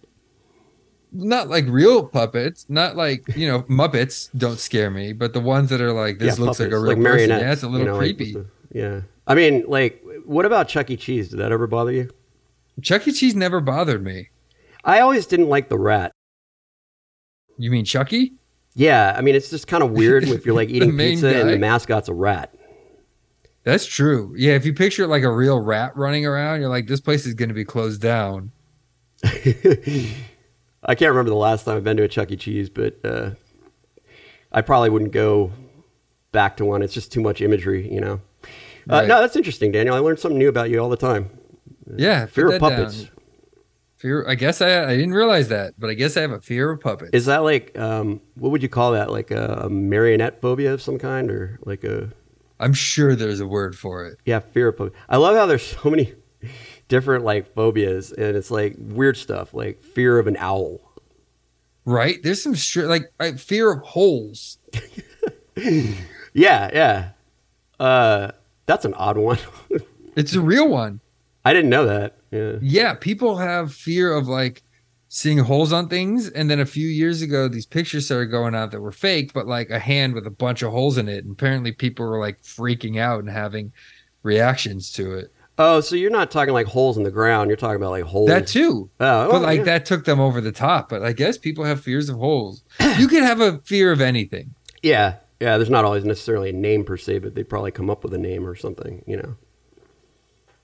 not 1.17 1.47
like 1.49 1.65
real 1.67 2.05
puppets, 2.05 2.65
not 2.67 2.95
like 2.97 3.23
you 3.35 3.47
know 3.47 3.61
Muppets 3.69 4.29
don't 4.37 4.59
scare 4.59 4.91
me, 4.91 5.13
but 5.13 5.33
the 5.33 5.39
ones 5.39 5.69
that 5.69 5.79
are 5.81 5.93
like 5.93 6.19
this 6.19 6.37
Yeah, 6.37 6.45
looks 6.45 6.59
like 6.59 6.67
a 6.69 6.71
puppets, 6.71 6.95
real 6.97 7.03
person. 7.03 7.29
Yeah, 7.29 7.51
it's 7.53 7.63
a 7.63 7.67
little 7.67 7.87
you 7.87 7.93
know, 7.93 7.97
creepy. 7.97 8.33
the- 8.33 8.45
yeah. 8.73 9.01
I 9.27 9.33
mean, 9.33 9.63
like, 9.67 10.03
what 10.25 10.45
about 10.45 10.67
Chuck 10.67 10.89
E. 10.91 10.97
Cheese? 10.97 11.29
Did 11.29 11.37
that 11.37 11.51
ever 11.51 11.65
bother 11.67 11.91
you? 11.91 12.09
Chuck 12.81 13.07
E. 13.07 13.11
Cheese 13.13 13.33
never 13.33 13.61
bothered 13.61 14.03
me. 14.03 14.29
I 14.83 14.99
always 14.99 15.25
didn't 15.25 15.47
like 15.47 15.69
the 15.69 15.79
rat. 15.79 16.11
You 17.57 17.71
mean 17.71 17.85
Chucky? 17.85 18.33
Yeah, 18.73 19.13
I 19.17 19.21
mean, 19.21 19.35
it's 19.35 19.49
just 19.49 19.67
kind 19.67 19.83
of 19.83 19.91
weird 19.91 20.25
if 20.25 20.45
you're 20.45 20.55
like 20.55 20.69
eating 20.69 20.97
pizza 20.97 21.39
and 21.39 21.49
the 21.49 21.57
mascot's 21.57 22.09
a 22.09 22.13
rat. 22.13 22.53
That's 23.63 23.85
true. 23.85 24.33
Yeah, 24.37 24.53
if 24.53 24.65
you 24.65 24.73
picture 24.73 25.07
like 25.07 25.23
a 25.23 25.31
real 25.31 25.59
rat 25.59 25.95
running 25.97 26.25
around, 26.25 26.59
you're 26.59 26.69
like, 26.69 26.87
this 26.87 26.99
place 27.01 27.25
is 27.25 27.33
going 27.33 27.49
to 27.49 27.55
be 27.55 27.65
closed 27.65 28.01
down. 28.01 28.51
I 29.23 30.93
can't 30.93 31.09
remember 31.09 31.29
the 31.29 31.35
last 31.35 31.63
time 31.65 31.77
I've 31.77 31.83
been 31.83 31.97
to 31.97 32.03
a 32.03 32.07
Chuck 32.07 32.31
E. 32.31 32.35
Cheese, 32.35 32.69
but 32.69 32.99
uh, 33.03 33.31
I 34.51 34.61
probably 34.61 34.89
wouldn't 34.91 35.13
go 35.13 35.51
back 36.31 36.57
to 36.57 36.65
one. 36.65 36.81
It's 36.83 36.93
just 36.93 37.11
too 37.11 37.21
much 37.21 37.41
imagery, 37.41 37.91
you 37.91 38.01
know. 38.01 38.21
Uh, 38.43 38.47
Right. 38.87 39.07
No, 39.07 39.19
that's 39.19 39.35
interesting, 39.35 39.71
Daniel. 39.71 39.95
I 39.95 39.99
learn 39.99 40.17
something 40.17 40.37
new 40.37 40.49
about 40.49 40.69
you 40.69 40.79
all 40.79 40.89
the 40.89 40.97
time. 40.97 41.29
Yeah, 41.97 42.27
Fear 42.27 42.51
of 42.53 42.59
puppets. 42.59 43.03
down. 43.03 43.11
Fear. 44.05 44.27
I 44.27 44.35
guess 44.35 44.61
I 44.61 44.83
I 44.83 44.95
didn't 44.95 45.15
realize 45.15 45.47
that, 45.47 45.73
but 45.79 45.89
I 45.89 45.95
guess 45.95 46.15
I 46.15 46.21
have 46.21 46.29
a 46.31 46.39
fear 46.39 46.69
of 46.69 46.79
puppets. 46.79 47.09
Is 47.13 47.25
that 47.25 47.39
like 47.39 47.75
um, 47.79 48.21
what 48.35 48.51
would 48.51 48.61
you 48.61 48.69
call 48.69 48.91
that? 48.91 49.09
Like 49.09 49.31
a, 49.31 49.61
a 49.63 49.69
marionette 49.69 50.41
phobia 50.41 50.73
of 50.75 50.81
some 50.83 50.99
kind, 50.99 51.31
or 51.31 51.57
like 51.65 51.83
a 51.83 52.11
I'm 52.59 52.73
sure 52.73 53.15
there's 53.15 53.39
a 53.39 53.47
word 53.47 53.75
for 53.75 54.05
it. 54.05 54.19
yeah 54.23 54.41
fear 54.41 54.67
of 54.67 54.77
puppets. 54.77 54.95
I 55.09 55.17
love 55.17 55.35
how 55.35 55.47
there's 55.47 55.65
so 55.65 55.89
many 55.89 56.13
different 56.87 57.25
like 57.25 57.51
phobias, 57.55 58.11
and 58.11 58.37
it's 58.37 58.51
like 58.51 58.75
weird 58.77 59.17
stuff, 59.17 59.55
like 59.55 59.81
fear 59.81 60.19
of 60.19 60.27
an 60.27 60.37
owl. 60.37 60.81
Right? 61.83 62.21
There's 62.21 62.43
some 62.43 62.55
str- 62.55 62.85
like 62.85 63.11
I, 63.19 63.31
fear 63.31 63.71
of 63.71 63.81
holes. 63.81 64.59
Yeah, 66.35 66.69
yeah. 66.73 67.09
Uh, 67.79 68.31
that's 68.65 68.83
an 68.85 68.93
odd 68.93 69.17
one. 69.17 69.39
It's 70.17 70.33
a 70.33 70.39
real 70.39 70.69
one. 70.69 71.01
I 71.45 71.53
didn't 71.53 71.69
know 71.69 71.85
that. 71.85 72.17
Yeah. 72.31 72.55
Yeah, 72.61 72.93
people 72.95 73.37
have 73.37 73.73
fear 73.73 74.11
of 74.11 74.27
like 74.27 74.63
seeing 75.07 75.37
holes 75.37 75.71
on 75.71 75.87
things. 75.87 76.29
And 76.29 76.49
then 76.49 76.59
a 76.59 76.65
few 76.65 76.87
years 76.87 77.21
ago, 77.21 77.47
these 77.47 77.65
pictures 77.65 78.05
started 78.05 78.27
going 78.27 78.55
out 78.55 78.71
that 78.71 78.81
were 78.81 78.91
fake, 78.91 79.31
but 79.33 79.47
like 79.47 79.69
a 79.69 79.79
hand 79.79 80.13
with 80.15 80.27
a 80.27 80.31
bunch 80.31 80.61
of 80.63 80.71
holes 80.71 80.97
in 80.97 81.07
it. 81.07 81.23
And 81.23 81.33
apparently, 81.33 81.71
people 81.71 82.05
were 82.05 82.19
like 82.19 82.41
freaking 82.41 82.99
out 82.99 83.19
and 83.19 83.29
having 83.29 83.71
reactions 84.23 84.91
to 84.93 85.13
it. 85.13 85.31
Oh, 85.57 85.79
so 85.79 85.95
you're 85.95 86.11
not 86.11 86.31
talking 86.31 86.53
like 86.53 86.67
holes 86.67 86.97
in 86.97 87.03
the 87.03 87.11
ground. 87.11 87.49
You're 87.49 87.55
talking 87.55 87.77
about 87.77 87.91
like 87.91 88.03
holes. 88.03 88.27
That 88.27 88.47
too. 88.47 88.89
Oh, 88.99 89.05
oh 89.05 89.25
But 89.27 89.31
well, 89.33 89.41
like 89.41 89.59
yeah. 89.59 89.63
that 89.65 89.85
took 89.85 90.03
them 90.03 90.19
over 90.19 90.41
the 90.41 90.51
top. 90.51 90.89
But 90.89 91.03
I 91.03 91.13
guess 91.13 91.37
people 91.37 91.63
have 91.63 91.79
fears 91.79 92.09
of 92.09 92.17
holes. 92.17 92.63
You 92.97 93.07
could 93.07 93.23
have 93.23 93.39
a 93.39 93.59
fear 93.59 93.91
of 93.91 94.01
anything. 94.01 94.53
Yeah, 94.83 95.15
yeah. 95.39 95.57
There's 95.57 95.69
not 95.69 95.85
always 95.85 96.03
necessarily 96.03 96.49
a 96.49 96.53
name 96.53 96.83
per 96.83 96.97
se, 96.97 97.19
but 97.19 97.35
they 97.35 97.43
probably 97.43 97.71
come 97.71 97.89
up 97.89 98.03
with 98.03 98.13
a 98.13 98.17
name 98.17 98.45
or 98.45 98.55
something. 98.55 99.01
You 99.07 99.17
know. 99.17 99.35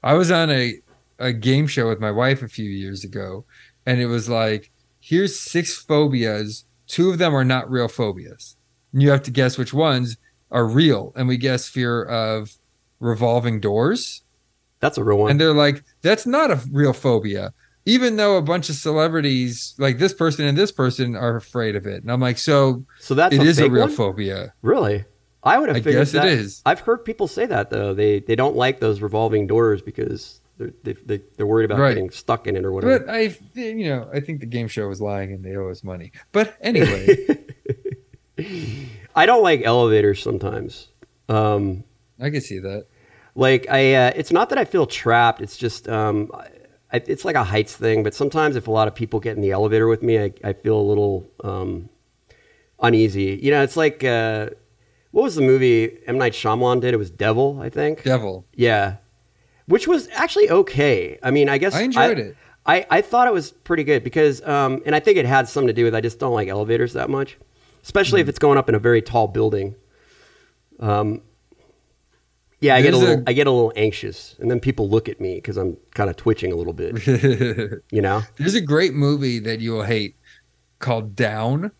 I 0.03 0.13
was 0.13 0.31
on 0.31 0.49
a, 0.49 0.75
a 1.19 1.33
game 1.33 1.67
show 1.67 1.87
with 1.87 1.99
my 1.99 2.11
wife 2.11 2.41
a 2.41 2.47
few 2.47 2.69
years 2.69 3.03
ago, 3.03 3.45
and 3.85 3.99
it 4.01 4.07
was 4.07 4.27
like, 4.29 4.71
here's 4.99 5.39
six 5.39 5.77
phobias. 5.77 6.65
Two 6.87 7.09
of 7.09 7.17
them 7.17 7.35
are 7.35 7.45
not 7.45 7.69
real 7.69 7.87
phobias. 7.87 8.55
And 8.93 9.01
you 9.01 9.09
have 9.11 9.23
to 9.23 9.31
guess 9.31 9.57
which 9.57 9.73
ones 9.73 10.17
are 10.51 10.65
real. 10.65 11.13
And 11.15 11.27
we 11.27 11.37
guess 11.37 11.67
fear 11.67 12.03
of 12.03 12.51
revolving 12.99 13.59
doors. 13.59 14.23
That's 14.79 14.97
a 14.97 15.03
real 15.03 15.19
one. 15.19 15.31
And 15.31 15.39
they're 15.39 15.53
like, 15.53 15.83
that's 16.01 16.25
not 16.25 16.51
a 16.51 16.59
real 16.71 16.93
phobia. 16.93 17.53
Even 17.85 18.15
though 18.15 18.37
a 18.37 18.41
bunch 18.41 18.69
of 18.69 18.75
celebrities, 18.75 19.73
like 19.79 19.97
this 19.97 20.13
person 20.13 20.45
and 20.45 20.57
this 20.57 20.71
person, 20.71 21.15
are 21.15 21.35
afraid 21.35 21.75
of 21.75 21.87
it. 21.87 22.03
And 22.03 22.11
I'm 22.11 22.21
like, 22.21 22.37
so 22.37 22.85
so 22.99 23.15
that's 23.15 23.33
it 23.33 23.41
a 23.41 23.43
is 23.43 23.59
a 23.59 23.69
real 23.69 23.85
one? 23.85 23.91
phobia. 23.91 24.53
Really? 24.61 25.05
I 25.43 25.57
would 25.57 25.69
have 25.69 25.77
I 25.77 25.81
figured 25.81 26.01
guess 26.01 26.13
it 26.13 26.17
that. 26.21 26.27
is. 26.27 26.61
I've 26.65 26.81
heard 26.81 27.03
people 27.05 27.27
say 27.27 27.45
that 27.47 27.69
though. 27.69 27.93
They 27.93 28.19
they 28.19 28.35
don't 28.35 28.55
like 28.55 28.79
those 28.79 29.01
revolving 29.01 29.47
doors 29.47 29.81
because 29.81 30.39
they're 30.57 30.71
they, 30.83 30.93
they, 30.93 31.21
they're 31.37 31.47
worried 31.47 31.65
about 31.65 31.79
Right. 31.79 31.95
getting 31.95 32.11
stuck 32.11 32.45
in 32.47 32.55
it 32.55 32.63
or 32.63 32.71
whatever. 32.71 32.99
But 32.99 33.09
I, 33.09 33.35
you 33.55 33.89
know, 33.89 34.07
I 34.13 34.19
think 34.19 34.39
the 34.41 34.45
game 34.45 34.67
show 34.67 34.87
was 34.87 35.01
lying 35.01 35.33
and 35.33 35.43
they 35.43 35.55
owe 35.55 35.69
us 35.69 35.83
money. 35.83 36.11
But 36.31 36.55
anyway, 36.61 37.25
I 39.15 39.25
don't 39.25 39.43
like 39.43 39.61
elevators 39.63 40.21
sometimes. 40.21 40.87
Um, 41.29 41.83
I 42.19 42.29
can 42.29 42.41
see 42.41 42.59
that. 42.59 42.85
like 43.35 43.67
I, 43.69 43.93
uh, 43.95 44.11
it's 44.15 44.31
not 44.31 44.49
that 44.49 44.57
I 44.57 44.65
feel 44.65 44.85
trapped. 44.85 45.41
It's 45.41 45.57
just 45.57 45.87
um, 45.89 46.29
I, 46.91 46.97
it's 47.05 47.25
like 47.25 47.35
a 47.35 47.43
heights 47.43 47.75
thing. 47.75 48.03
But 48.03 48.13
sometimes 48.13 48.55
if 48.55 48.67
a 48.67 48.71
lot 48.71 48.87
of 48.87 48.95
people 48.95 49.19
get 49.19 49.35
in 49.35 49.41
the 49.41 49.51
elevator 49.51 49.87
with 49.87 50.03
me, 50.03 50.19
I, 50.19 50.33
I 50.43 50.53
feel 50.53 50.77
a 50.79 50.81
little 50.81 51.27
um, 51.43 51.89
uneasy. 52.79 53.39
You 53.41 53.51
know, 53.51 53.63
it's 53.63 53.77
like 53.77 54.03
uh, 54.03 54.49
what 55.11 55.23
was 55.23 55.35
the 55.35 55.41
movie 55.41 55.97
M 56.07 56.17
Night 56.17 56.33
Shyamalan 56.33 56.81
did? 56.81 56.93
It 56.93 56.97
was 56.97 57.09
Devil, 57.11 57.59
I 57.61 57.69
think. 57.69 58.03
Devil. 58.03 58.45
Yeah, 58.55 58.95
which 59.67 59.87
was 59.87 60.07
actually 60.13 60.49
okay. 60.49 61.19
I 61.23 61.31
mean, 61.31 61.49
I 61.49 61.57
guess 61.57 61.75
I 61.75 61.81
enjoyed 61.81 62.19
it. 62.19 62.35
I, 62.65 62.85
I 62.89 63.01
thought 63.01 63.27
it 63.27 63.33
was 63.33 63.51
pretty 63.51 63.83
good 63.83 64.03
because, 64.03 64.41
um, 64.47 64.83
and 64.85 64.93
I 64.95 64.99
think 64.99 65.17
it 65.17 65.25
had 65.25 65.47
something 65.49 65.67
to 65.67 65.73
do 65.73 65.83
with 65.83 65.95
I 65.95 66.01
just 66.01 66.19
don't 66.19 66.33
like 66.33 66.47
elevators 66.47 66.93
that 66.93 67.09
much, 67.09 67.37
especially 67.83 68.21
Hmm. 68.21 68.25
if 68.25 68.29
it's 68.29 68.39
going 68.39 68.57
up 68.59 68.69
in 68.69 68.75
a 68.75 68.79
very 68.79 69.01
tall 69.01 69.27
building. 69.27 69.75
Um, 70.79 71.21
yeah, 72.59 72.75
I 72.75 72.83
get 72.83 72.93
a 72.93 72.97
little 72.97 73.15
a- 73.19 73.23
I 73.25 73.33
get 73.33 73.47
a 73.47 73.51
little 73.51 73.73
anxious, 73.75 74.35
and 74.39 74.49
then 74.51 74.59
people 74.59 74.87
look 74.87 75.09
at 75.09 75.19
me 75.19 75.35
because 75.35 75.57
I'm 75.57 75.77
kind 75.95 76.09
of 76.11 76.15
twitching 76.17 76.51
a 76.51 76.55
little 76.55 76.73
bit. 76.73 77.81
You 77.91 78.01
know, 78.01 78.21
There's 78.37 78.53
a 78.55 78.61
great 78.61 78.93
movie 78.93 79.39
that 79.39 79.59
you 79.59 79.71
will 79.71 79.83
hate 79.83 80.15
called 80.77 81.15
Down. 81.15 81.71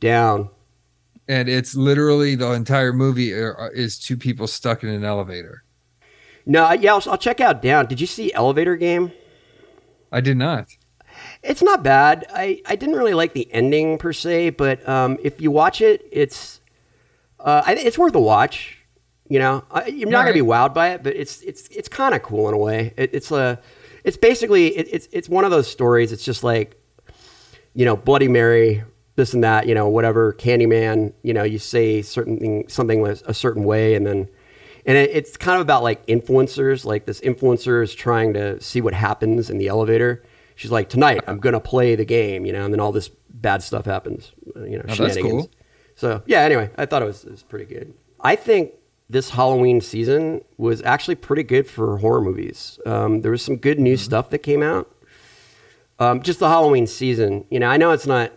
down. 0.00 0.50
And 1.28 1.48
it's 1.48 1.74
literally 1.74 2.34
the 2.36 2.52
entire 2.52 2.92
movie 2.92 3.32
is 3.32 3.98
two 3.98 4.16
people 4.16 4.46
stuck 4.46 4.82
in 4.82 4.88
an 4.88 5.04
elevator. 5.04 5.64
No, 6.46 6.72
yeah, 6.72 6.94
I'll, 6.94 7.02
I'll 7.10 7.18
check 7.18 7.40
out 7.40 7.60
down. 7.60 7.86
Did 7.86 8.00
you 8.00 8.06
see 8.06 8.32
Elevator 8.32 8.76
Game? 8.76 9.10
I 10.12 10.20
did 10.20 10.36
not. 10.36 10.68
It's 11.42 11.62
not 11.62 11.82
bad. 11.82 12.26
I, 12.32 12.62
I 12.66 12.76
didn't 12.76 12.94
really 12.94 13.14
like 13.14 13.32
the 13.32 13.52
ending 13.52 13.98
per 13.98 14.12
se, 14.12 14.50
but 14.50 14.86
um, 14.88 15.18
if 15.22 15.40
you 15.40 15.50
watch 15.50 15.80
it, 15.80 16.06
it's 16.12 16.60
uh, 17.40 17.62
I, 17.66 17.74
it's 17.74 17.98
worth 17.98 18.14
a 18.14 18.20
watch. 18.20 18.78
You 19.28 19.40
know, 19.40 19.64
I, 19.72 19.86
you're 19.86 20.08
not 20.08 20.22
gonna 20.22 20.34
be 20.34 20.40
wowed 20.40 20.72
by 20.72 20.90
it, 20.90 21.02
but 21.02 21.16
it's 21.16 21.42
it's 21.42 21.66
it's 21.68 21.88
kind 21.88 22.14
of 22.14 22.22
cool 22.22 22.48
in 22.48 22.54
a 22.54 22.58
way. 22.58 22.94
It, 22.96 23.10
it's 23.12 23.32
a 23.32 23.60
it's 24.04 24.16
basically 24.16 24.76
it, 24.76 24.88
it's 24.92 25.08
it's 25.10 25.28
one 25.28 25.44
of 25.44 25.50
those 25.50 25.68
stories. 25.68 26.12
It's 26.12 26.24
just 26.24 26.44
like 26.44 26.80
you 27.74 27.84
know, 27.84 27.96
Bloody 27.96 28.28
Mary, 28.28 28.84
this 29.16 29.34
and 29.34 29.42
that. 29.44 29.66
You 29.66 29.74
know, 29.74 29.88
whatever 29.88 30.32
Candyman. 30.32 31.12
You 31.22 31.34
know, 31.34 31.42
you 31.42 31.58
say 31.58 32.02
certain 32.02 32.38
thing, 32.38 32.68
something 32.68 33.04
a 33.06 33.34
certain 33.34 33.64
way, 33.64 33.94
and 33.94 34.06
then 34.06 34.28
and 34.86 34.96
it, 34.96 35.10
it's 35.12 35.36
kind 35.36 35.56
of 35.56 35.62
about 35.62 35.82
like 35.82 36.06
influencers. 36.06 36.84
Like 36.84 37.06
this 37.06 37.20
influencer 37.20 37.82
is 37.82 37.94
trying 37.94 38.34
to 38.34 38.60
see 38.60 38.80
what 38.80 38.94
happens 38.94 39.50
in 39.50 39.58
the 39.58 39.66
elevator. 39.68 40.22
She's 40.54 40.70
like, 40.70 40.88
tonight 40.88 41.22
I'm 41.26 41.38
gonna 41.38 41.60
play 41.60 41.96
the 41.96 42.04
game, 42.04 42.46
you 42.46 42.52
know, 42.52 42.64
and 42.64 42.72
then 42.72 42.80
all 42.80 42.92
this 42.92 43.08
bad 43.28 43.62
stuff 43.62 43.84
happens. 43.84 44.32
uh, 44.56 44.64
You 44.64 44.78
know, 44.78 44.84
Oh, 44.88 44.94
that's 44.94 45.16
cool. 45.18 45.50
So 45.96 46.22
yeah. 46.26 46.40
Anyway, 46.42 46.70
I 46.78 46.86
thought 46.86 47.02
it 47.02 47.06
was 47.06 47.24
it 47.24 47.30
was 47.32 47.42
pretty 47.42 47.66
good. 47.66 47.92
I 48.20 48.36
think 48.36 48.72
this 49.08 49.30
Halloween 49.30 49.80
season 49.80 50.40
was 50.56 50.82
actually 50.82 51.14
pretty 51.14 51.42
good 51.44 51.68
for 51.68 51.98
horror 51.98 52.20
movies. 52.20 52.78
Um, 52.86 53.20
there 53.20 53.30
was 53.30 53.42
some 53.42 53.56
good 53.56 53.78
new 53.78 53.96
stuff 53.96 54.30
that 54.30 54.38
came 54.38 54.62
out. 54.62 54.90
Um, 55.98 56.20
just 56.22 56.40
the 56.40 56.48
Halloween 56.48 56.86
season, 56.86 57.44
you 57.50 57.58
know, 57.60 57.68
I 57.68 57.76
know 57.76 57.92
it's 57.92 58.06
not 58.06 58.32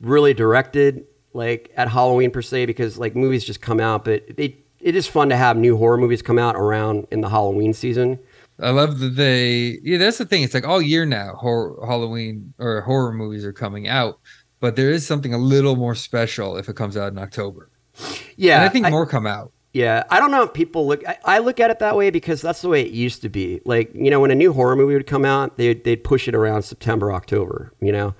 really 0.00 0.34
directed 0.34 1.06
like 1.32 1.70
at 1.76 1.88
Halloween 1.88 2.30
per 2.30 2.42
se 2.42 2.66
because 2.66 2.98
like 2.98 3.14
movies 3.14 3.44
just 3.44 3.60
come 3.60 3.80
out, 3.80 4.04
but 4.04 4.36
they 4.36 4.56
it 4.80 4.96
is 4.96 5.06
fun 5.06 5.28
to 5.28 5.36
have 5.36 5.56
new 5.56 5.76
horror 5.76 5.98
movies 5.98 6.22
come 6.22 6.38
out 6.38 6.56
around 6.56 7.06
in 7.10 7.20
the 7.20 7.28
Halloween 7.28 7.72
season. 7.72 8.18
I 8.58 8.70
love 8.70 8.98
that 8.98 9.16
they. 9.16 9.78
Yeah, 9.82 9.98
that's 9.98 10.18
the 10.18 10.26
thing. 10.26 10.42
It's 10.42 10.54
like 10.54 10.66
all 10.66 10.82
year 10.82 11.06
now, 11.06 11.34
horror, 11.34 11.78
Halloween 11.86 12.52
or 12.58 12.82
horror 12.82 13.12
movies 13.12 13.44
are 13.44 13.52
coming 13.52 13.88
out, 13.88 14.18
but 14.60 14.76
there 14.76 14.90
is 14.90 15.06
something 15.06 15.32
a 15.32 15.38
little 15.38 15.76
more 15.76 15.94
special 15.94 16.56
if 16.56 16.68
it 16.68 16.76
comes 16.76 16.96
out 16.96 17.12
in 17.12 17.18
October. 17.18 17.70
Yeah, 18.36 18.56
and 18.56 18.64
I 18.64 18.68
think 18.68 18.88
more 18.90 19.06
come 19.06 19.26
out. 19.26 19.52
Yeah, 19.72 20.02
I 20.10 20.18
don't 20.18 20.30
know 20.30 20.42
if 20.42 20.52
people 20.52 20.86
look. 20.86 21.06
I, 21.06 21.18
I 21.24 21.38
look 21.38 21.60
at 21.60 21.70
it 21.70 21.78
that 21.78 21.96
way 21.96 22.10
because 22.10 22.42
that's 22.42 22.60
the 22.60 22.68
way 22.68 22.82
it 22.82 22.90
used 22.90 23.22
to 23.22 23.28
be. 23.28 23.60
Like 23.64 23.94
you 23.94 24.10
know, 24.10 24.20
when 24.20 24.30
a 24.30 24.34
new 24.34 24.52
horror 24.52 24.76
movie 24.76 24.94
would 24.94 25.06
come 25.06 25.24
out, 25.24 25.56
they'd 25.56 25.84
they'd 25.84 26.02
push 26.02 26.26
it 26.26 26.34
around 26.34 26.62
September, 26.62 27.12
October. 27.12 27.72
You 27.80 27.92
know, 27.92 28.14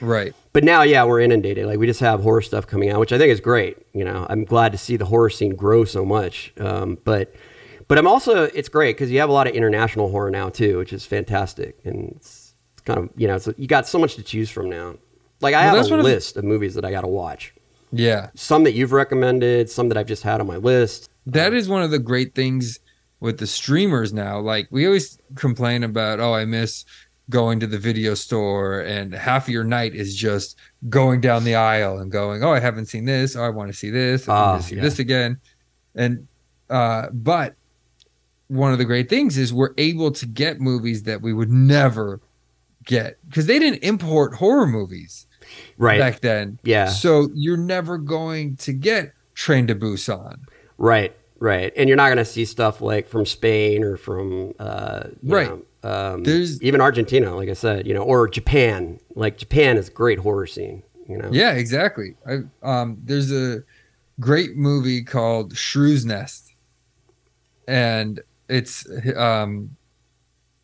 Right. 0.00 0.34
But 0.52 0.64
now, 0.64 0.82
yeah, 0.82 1.04
we're 1.04 1.20
inundated. 1.20 1.66
Like 1.66 1.78
we 1.78 1.86
just 1.86 2.00
have 2.00 2.20
horror 2.22 2.40
stuff 2.42 2.66
coming 2.66 2.90
out, 2.90 3.00
which 3.00 3.12
I 3.12 3.18
think 3.18 3.30
is 3.32 3.40
great. 3.40 3.76
You 3.92 4.04
know, 4.04 4.26
I'm 4.28 4.44
glad 4.44 4.72
to 4.72 4.78
see 4.78 4.96
the 4.96 5.04
horror 5.06 5.30
scene 5.30 5.54
grow 5.54 5.84
so 5.84 6.04
much. 6.04 6.52
Um, 6.58 6.98
but 7.04 7.34
but 7.88 7.98
I'm 7.98 8.06
also 8.06 8.44
it's 8.44 8.68
great 8.68 8.96
because 8.96 9.10
you 9.10 9.20
have 9.20 9.28
a 9.28 9.32
lot 9.32 9.46
of 9.46 9.54
international 9.54 10.10
horror 10.10 10.30
now 10.30 10.48
too, 10.48 10.78
which 10.78 10.92
is 10.92 11.04
fantastic. 11.06 11.78
And 11.84 12.12
it's, 12.16 12.54
it's 12.74 12.82
kind 12.82 12.98
of 12.98 13.10
you 13.16 13.26
know, 13.28 13.38
you 13.56 13.66
got 13.66 13.86
so 13.86 13.98
much 13.98 14.14
to 14.16 14.22
choose 14.22 14.50
from 14.50 14.68
now. 14.70 14.94
Like 15.40 15.54
I 15.54 15.66
Well, 15.66 15.76
have 15.76 15.86
a 15.86 15.90
one 15.90 15.98
of 16.00 16.04
the- 16.04 16.10
list 16.12 16.36
of 16.36 16.44
movies 16.44 16.74
that 16.74 16.84
I 16.84 16.90
got 16.90 17.00
to 17.02 17.08
watch. 17.08 17.54
Yeah. 17.92 18.30
Some 18.34 18.62
that 18.64 18.74
you've 18.74 18.92
recommended, 18.92 19.68
some 19.68 19.88
that 19.88 19.96
I've 19.98 20.06
just 20.06 20.22
had 20.22 20.40
on 20.40 20.46
my 20.46 20.58
list. 20.58 21.08
That 21.26 21.52
is 21.52 21.68
one 21.68 21.82
of 21.82 21.90
the 21.90 21.98
great 21.98 22.34
things 22.36 22.78
with 23.18 23.38
the 23.38 23.46
streamers 23.48 24.12
now. 24.12 24.38
Like 24.38 24.68
we 24.70 24.86
always 24.86 25.18
complain 25.34 25.82
about, 25.82 26.20
oh, 26.20 26.32
I 26.32 26.44
miss 26.44 26.84
going 27.30 27.60
to 27.60 27.66
the 27.66 27.78
video 27.78 28.14
store, 28.14 28.80
and 28.80 29.14
half 29.14 29.44
of 29.46 29.48
your 29.54 29.64
night 29.64 29.94
is 29.94 30.14
just 30.14 30.58
going 30.88 31.20
down 31.20 31.44
the 31.44 31.54
aisle 31.54 31.98
and 31.98 32.10
going, 32.12 32.42
oh, 32.44 32.52
I 32.52 32.60
haven't 32.60 32.86
seen 32.86 33.04
this. 33.06 33.36
Oh, 33.36 33.42
I 33.42 33.48
want 33.48 33.70
to 33.70 33.76
see 33.76 33.88
this. 33.90 34.28
I 34.28 34.32
Ah, 34.34 34.50
want 34.52 34.62
to 34.62 34.68
see 34.68 34.76
yeah. 34.76 34.82
this 34.82 34.98
again. 34.98 35.38
And 35.94 36.26
uh, 36.68 37.08
but 37.12 37.54
one 38.48 38.72
of 38.72 38.78
the 38.78 38.84
great 38.84 39.08
things 39.08 39.38
is 39.38 39.52
we're 39.54 39.74
able 39.78 40.10
to 40.10 40.26
get 40.26 40.60
movies 40.60 41.04
that 41.04 41.22
we 41.22 41.32
would 41.32 41.50
never 41.50 42.20
get 42.84 43.18
because 43.28 43.46
they 43.46 43.58
didn't 43.58 43.82
import 43.84 44.34
horror 44.34 44.66
movies 44.66 45.26
Right. 45.78 45.98
back 45.98 46.20
then. 46.20 46.58
Yeah. 46.64 46.86
So 46.88 47.28
you're 47.34 47.56
never 47.56 47.96
going 47.98 48.56
to 48.56 48.72
get 48.72 49.12
Train 49.34 49.66
to 49.68 49.74
Busan. 49.74 50.38
Right, 50.78 51.16
right. 51.38 51.72
And 51.76 51.88
you're 51.88 51.96
not 51.96 52.06
going 52.08 52.18
to 52.18 52.24
see 52.24 52.44
stuff 52.44 52.80
like 52.80 53.08
from 53.08 53.24
Spain 53.26 53.82
or 53.84 53.96
from, 53.96 54.52
uh, 54.58 55.04
Right. 55.22 55.48
know, 55.48 55.62
um, 55.82 56.24
even 56.26 56.80
Argentina, 56.80 57.34
like 57.34 57.48
I 57.48 57.54
said, 57.54 57.86
you 57.86 57.94
know, 57.94 58.02
or 58.02 58.28
Japan. 58.28 58.98
Like 59.14 59.38
Japan 59.38 59.76
is 59.78 59.88
a 59.88 59.92
great 59.92 60.18
horror 60.18 60.46
scene, 60.46 60.82
you 61.08 61.16
know. 61.18 61.30
Yeah, 61.32 61.52
exactly. 61.52 62.16
I, 62.26 62.40
um, 62.62 62.98
there's 63.02 63.32
a 63.32 63.62
great 64.18 64.56
movie 64.56 65.02
called 65.02 65.56
Shrew's 65.56 66.04
Nest, 66.04 66.52
and 67.66 68.20
it's 68.48 68.86
um, 69.16 69.76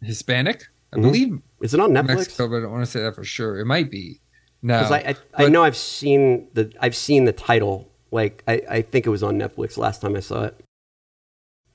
Hispanic, 0.02 0.64
I 0.92 0.96
Mhm. 0.96 1.02
believe, 1.02 1.40
Is 1.60 1.72
it 1.74 1.80
on 1.80 1.90
Netflix? 1.92 2.06
Mexico, 2.06 2.48
but 2.48 2.56
I 2.56 2.60
don't 2.60 2.72
want 2.72 2.84
to 2.84 2.90
say 2.90 3.00
that 3.02 3.14
for 3.14 3.24
sure. 3.24 3.58
It 3.58 3.64
might 3.64 3.90
be. 3.90 4.20
No, 4.62 4.76
I, 4.78 5.14
I, 5.36 5.44
I 5.44 5.48
know 5.48 5.62
I've 5.62 5.76
seen 5.76 6.48
the, 6.54 6.72
I've 6.80 6.96
seen 6.96 7.24
the 7.24 7.32
title. 7.32 7.88
Like 8.10 8.42
I, 8.48 8.62
I 8.68 8.82
think 8.82 9.06
it 9.06 9.10
was 9.10 9.22
on 9.22 9.38
Netflix 9.38 9.76
last 9.76 10.00
time 10.00 10.16
I 10.16 10.20
saw 10.20 10.44
it. 10.44 10.60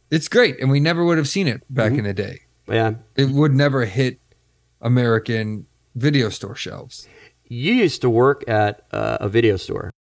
it's 0.10 0.28
great, 0.28 0.60
and 0.60 0.70
we 0.70 0.80
never 0.80 1.06
would 1.06 1.18
have 1.18 1.28
seen 1.28 1.48
it 1.48 1.64
back 1.70 1.94
Mhm. 1.94 2.00
in 2.00 2.04
the 2.06 2.14
day. 2.14 2.42
Yeah, 2.72 2.94
It 3.16 3.30
would 3.30 3.54
never 3.54 3.86
hit 3.86 4.20
American 4.82 5.66
video 5.96 6.30
store 6.30 6.56
shelves. 6.56 7.08
you 7.46 7.74
used 7.74 8.02
to 8.02 8.10
work 8.10 8.44
at 8.48 8.86
uh, 8.92 9.18
a 9.20 9.28
video 9.30 9.58
store. 9.58 9.92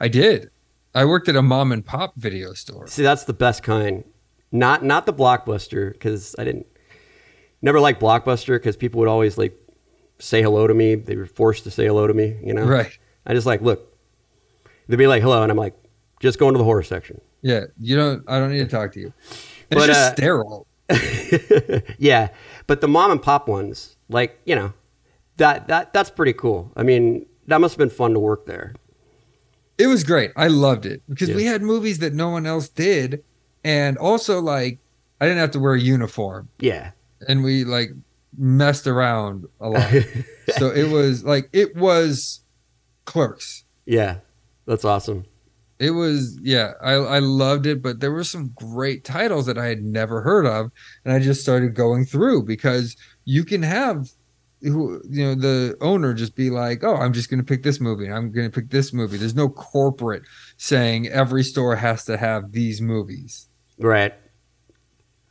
I 0.00 0.08
did. 0.08 0.50
I 0.94 1.04
worked 1.04 1.28
at 1.28 1.36
a 1.36 1.42
mom 1.42 1.70
and 1.72 1.84
pop 1.84 2.14
video 2.16 2.52
store. 2.52 2.86
See, 2.88 3.02
that's 3.02 3.24
the 3.24 3.32
best 3.32 3.62
kind. 3.62 4.04
Not, 4.50 4.84
not 4.84 5.06
the 5.06 5.12
blockbuster 5.14 5.92
because 5.92 6.34
I 6.38 6.44
didn't, 6.44 6.66
never 7.62 7.80
like 7.80 8.00
blockbuster 8.00 8.56
because 8.56 8.76
people 8.76 8.98
would 8.98 9.08
always 9.08 9.38
like 9.38 9.56
say 10.18 10.42
hello 10.42 10.66
to 10.66 10.74
me. 10.74 10.96
They 10.96 11.16
were 11.16 11.26
forced 11.26 11.64
to 11.64 11.70
say 11.70 11.86
hello 11.86 12.06
to 12.06 12.12
me, 12.14 12.36
you 12.44 12.52
know. 12.52 12.64
Right. 12.64 12.98
I 13.24 13.32
just 13.34 13.46
like 13.46 13.62
look. 13.62 13.88
They'd 14.88 14.96
be 14.96 15.06
like, 15.06 15.22
"Hello," 15.22 15.42
and 15.42 15.50
I'm 15.50 15.56
like, 15.56 15.74
"Just 16.20 16.38
going 16.40 16.54
to 16.54 16.58
the 16.58 16.64
horror 16.64 16.82
section." 16.82 17.20
Yeah, 17.40 17.66
you 17.78 17.96
don't. 17.96 18.24
I 18.28 18.38
don't 18.40 18.50
need 18.50 18.58
to 18.58 18.66
talk 18.66 18.92
to 18.92 19.00
you. 19.00 19.12
It's 19.70 19.80
But, 19.80 19.86
just 19.86 20.12
uh, 20.12 20.14
sterile. 20.14 20.66
yeah, 21.98 22.28
but 22.66 22.80
the 22.80 22.88
mom 22.88 23.10
and 23.10 23.22
pop 23.22 23.48
ones, 23.48 23.96
like 24.08 24.38
you 24.44 24.54
know, 24.54 24.72
that 25.36 25.68
that 25.68 25.92
that's 25.92 26.10
pretty 26.10 26.32
cool. 26.32 26.72
I 26.76 26.82
mean, 26.82 27.26
that 27.46 27.60
must 27.60 27.74
have 27.74 27.78
been 27.78 27.90
fun 27.90 28.12
to 28.14 28.18
work 28.20 28.46
there. 28.46 28.74
It 29.78 29.86
was 29.86 30.04
great. 30.04 30.32
I 30.36 30.48
loved 30.48 30.86
it 30.86 31.02
because 31.08 31.30
Yeah. 31.30 31.36
we 31.36 31.44
had 31.44 31.62
movies 31.62 31.98
that 32.00 32.12
no 32.12 32.28
one 32.30 32.46
else 32.46 32.68
did, 32.68 33.24
and 33.64 33.96
also 33.98 34.40
like 34.40 34.78
I 35.20 35.26
didn't 35.26 35.40
have 35.40 35.50
to 35.52 35.60
wear 35.60 35.74
a 35.74 35.80
uniform, 35.80 36.48
Yeah, 36.58 36.90
and 37.28 37.42
we 37.42 37.64
like 37.64 37.90
messed 38.36 38.86
around 38.86 39.46
a 39.60 39.68
lot. 39.70 39.90
so 40.58 40.70
it 40.70 40.90
was 40.90 41.24
like 41.24 41.48
it 41.52 41.74
was 41.76 42.40
Clerks. 43.04 43.64
yeah, 43.86 44.16
that's 44.66 44.84
awesome. 44.84 45.24
It 45.82 45.90
was 45.90 46.38
yeah, 46.40 46.74
I 46.80 46.92
I 46.92 47.18
loved 47.18 47.66
it, 47.66 47.82
but 47.82 47.98
there 47.98 48.12
were 48.12 48.22
some 48.22 48.52
great 48.54 49.04
titles 49.04 49.46
that 49.46 49.58
I 49.58 49.66
had 49.66 49.82
never 49.82 50.22
heard 50.22 50.46
of, 50.46 50.70
and 51.04 51.12
I 51.12 51.18
just 51.18 51.40
started 51.40 51.74
going 51.74 52.04
through 52.04 52.44
because 52.44 52.96
you 53.24 53.44
can 53.44 53.64
have 53.64 54.08
you 54.60 55.00
know 55.10 55.34
the 55.34 55.76
owner 55.80 56.14
just 56.14 56.36
be 56.36 56.50
like, 56.50 56.84
"Oh, 56.84 56.94
I'm 56.94 57.12
just 57.12 57.28
going 57.28 57.40
to 57.40 57.44
pick 57.44 57.64
this 57.64 57.80
movie. 57.80 58.08
I'm 58.08 58.30
going 58.30 58.48
to 58.48 58.54
pick 58.54 58.70
this 58.70 58.92
movie." 58.92 59.16
There's 59.16 59.34
no 59.34 59.48
corporate 59.48 60.22
saying 60.56 61.08
every 61.08 61.42
store 61.42 61.74
has 61.74 62.04
to 62.04 62.16
have 62.16 62.52
these 62.52 62.80
movies. 62.80 63.48
Right. 63.76 64.14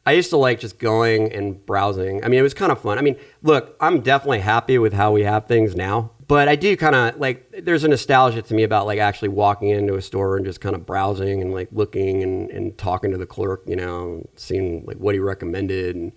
I 0.05 0.11
used 0.13 0.31
to 0.31 0.37
like 0.37 0.59
just 0.59 0.79
going 0.79 1.31
and 1.31 1.65
browsing. 1.65 2.25
I 2.25 2.27
mean, 2.27 2.41
it 2.41 2.43
was 2.43 2.53
kind 2.53 2.73
of 2.73 2.81
fun. 2.81 2.97
I 2.97 3.01
mean, 3.01 3.15
look, 3.41 3.77
I'm 3.79 4.01
definitely 4.01 4.39
happy 4.39 4.77
with 4.79 4.91
how 4.91 5.13
we 5.13 5.23
have 5.23 5.47
things 5.47 5.77
now, 5.77 6.11
but 6.31 6.47
I 6.47 6.55
do 6.55 6.77
kind 6.77 6.95
of 6.95 7.19
like 7.19 7.65
there's 7.65 7.83
a 7.83 7.89
nostalgia 7.89 8.41
to 8.41 8.53
me 8.53 8.63
about 8.63 8.85
like 8.85 8.99
actually 8.99 9.27
walking 9.27 9.67
into 9.67 9.95
a 9.95 10.01
store 10.01 10.37
and 10.37 10.45
just 10.45 10.61
kind 10.61 10.77
of 10.77 10.85
browsing 10.85 11.41
and 11.41 11.53
like 11.53 11.67
looking 11.73 12.23
and, 12.23 12.49
and 12.51 12.77
talking 12.77 13.11
to 13.11 13.17
the 13.17 13.25
clerk, 13.25 13.63
you 13.67 13.75
know, 13.75 14.13
and 14.13 14.27
seeing 14.37 14.85
like 14.85 14.95
what 14.95 15.13
he 15.13 15.19
recommended. 15.19 15.93
And, 15.97 16.13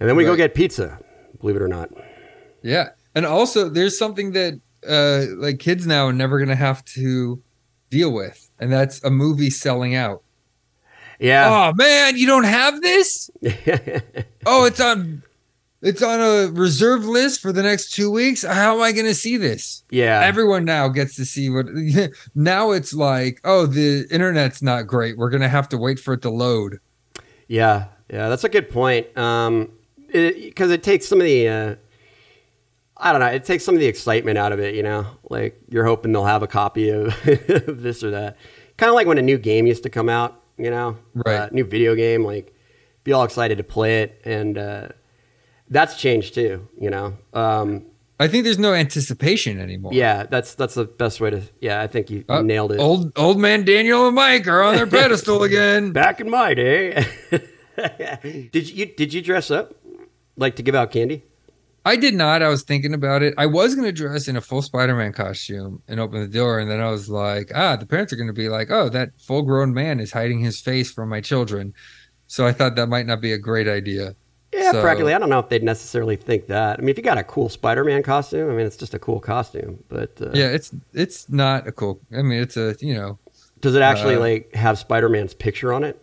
and 0.00 0.08
then 0.08 0.16
we 0.16 0.24
go 0.24 0.36
get 0.36 0.54
pizza, 0.54 0.98
believe 1.38 1.54
it 1.54 1.60
or 1.60 1.68
not. 1.68 1.90
Yeah. 2.62 2.92
And 3.14 3.26
also 3.26 3.68
there's 3.68 3.98
something 3.98 4.32
that 4.32 4.58
uh 4.88 5.26
like 5.36 5.58
kids 5.58 5.86
now 5.86 6.06
are 6.06 6.14
never 6.14 6.38
going 6.38 6.48
to 6.48 6.56
have 6.56 6.82
to 6.94 7.42
deal 7.90 8.14
with, 8.14 8.50
and 8.58 8.72
that's 8.72 9.04
a 9.04 9.10
movie 9.10 9.50
selling 9.50 9.94
out. 9.94 10.22
Yeah. 11.20 11.46
Oh 11.50 11.74
man, 11.74 12.16
you 12.16 12.26
don't 12.26 12.44
have 12.44 12.80
this? 12.80 13.30
Oh, 14.48 14.64
it's 14.64 14.78
on 14.78 15.24
it's 15.86 16.02
on 16.02 16.20
a 16.20 16.50
reserve 16.52 17.04
list 17.04 17.40
for 17.40 17.52
the 17.52 17.62
next 17.62 17.92
2 17.92 18.10
weeks. 18.10 18.42
How 18.42 18.74
am 18.74 18.82
I 18.82 18.92
going 18.92 19.06
to 19.06 19.14
see 19.14 19.36
this? 19.36 19.84
yeah. 19.90 20.20
Everyone 20.24 20.64
now 20.64 20.88
gets 20.88 21.14
to 21.16 21.24
see 21.24 21.48
what 21.48 21.66
now 22.34 22.72
it's 22.72 22.92
like, 22.92 23.40
oh, 23.44 23.66
the 23.66 24.06
internet's 24.10 24.62
not 24.62 24.86
great. 24.86 25.16
We're 25.16 25.30
going 25.30 25.42
to 25.42 25.48
have 25.48 25.68
to 25.70 25.78
wait 25.78 26.00
for 26.00 26.14
it 26.14 26.22
to 26.22 26.30
load. 26.30 26.80
Yeah, 27.48 27.86
yeah, 28.10 28.28
that's 28.28 28.44
a 28.44 28.48
good 28.48 28.68
point. 28.68 29.16
Um, 29.16 29.70
because 30.08 30.70
it, 30.70 30.82
takes 30.82 31.06
some 31.06 31.20
of 31.20 31.24
the, 31.24 31.48
uh, 31.48 31.74
I 32.96 33.12
don't 33.12 33.20
know, 33.20 33.26
it 33.28 33.44
takes 33.44 33.64
some 33.64 33.74
of 33.74 33.80
the 33.80 33.86
excitement 33.86 34.38
out 34.38 34.52
of 34.52 34.58
it. 34.58 34.74
You 34.74 34.82
know, 34.82 35.06
like 35.30 35.60
you're 35.68 35.84
hoping 35.84 36.12
they'll 36.12 36.24
have 36.24 36.42
a 36.42 36.48
copy 36.48 36.90
of, 36.90 37.06
of 37.26 37.82
this 37.82 38.02
or 38.02 38.10
that. 38.10 38.36
Kind 38.76 38.88
of 38.88 38.94
like 38.94 39.06
when 39.06 39.18
a 39.18 39.22
new 39.22 39.38
game 39.38 39.66
used 39.66 39.84
to 39.84 39.90
come 39.90 40.08
out. 40.08 40.42
You 40.58 40.70
know, 40.70 40.96
Right. 41.14 41.36
Uh, 41.36 41.48
new 41.52 41.64
video 41.64 41.94
game, 41.94 42.24
like 42.24 42.54
be 43.04 43.12
all 43.12 43.24
excited 43.24 43.58
to 43.58 43.64
play 43.64 44.02
it, 44.02 44.20
and 44.24 44.58
uh, 44.58 44.88
that's 45.70 45.96
changed 45.96 46.34
too. 46.34 46.66
You 46.80 46.90
know, 46.90 47.14
um, 47.32 47.84
I 48.18 48.28
think 48.28 48.44
there's 48.44 48.58
no 48.58 48.72
anticipation 48.72 49.60
anymore. 49.60 49.92
yeah, 49.92 50.24
that's 50.24 50.54
that's 50.54 50.74
the 50.74 50.84
best 50.84 51.20
way 51.20 51.30
to. 51.30 51.42
Yeah, 51.60 51.82
I 51.82 51.86
think 51.86 52.10
you 52.10 52.24
Uh, 52.28 52.42
nailed 52.42 52.72
it. 52.72 52.78
Old 52.80 53.12
old 53.18 53.38
man 53.38 53.64
Daniel 53.64 54.06
and 54.06 54.14
Mike 54.14 54.46
are 54.48 54.62
on 54.62 54.74
their 54.76 54.86
pedestal 54.86 55.42
again. 55.50 55.92
Back 55.92 56.20
in 56.20 56.30
my 56.30 56.54
day, 56.54 57.04
did 58.52 58.70
you 58.70 58.86
did 58.86 59.12
you 59.12 59.22
dress 59.22 59.50
up 59.50 59.74
like 60.36 60.56
to 60.56 60.62
give 60.62 60.74
out 60.74 60.90
candy? 60.90 61.24
I 61.84 61.94
did 61.94 62.14
not. 62.14 62.42
I 62.42 62.48
was 62.48 62.64
thinking 62.64 62.94
about 62.94 63.22
it. 63.22 63.32
I 63.38 63.46
was 63.46 63.76
going 63.76 63.86
to 63.86 63.92
dress 63.92 64.26
in 64.26 64.36
a 64.36 64.40
full 64.40 64.60
Spider-Man 64.60 65.12
costume 65.12 65.82
and 65.86 66.00
open 66.00 66.20
the 66.20 66.26
door, 66.26 66.58
and 66.58 66.68
then 66.68 66.80
I 66.80 66.90
was 66.90 67.08
like, 67.08 67.52
ah, 67.54 67.76
the 67.76 67.86
parents 67.86 68.12
are 68.12 68.16
going 68.16 68.26
to 68.26 68.32
be 68.32 68.48
like, 68.48 68.72
oh, 68.72 68.88
that 68.88 69.10
full-grown 69.20 69.72
man 69.72 70.00
is 70.00 70.10
hiding 70.10 70.40
his 70.40 70.60
face 70.60 70.90
from 70.90 71.08
my 71.08 71.20
children. 71.20 71.74
So 72.26 72.44
I 72.44 72.50
thought 72.50 72.74
that 72.74 72.88
might 72.88 73.06
not 73.06 73.20
be 73.20 73.30
a 73.32 73.38
great 73.38 73.68
idea. 73.68 74.16
Yeah, 74.52 74.72
So- 74.72 74.80
practically. 74.82 75.12
I 75.14 75.18
don't 75.18 75.28
know 75.28 75.38
if 75.38 75.48
they'd 75.48 75.62
necessarily 75.62 76.16
think 76.16 76.46
that. 76.46 76.78
I 76.78 76.80
mean, 76.80 76.90
if 76.90 76.96
you 76.96 77.02
got 77.02 77.18
a 77.18 77.24
cool 77.24 77.48
Spider-Man 77.48 78.02
costume, 78.02 78.50
I 78.50 78.54
mean, 78.54 78.66
it's 78.66 78.76
just 78.76 78.94
a 78.94 78.98
cool 78.98 79.20
costume. 79.20 79.82
But 79.88 80.12
uh, 80.20 80.30
Yeah, 80.32 80.46
it's 80.48 80.70
it's 80.94 81.28
not 81.28 81.66
a 81.66 81.72
cool. 81.72 82.00
I 82.16 82.22
mean, 82.22 82.40
it's 82.40 82.56
a 82.56 82.76
you 82.80 82.94
know. 82.94 83.18
does 83.60 83.74
it 83.74 83.82
actually 83.82 84.16
Uh, 84.16 84.20
like 84.20 84.54
have 84.54 84.78
Spider-Man's 84.78 85.34
picture 85.34 85.72
on 85.72 85.84
it? 85.84 86.02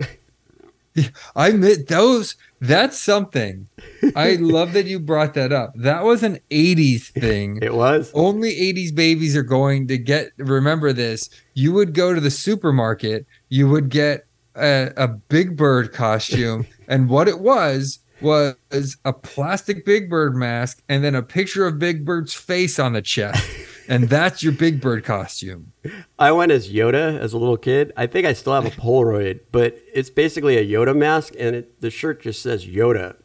I 1.35 1.47
admit 1.47 1.87
those. 1.87 2.35
That's 2.61 3.01
something. 3.01 3.67
I 4.15 4.35
love 4.35 4.73
that 4.73 4.85
you 4.85 4.99
brought 4.99 5.33
that 5.33 5.51
up. 5.51 5.73
That 5.75 6.03
was 6.03 6.21
an 6.21 6.39
'80s 6.51 7.07
thing. 7.11 7.57
it 7.63 7.73
was. 7.73 8.11
only 8.13 8.51
80s 8.53 8.93
babies 8.93 9.35
are 9.35 9.41
going 9.43 9.87
to 9.87 9.97
get 9.97 10.29
remember 10.37 10.93
this 10.93 11.29
you 11.55 11.73
would 11.73 11.93
go 11.95 12.13
to 12.13 12.21
the 12.21 12.29
supermarket 12.31 13.25
you 13.49 13.67
would 13.69 13.89
get 13.89 14.25
a, 14.55 14.91
a 14.95 15.07
big 15.07 15.57
bird 15.57 15.91
costume 15.93 16.67
and 16.87 17.09
what 17.09 17.27
it 17.27 17.39
was 17.39 17.99
was 18.23 18.97
a 19.05 19.13
plastic 19.13 19.85
big 19.85 20.09
bird 20.09 20.35
mask 20.35 20.81
and 20.89 21.03
then 21.03 21.15
a 21.15 21.21
picture 21.21 21.67
of 21.67 21.77
big 21.77 22.05
bird's 22.05 22.33
face 22.33 22.79
on 22.79 22.93
the 22.93 23.01
chest 23.01 23.47
and 23.87 24.09
that's 24.09 24.41
your 24.41 24.53
big 24.53 24.81
bird 24.81 25.03
costume 25.03 25.73
I 26.17 26.31
went 26.31 26.51
as 26.51 26.71
Yoda 26.71 27.19
as 27.19 27.33
a 27.33 27.37
little 27.37 27.57
kid. 27.57 27.91
I 27.97 28.07
think 28.07 28.25
I 28.25 28.33
still 28.33 28.53
have 28.53 28.65
a 28.65 28.69
Polaroid, 28.69 29.41
but 29.51 29.77
it's 29.93 30.09
basically 30.09 30.57
a 30.57 30.65
Yoda 30.65 30.95
mask, 30.95 31.33
and 31.37 31.55
it, 31.55 31.81
the 31.81 31.89
shirt 31.89 32.21
just 32.21 32.41
says 32.41 32.65
Yoda. 32.65 33.15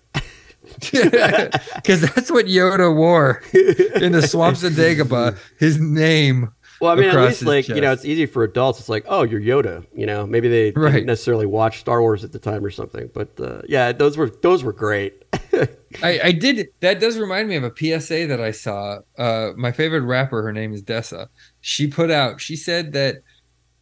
because 0.81 2.01
that's 2.03 2.31
what 2.31 2.45
yoda 2.45 2.95
wore 2.95 3.43
in 3.55 4.13
the 4.13 4.21
swamps 4.29 4.63
of 4.63 4.75
dagobah 4.75 5.35
his 5.59 5.81
name 5.81 6.53
Well, 6.81 6.93
I 6.93 6.95
mean, 6.95 7.11
at 7.11 7.17
least 7.17 7.43
like 7.43 7.69
you 7.69 7.81
know, 7.81 7.93
it's 7.93 8.05
easy 8.05 8.27
for 8.27 8.45
adults. 8.45 8.79
It's 8.79 8.89
like, 8.89 9.05
oh, 9.09 9.23
you're 9.23 9.41
Yoda. 9.41 9.85
You 9.95 10.07
know, 10.07 10.27
maybe 10.27 10.49
they 10.49 10.71
Right. 10.73 10.93
didn't 10.93 11.07
necessarily 11.07 11.47
watch 11.47 11.81
Star 11.81 12.01
Wars 12.01 12.23
at 12.25 12.33
the 12.33 12.39
time 12.39 12.65
or 12.65 12.71
something. 12.71 13.11
But 13.13 13.39
uh, 13.41 13.63
yeah, 13.69 13.93
those 13.93 14.17
were 14.17 14.31
those 14.31 14.63
were 14.63 14.73
great. 14.73 15.25
I, 16.03 16.21
I 16.25 16.33
did. 16.33 16.69
That 16.81 17.01
does 17.01 17.19
remind 17.19 17.49
me 17.49 17.57
of 17.57 17.65
a 17.65 17.73
PSA 17.75 18.27
that 18.29 18.41
I 18.41 18.53
saw. 18.53 18.99
Uh, 19.17 19.51
my 19.57 19.73
favorite 19.73 20.03
rapper, 20.03 20.43
her 20.43 20.53
name 20.53 20.73
is 20.73 20.83
Dessa. 20.83 21.29
She 21.61 21.89
put 21.89 22.11
out. 22.11 22.41
She 22.41 22.55
said 22.55 22.93
that 22.93 23.17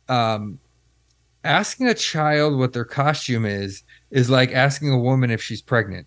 um, 0.09 0.59
asking 1.45 1.89
a 1.89 1.95
child 1.95 2.59
what 2.59 2.73
their 2.73 2.85
costume 2.85 3.45
is 3.45 3.83
is 4.11 4.31
like 4.31 4.53
asking 4.53 4.91
a 4.91 4.99
woman 4.99 5.31
if 5.31 5.43
she's 5.43 5.61
pregnant. 5.61 6.07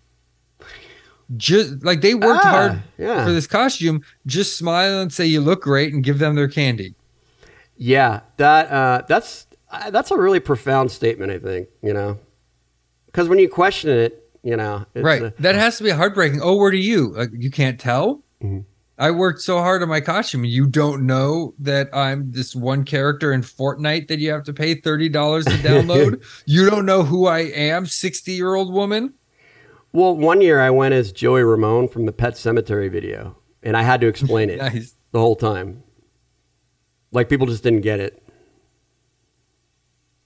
Just 1.36 1.84
like 1.84 2.00
they 2.00 2.14
worked 2.14 2.44
Ah, 2.44 2.50
hard 2.50 2.82
yeah. 2.98 3.24
for 3.24 3.30
this 3.32 3.46
costume, 3.46 4.02
just 4.26 4.56
smile 4.56 5.00
and 5.00 5.12
say 5.12 5.26
you 5.26 5.40
look 5.40 5.62
great 5.62 5.92
and 5.94 6.02
give 6.02 6.18
them 6.18 6.34
their 6.34 6.48
candy. 6.48 6.94
Yeah, 7.76 8.20
that 8.36 8.70
uh, 8.70 9.02
that's 9.08 9.46
uh, 9.70 9.90
that's 9.90 10.10
a 10.10 10.16
really 10.18 10.40
profound 10.40 10.90
statement. 10.90 11.30
I 11.30 11.38
think 11.38 11.68
you 11.82 11.92
know, 11.92 12.18
because 13.06 13.28
when 13.28 13.38
you 13.38 13.48
question 13.48 13.90
it, 13.90 14.28
you 14.42 14.56
know, 14.56 14.84
right. 14.94 15.22
uh, 15.22 15.30
that 15.38 15.54
has 15.54 15.78
to 15.78 15.84
be 15.84 15.90
heartbreaking. 15.90 16.40
Oh, 16.42 16.56
where 16.56 16.70
do 16.70 16.78
you? 16.78 17.12
Like, 17.14 17.30
you 17.32 17.50
can't 17.50 17.78
tell. 17.78 18.22
Mhm. 18.42 18.64
I 18.98 19.12
worked 19.12 19.40
so 19.40 19.58
hard 19.60 19.82
on 19.82 19.88
my 19.88 20.02
costume. 20.02 20.44
You 20.44 20.66
don't 20.66 21.06
know 21.06 21.54
that 21.60 21.88
I'm 21.94 22.32
this 22.32 22.54
one 22.54 22.84
character 22.84 23.32
in 23.32 23.40
Fortnite 23.40 24.08
that 24.08 24.18
you 24.18 24.30
have 24.32 24.42
to 24.44 24.52
pay 24.52 24.74
thirty 24.74 25.08
dollars 25.08 25.46
to 25.46 25.50
download. 25.62 26.22
you 26.44 26.68
don't 26.68 26.84
know 26.84 27.02
who 27.02 27.26
I 27.26 27.38
am, 27.40 27.86
sixty 27.86 28.32
year 28.32 28.54
old 28.56 28.72
woman. 28.74 29.14
Well, 29.92 30.16
one 30.16 30.40
year 30.40 30.60
I 30.60 30.70
went 30.70 30.94
as 30.94 31.10
Joey 31.12 31.42
Ramone 31.42 31.88
from 31.88 32.06
the 32.06 32.12
Pet 32.12 32.34
Sematary 32.34 32.90
video, 32.90 33.36
and 33.62 33.76
I 33.76 33.82
had 33.82 34.00
to 34.02 34.06
explain 34.06 34.48
it 34.50 34.58
Nice. 34.58 34.94
the 35.12 35.18
whole 35.20 35.36
time. 35.36 35.82
Like 37.12 37.28
people 37.28 37.46
just 37.46 37.62
didn't 37.62 37.80
get 37.80 37.98
it. 38.00 38.22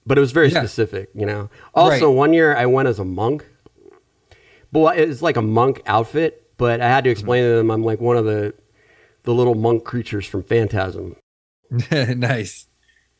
But 0.05 0.17
it 0.19 0.21
was 0.21 0.31
very 0.31 0.49
Yeah. 0.49 0.59
specific, 0.59 1.09
you 1.15 1.25
know. 1.25 1.49
Also, 1.73 2.09
Right. 2.09 2.15
one 2.15 2.33
year 2.33 2.55
I 2.55 2.67
went 2.67 2.87
as 2.87 2.99
a 2.99 3.05
monk. 3.05 3.45
But 4.71 4.99
it's 4.99 5.21
like 5.21 5.37
a 5.37 5.41
monk 5.41 5.81
outfit, 5.87 6.51
but 6.57 6.81
I 6.81 6.87
had 6.87 7.03
to 7.05 7.09
explain 7.09 7.43
to 7.43 7.55
them 7.55 7.71
I'm 7.71 7.83
like 7.83 7.99
one 8.01 8.17
of 8.17 8.25
the 8.25 8.53
the 9.23 9.33
little 9.33 9.55
monk 9.55 9.83
creatures 9.83 10.27
from 10.27 10.43
Phantasm. 10.43 11.15
nice. 11.91 12.67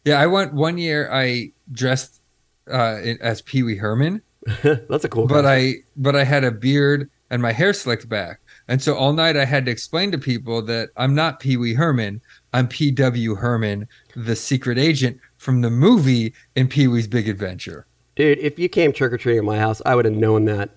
Yeah, 0.03 0.19
I 0.21 0.27
went 0.27 0.53
one 0.53 0.77
year. 0.77 1.09
I 1.11 1.53
dressed 1.71 2.21
uh, 2.69 2.99
as 3.21 3.41
Pee 3.41 3.63
Wee 3.63 3.77
Herman, 3.77 4.21
That's 4.63 5.03
a 5.05 5.09
cool. 5.09 5.27
but 5.27 5.43
costume. 5.43 5.47
I 5.47 5.73
but 5.97 6.15
I 6.15 6.23
had 6.23 6.43
a 6.43 6.51
beard 6.51 7.09
and 7.31 7.41
my 7.41 7.51
hair 7.51 7.73
slicked 7.73 8.07
back, 8.07 8.39
and 8.67 8.81
so 8.81 8.95
all 8.95 9.13
night 9.13 9.35
I 9.37 9.45
had 9.45 9.65
to 9.65 9.71
explain 9.71 10.11
to 10.11 10.17
people 10.17 10.61
that 10.63 10.89
I'm 10.97 11.15
not 11.15 11.39
Pee 11.39 11.57
Wee 11.57 11.73
Herman. 11.73 12.21
I'm 12.53 12.67
P 12.67 12.91
W 12.91 13.35
Herman, 13.35 13.87
the 14.15 14.35
secret 14.35 14.77
agent 14.77 15.19
from 15.37 15.61
the 15.61 15.69
movie 15.71 16.33
in 16.55 16.67
Pee 16.67 16.87
Wee's 16.87 17.07
Big 17.07 17.27
Adventure. 17.27 17.87
Dude, 18.15 18.37
if 18.39 18.57
you 18.59 18.69
came 18.69 18.93
trick 18.93 19.11
or 19.11 19.17
treating 19.17 19.39
at 19.39 19.45
my 19.45 19.57
house, 19.57 19.81
I 19.85 19.95
would 19.95 20.05
have 20.05 20.13
known 20.13 20.45
that 20.45 20.69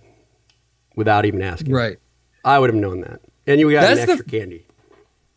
without 0.97 1.25
even 1.25 1.43
asking. 1.43 1.73
Right. 1.73 1.99
I 2.45 2.59
would 2.59 2.71
have 2.71 2.81
known 2.81 3.03
that. 3.03 3.21
And 3.47 3.61
you 3.61 3.71
got 3.71 3.83
That's 3.83 4.01
an 4.01 4.07
the- 4.07 4.13
extra 4.15 4.31
candy. 4.31 4.67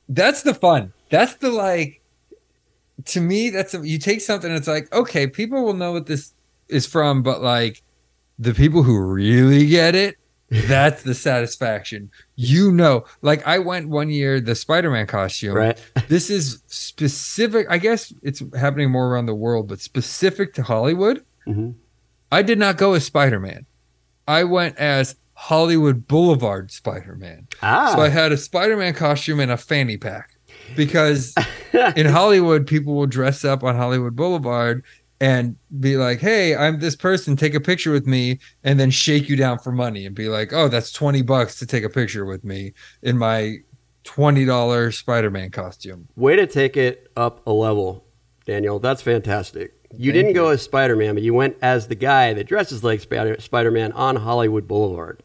That's 0.10 0.42
the 0.44 0.54
fun. 0.54 0.94
That's 1.10 1.36
the 1.36 1.50
like. 1.52 2.02
To 3.06 3.22
me, 3.22 3.50
that's 3.50 3.74
a, 3.74 3.86
you 3.86 3.98
take 4.00 4.22
something. 4.22 4.52
It's 4.52 4.68
like 4.68 4.92
okay, 4.94 5.28
people 5.28 5.64
will 5.64 5.74
know 5.74 5.92
what 5.92 6.06
this 6.06 6.34
is 6.70 6.86
from, 6.86 7.24
but 7.24 7.42
like 7.42 7.82
the 8.42 8.54
people 8.56 8.82
who 8.82 9.00
really 9.00 9.68
get 9.68 9.94
it, 9.94 10.18
that's 10.50 11.04
the 11.04 11.14
satisfaction. 11.14 12.10
You 12.36 12.72
know, 12.72 13.06
like 13.22 13.46
I 13.48 13.60
went 13.60 13.88
one 13.88 14.10
year 14.10 14.42
the 14.42 14.56
Spider-Man 14.56 15.08
costume. 15.08 15.54
Right? 15.56 15.80
This 16.10 16.30
is 16.30 16.62
specific. 16.68 17.68
I 17.70 17.78
guess 17.78 18.12
it's 18.22 18.44
happening 18.58 18.92
more 18.92 19.08
around 19.08 19.28
the 19.28 19.36
world, 19.36 19.70
but 19.70 19.80
specific 19.80 20.54
to 20.56 20.64
Hollywood. 20.64 21.24
Mhm. 21.48 21.76
I 22.32 22.42
did 22.42 22.60
not 22.60 22.78
go 22.78 22.94
as 22.94 23.06
Spider-Man. 23.06 23.66
I 24.28 24.44
went 24.44 24.78
as 24.78 25.16
Hollywood 25.36 26.08
Boulevard 26.08 26.72
Spider-Man. 26.72 27.48
Ah. 27.62 27.94
So 27.96 28.02
I 28.02 28.10
had 28.10 28.32
a 28.32 28.38
Spider-Man 28.38 28.94
costume 28.94 29.40
and 29.40 29.52
a 29.52 29.58
fanny 29.58 29.98
pack 29.98 30.32
because 30.76 31.34
in 31.96 32.06
Hollywood 32.20 32.68
people 32.68 32.94
will 32.96 33.08
dress 33.08 33.46
up 33.46 33.64
on 33.64 33.76
Hollywood 33.76 34.16
Boulevard 34.16 34.84
and 35.22 35.56
be 35.80 35.96
like, 35.96 36.20
"Hey, 36.20 36.56
I'm 36.56 36.80
this 36.80 36.96
person. 36.96 37.38
Take 37.38 37.54
a 37.54 37.60
picture 37.62 37.92
with 37.92 38.08
me," 38.08 38.40
and 38.66 38.78
then 38.80 38.90
shake 38.90 39.30
you 39.30 39.38
down 39.38 39.60
for 39.60 39.72
money 39.72 40.06
and 40.06 40.14
be 40.14 40.28
like, 40.28 40.52
"Oh, 40.52 40.68
that's 40.68 40.92
twenty 40.92 41.22
bucks 41.22 41.58
to 41.60 41.66
take 41.66 41.84
a 41.86 41.90
picture 41.90 42.26
with 42.26 42.44
me 42.44 42.74
in 43.04 43.18
my 43.18 43.58
twenty 44.04 44.44
dollar 44.44 44.92
Spider-Man 44.92 45.52
costume." 45.52 46.08
Way 46.18 46.36
to 46.36 46.48
take 46.48 46.76
it 46.76 47.10
up 47.16 47.46
a 47.48 47.54
level, 47.54 48.04
Daniel. 48.46 48.80
That's 48.80 49.02
fantastic. 49.04 49.74
You 49.96 50.12
Thank 50.12 50.14
didn't 50.14 50.30
you. 50.30 50.36
go 50.36 50.50
as 50.50 50.62
Spider 50.64 50.96
Man, 50.96 51.14
but 51.14 51.24
you 51.24 51.34
went 51.34 51.56
as 51.62 51.88
the 51.88 51.96
guy 51.96 52.34
that 52.34 52.46
dresses 52.48 52.84
like 52.84 53.00
Spider 53.02 53.72
Man 53.72 53.92
on 53.92 54.16
Hollywood 54.16 54.68
Boulevard. 54.68 55.22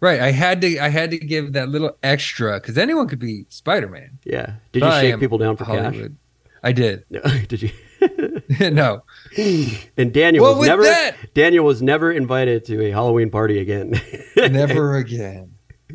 Right. 0.00 0.20
I 0.20 0.32
had 0.32 0.60
to. 0.62 0.78
I 0.80 0.88
had 0.88 1.12
to 1.12 1.18
give 1.18 1.52
that 1.52 1.68
little 1.68 1.96
extra 2.02 2.58
because 2.58 2.76
anyone 2.76 3.06
could 3.06 3.20
be 3.20 3.46
Spider-Man. 3.50 4.18
Yeah. 4.24 4.54
Did 4.72 4.80
But 4.80 5.00
you 5.04 5.10
shake 5.10 5.20
people 5.20 5.38
down 5.38 5.56
for 5.56 5.62
Hollywood. 5.62 6.16
I 6.64 6.72
did. 6.72 7.04
No. 7.08 7.20
Did 7.48 7.62
you? 7.62 7.70
no. 8.72 9.02
And 9.96 10.12
Daniel 10.12 10.44
Well, 10.44 10.58
was 10.58 10.68
never 10.68 10.82
that- 10.82 11.16
Daniel 11.34 11.64
was 11.64 11.82
never 11.82 12.12
invited 12.12 12.64
to 12.66 12.84
a 12.86 12.90
Halloween 12.90 13.30
party 13.30 13.58
again. 13.58 14.00
Never 14.36 14.96
again. 14.96 15.52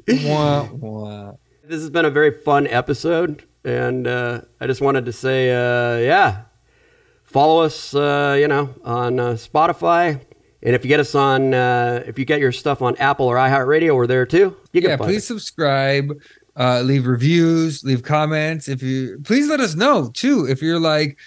wah, 0.07 0.63
wah. 0.71 1.31
this 1.63 1.81
has 1.81 1.89
been 1.89 2.05
a 2.05 2.09
very 2.09 2.31
fun 2.31 2.67
episode, 2.67 3.43
and 3.63 4.07
uh, 4.07 4.41
I 4.61 4.67
just 4.67 4.79
wanted 4.81 5.05
to 5.05 5.11
say, 5.13 5.49
uh, 5.51 5.97
yeah, 5.99 6.43
follow 7.23 7.63
us, 7.63 7.93
uh, 7.95 8.37
you 8.39 8.47
know, 8.47 8.73
on 8.83 9.19
uh, 9.19 9.31
Spotify, 9.33 10.21
and 10.63 10.75
if 10.75 10.83
you 10.85 10.87
get 10.89 10.99
us 10.99 11.13
on, 11.15 11.53
uh, 11.53 12.03
if 12.05 12.17
you 12.19 12.25
get 12.25 12.39
your 12.39 12.51
stuff 12.51 12.81
on 12.81 12.95
Apple 12.97 13.25
or 13.25 13.35
iHeartRadio, 13.35 13.95
we're 13.95 14.07
there 14.07 14.25
too. 14.25 14.55
You 14.71 14.81
can 14.81 14.91
yeah, 14.91 14.97
please 14.97 15.23
us. 15.23 15.25
subscribe, 15.27 16.11
uh, 16.55 16.81
leave 16.81 17.05
reviews, 17.07 17.83
leave 17.83 18.03
comments. 18.03 18.67
If 18.67 18.81
you 18.81 19.19
please 19.23 19.47
let 19.49 19.59
us 19.59 19.75
know 19.75 20.09
too 20.13 20.45
if 20.49 20.61
you're 20.61 20.79
like, 20.79 21.17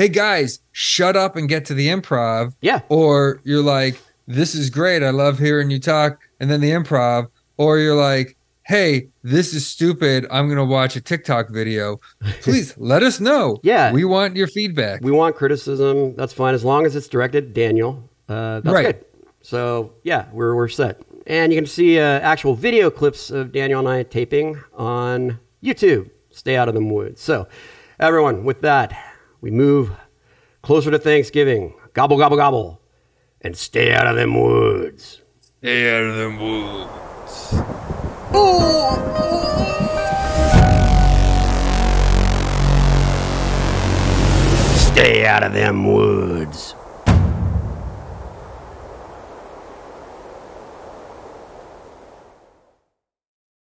hey 0.00 0.08
guys, 0.08 0.60
shut 0.72 1.14
up 1.14 1.36
and 1.36 1.46
get 1.46 1.66
to 1.66 1.74
the 1.74 1.88
improv, 1.88 2.54
Yeah, 2.62 2.80
or 2.88 3.42
you're 3.44 3.62
like, 3.62 4.00
this 4.26 4.54
is 4.54 4.70
great, 4.70 5.02
I 5.02 5.10
love 5.10 5.38
hearing 5.38 5.70
you 5.70 5.78
talk, 5.78 6.18
and 6.40 6.50
then 6.50 6.62
the 6.62 6.70
improv, 6.70 7.28
or 7.58 7.78
you're 7.78 7.94
like, 7.94 8.34
hey, 8.62 9.08
this 9.22 9.52
is 9.52 9.66
stupid, 9.66 10.26
I'm 10.30 10.48
gonna 10.48 10.64
watch 10.64 10.96
a 10.96 11.02
TikTok 11.02 11.50
video. 11.50 12.00
Please 12.40 12.74
let 12.78 13.02
us 13.02 13.20
know. 13.20 13.58
Yeah. 13.62 13.92
we 13.92 14.06
want 14.06 14.36
your 14.36 14.46
feedback. 14.46 15.02
we 15.02 15.10
want 15.10 15.36
criticism. 15.36 16.16
That's 16.16 16.32
fine 16.32 16.54
as 16.54 16.64
long 16.64 16.86
as 16.86 16.96
it's 16.96 17.06
directed 17.06 17.52
Daniel. 17.52 18.08
Uh, 18.26 18.60
that's 18.60 18.72
Right. 18.72 18.86
good. 18.86 19.04
So 19.42 19.92
yeah, 20.02 20.28
we're 20.32 20.54
we're 20.54 20.68
set. 20.68 21.02
And 21.26 21.52
you 21.52 21.58
can 21.58 21.66
see 21.66 21.98
uh, 22.00 22.20
actual 22.20 22.54
video 22.54 22.90
clips 22.90 23.30
of 23.30 23.52
Daniel 23.52 23.80
and 23.80 23.88
I 23.88 24.02
taping 24.04 24.58
on 24.72 25.38
YouTube. 25.62 26.08
Stay 26.30 26.56
out 26.56 26.68
of 26.68 26.74
the 26.74 26.82
woods. 26.82 27.20
So, 27.20 27.48
everyone, 27.98 28.44
with 28.44 28.62
that, 28.62 29.09
we 29.40 29.50
move 29.50 29.90
closer 30.62 30.90
to 30.90 30.98
Thanksgiving. 30.98 31.74
Gobble 31.92 32.18
gobble 32.18 32.36
gobble, 32.36 32.80
and 33.40 33.56
stay 33.56 33.92
out 33.92 34.06
of 34.06 34.16
them 34.16 34.40
woods. 34.40 35.22
Stay 35.40 35.96
out 35.96 36.04
of 36.04 36.16
them 36.16 36.38
woods. 36.40 36.90
Stay 44.80 45.26
out 45.26 45.42
of 45.42 45.52
them 45.52 45.92
woods. 45.92 46.74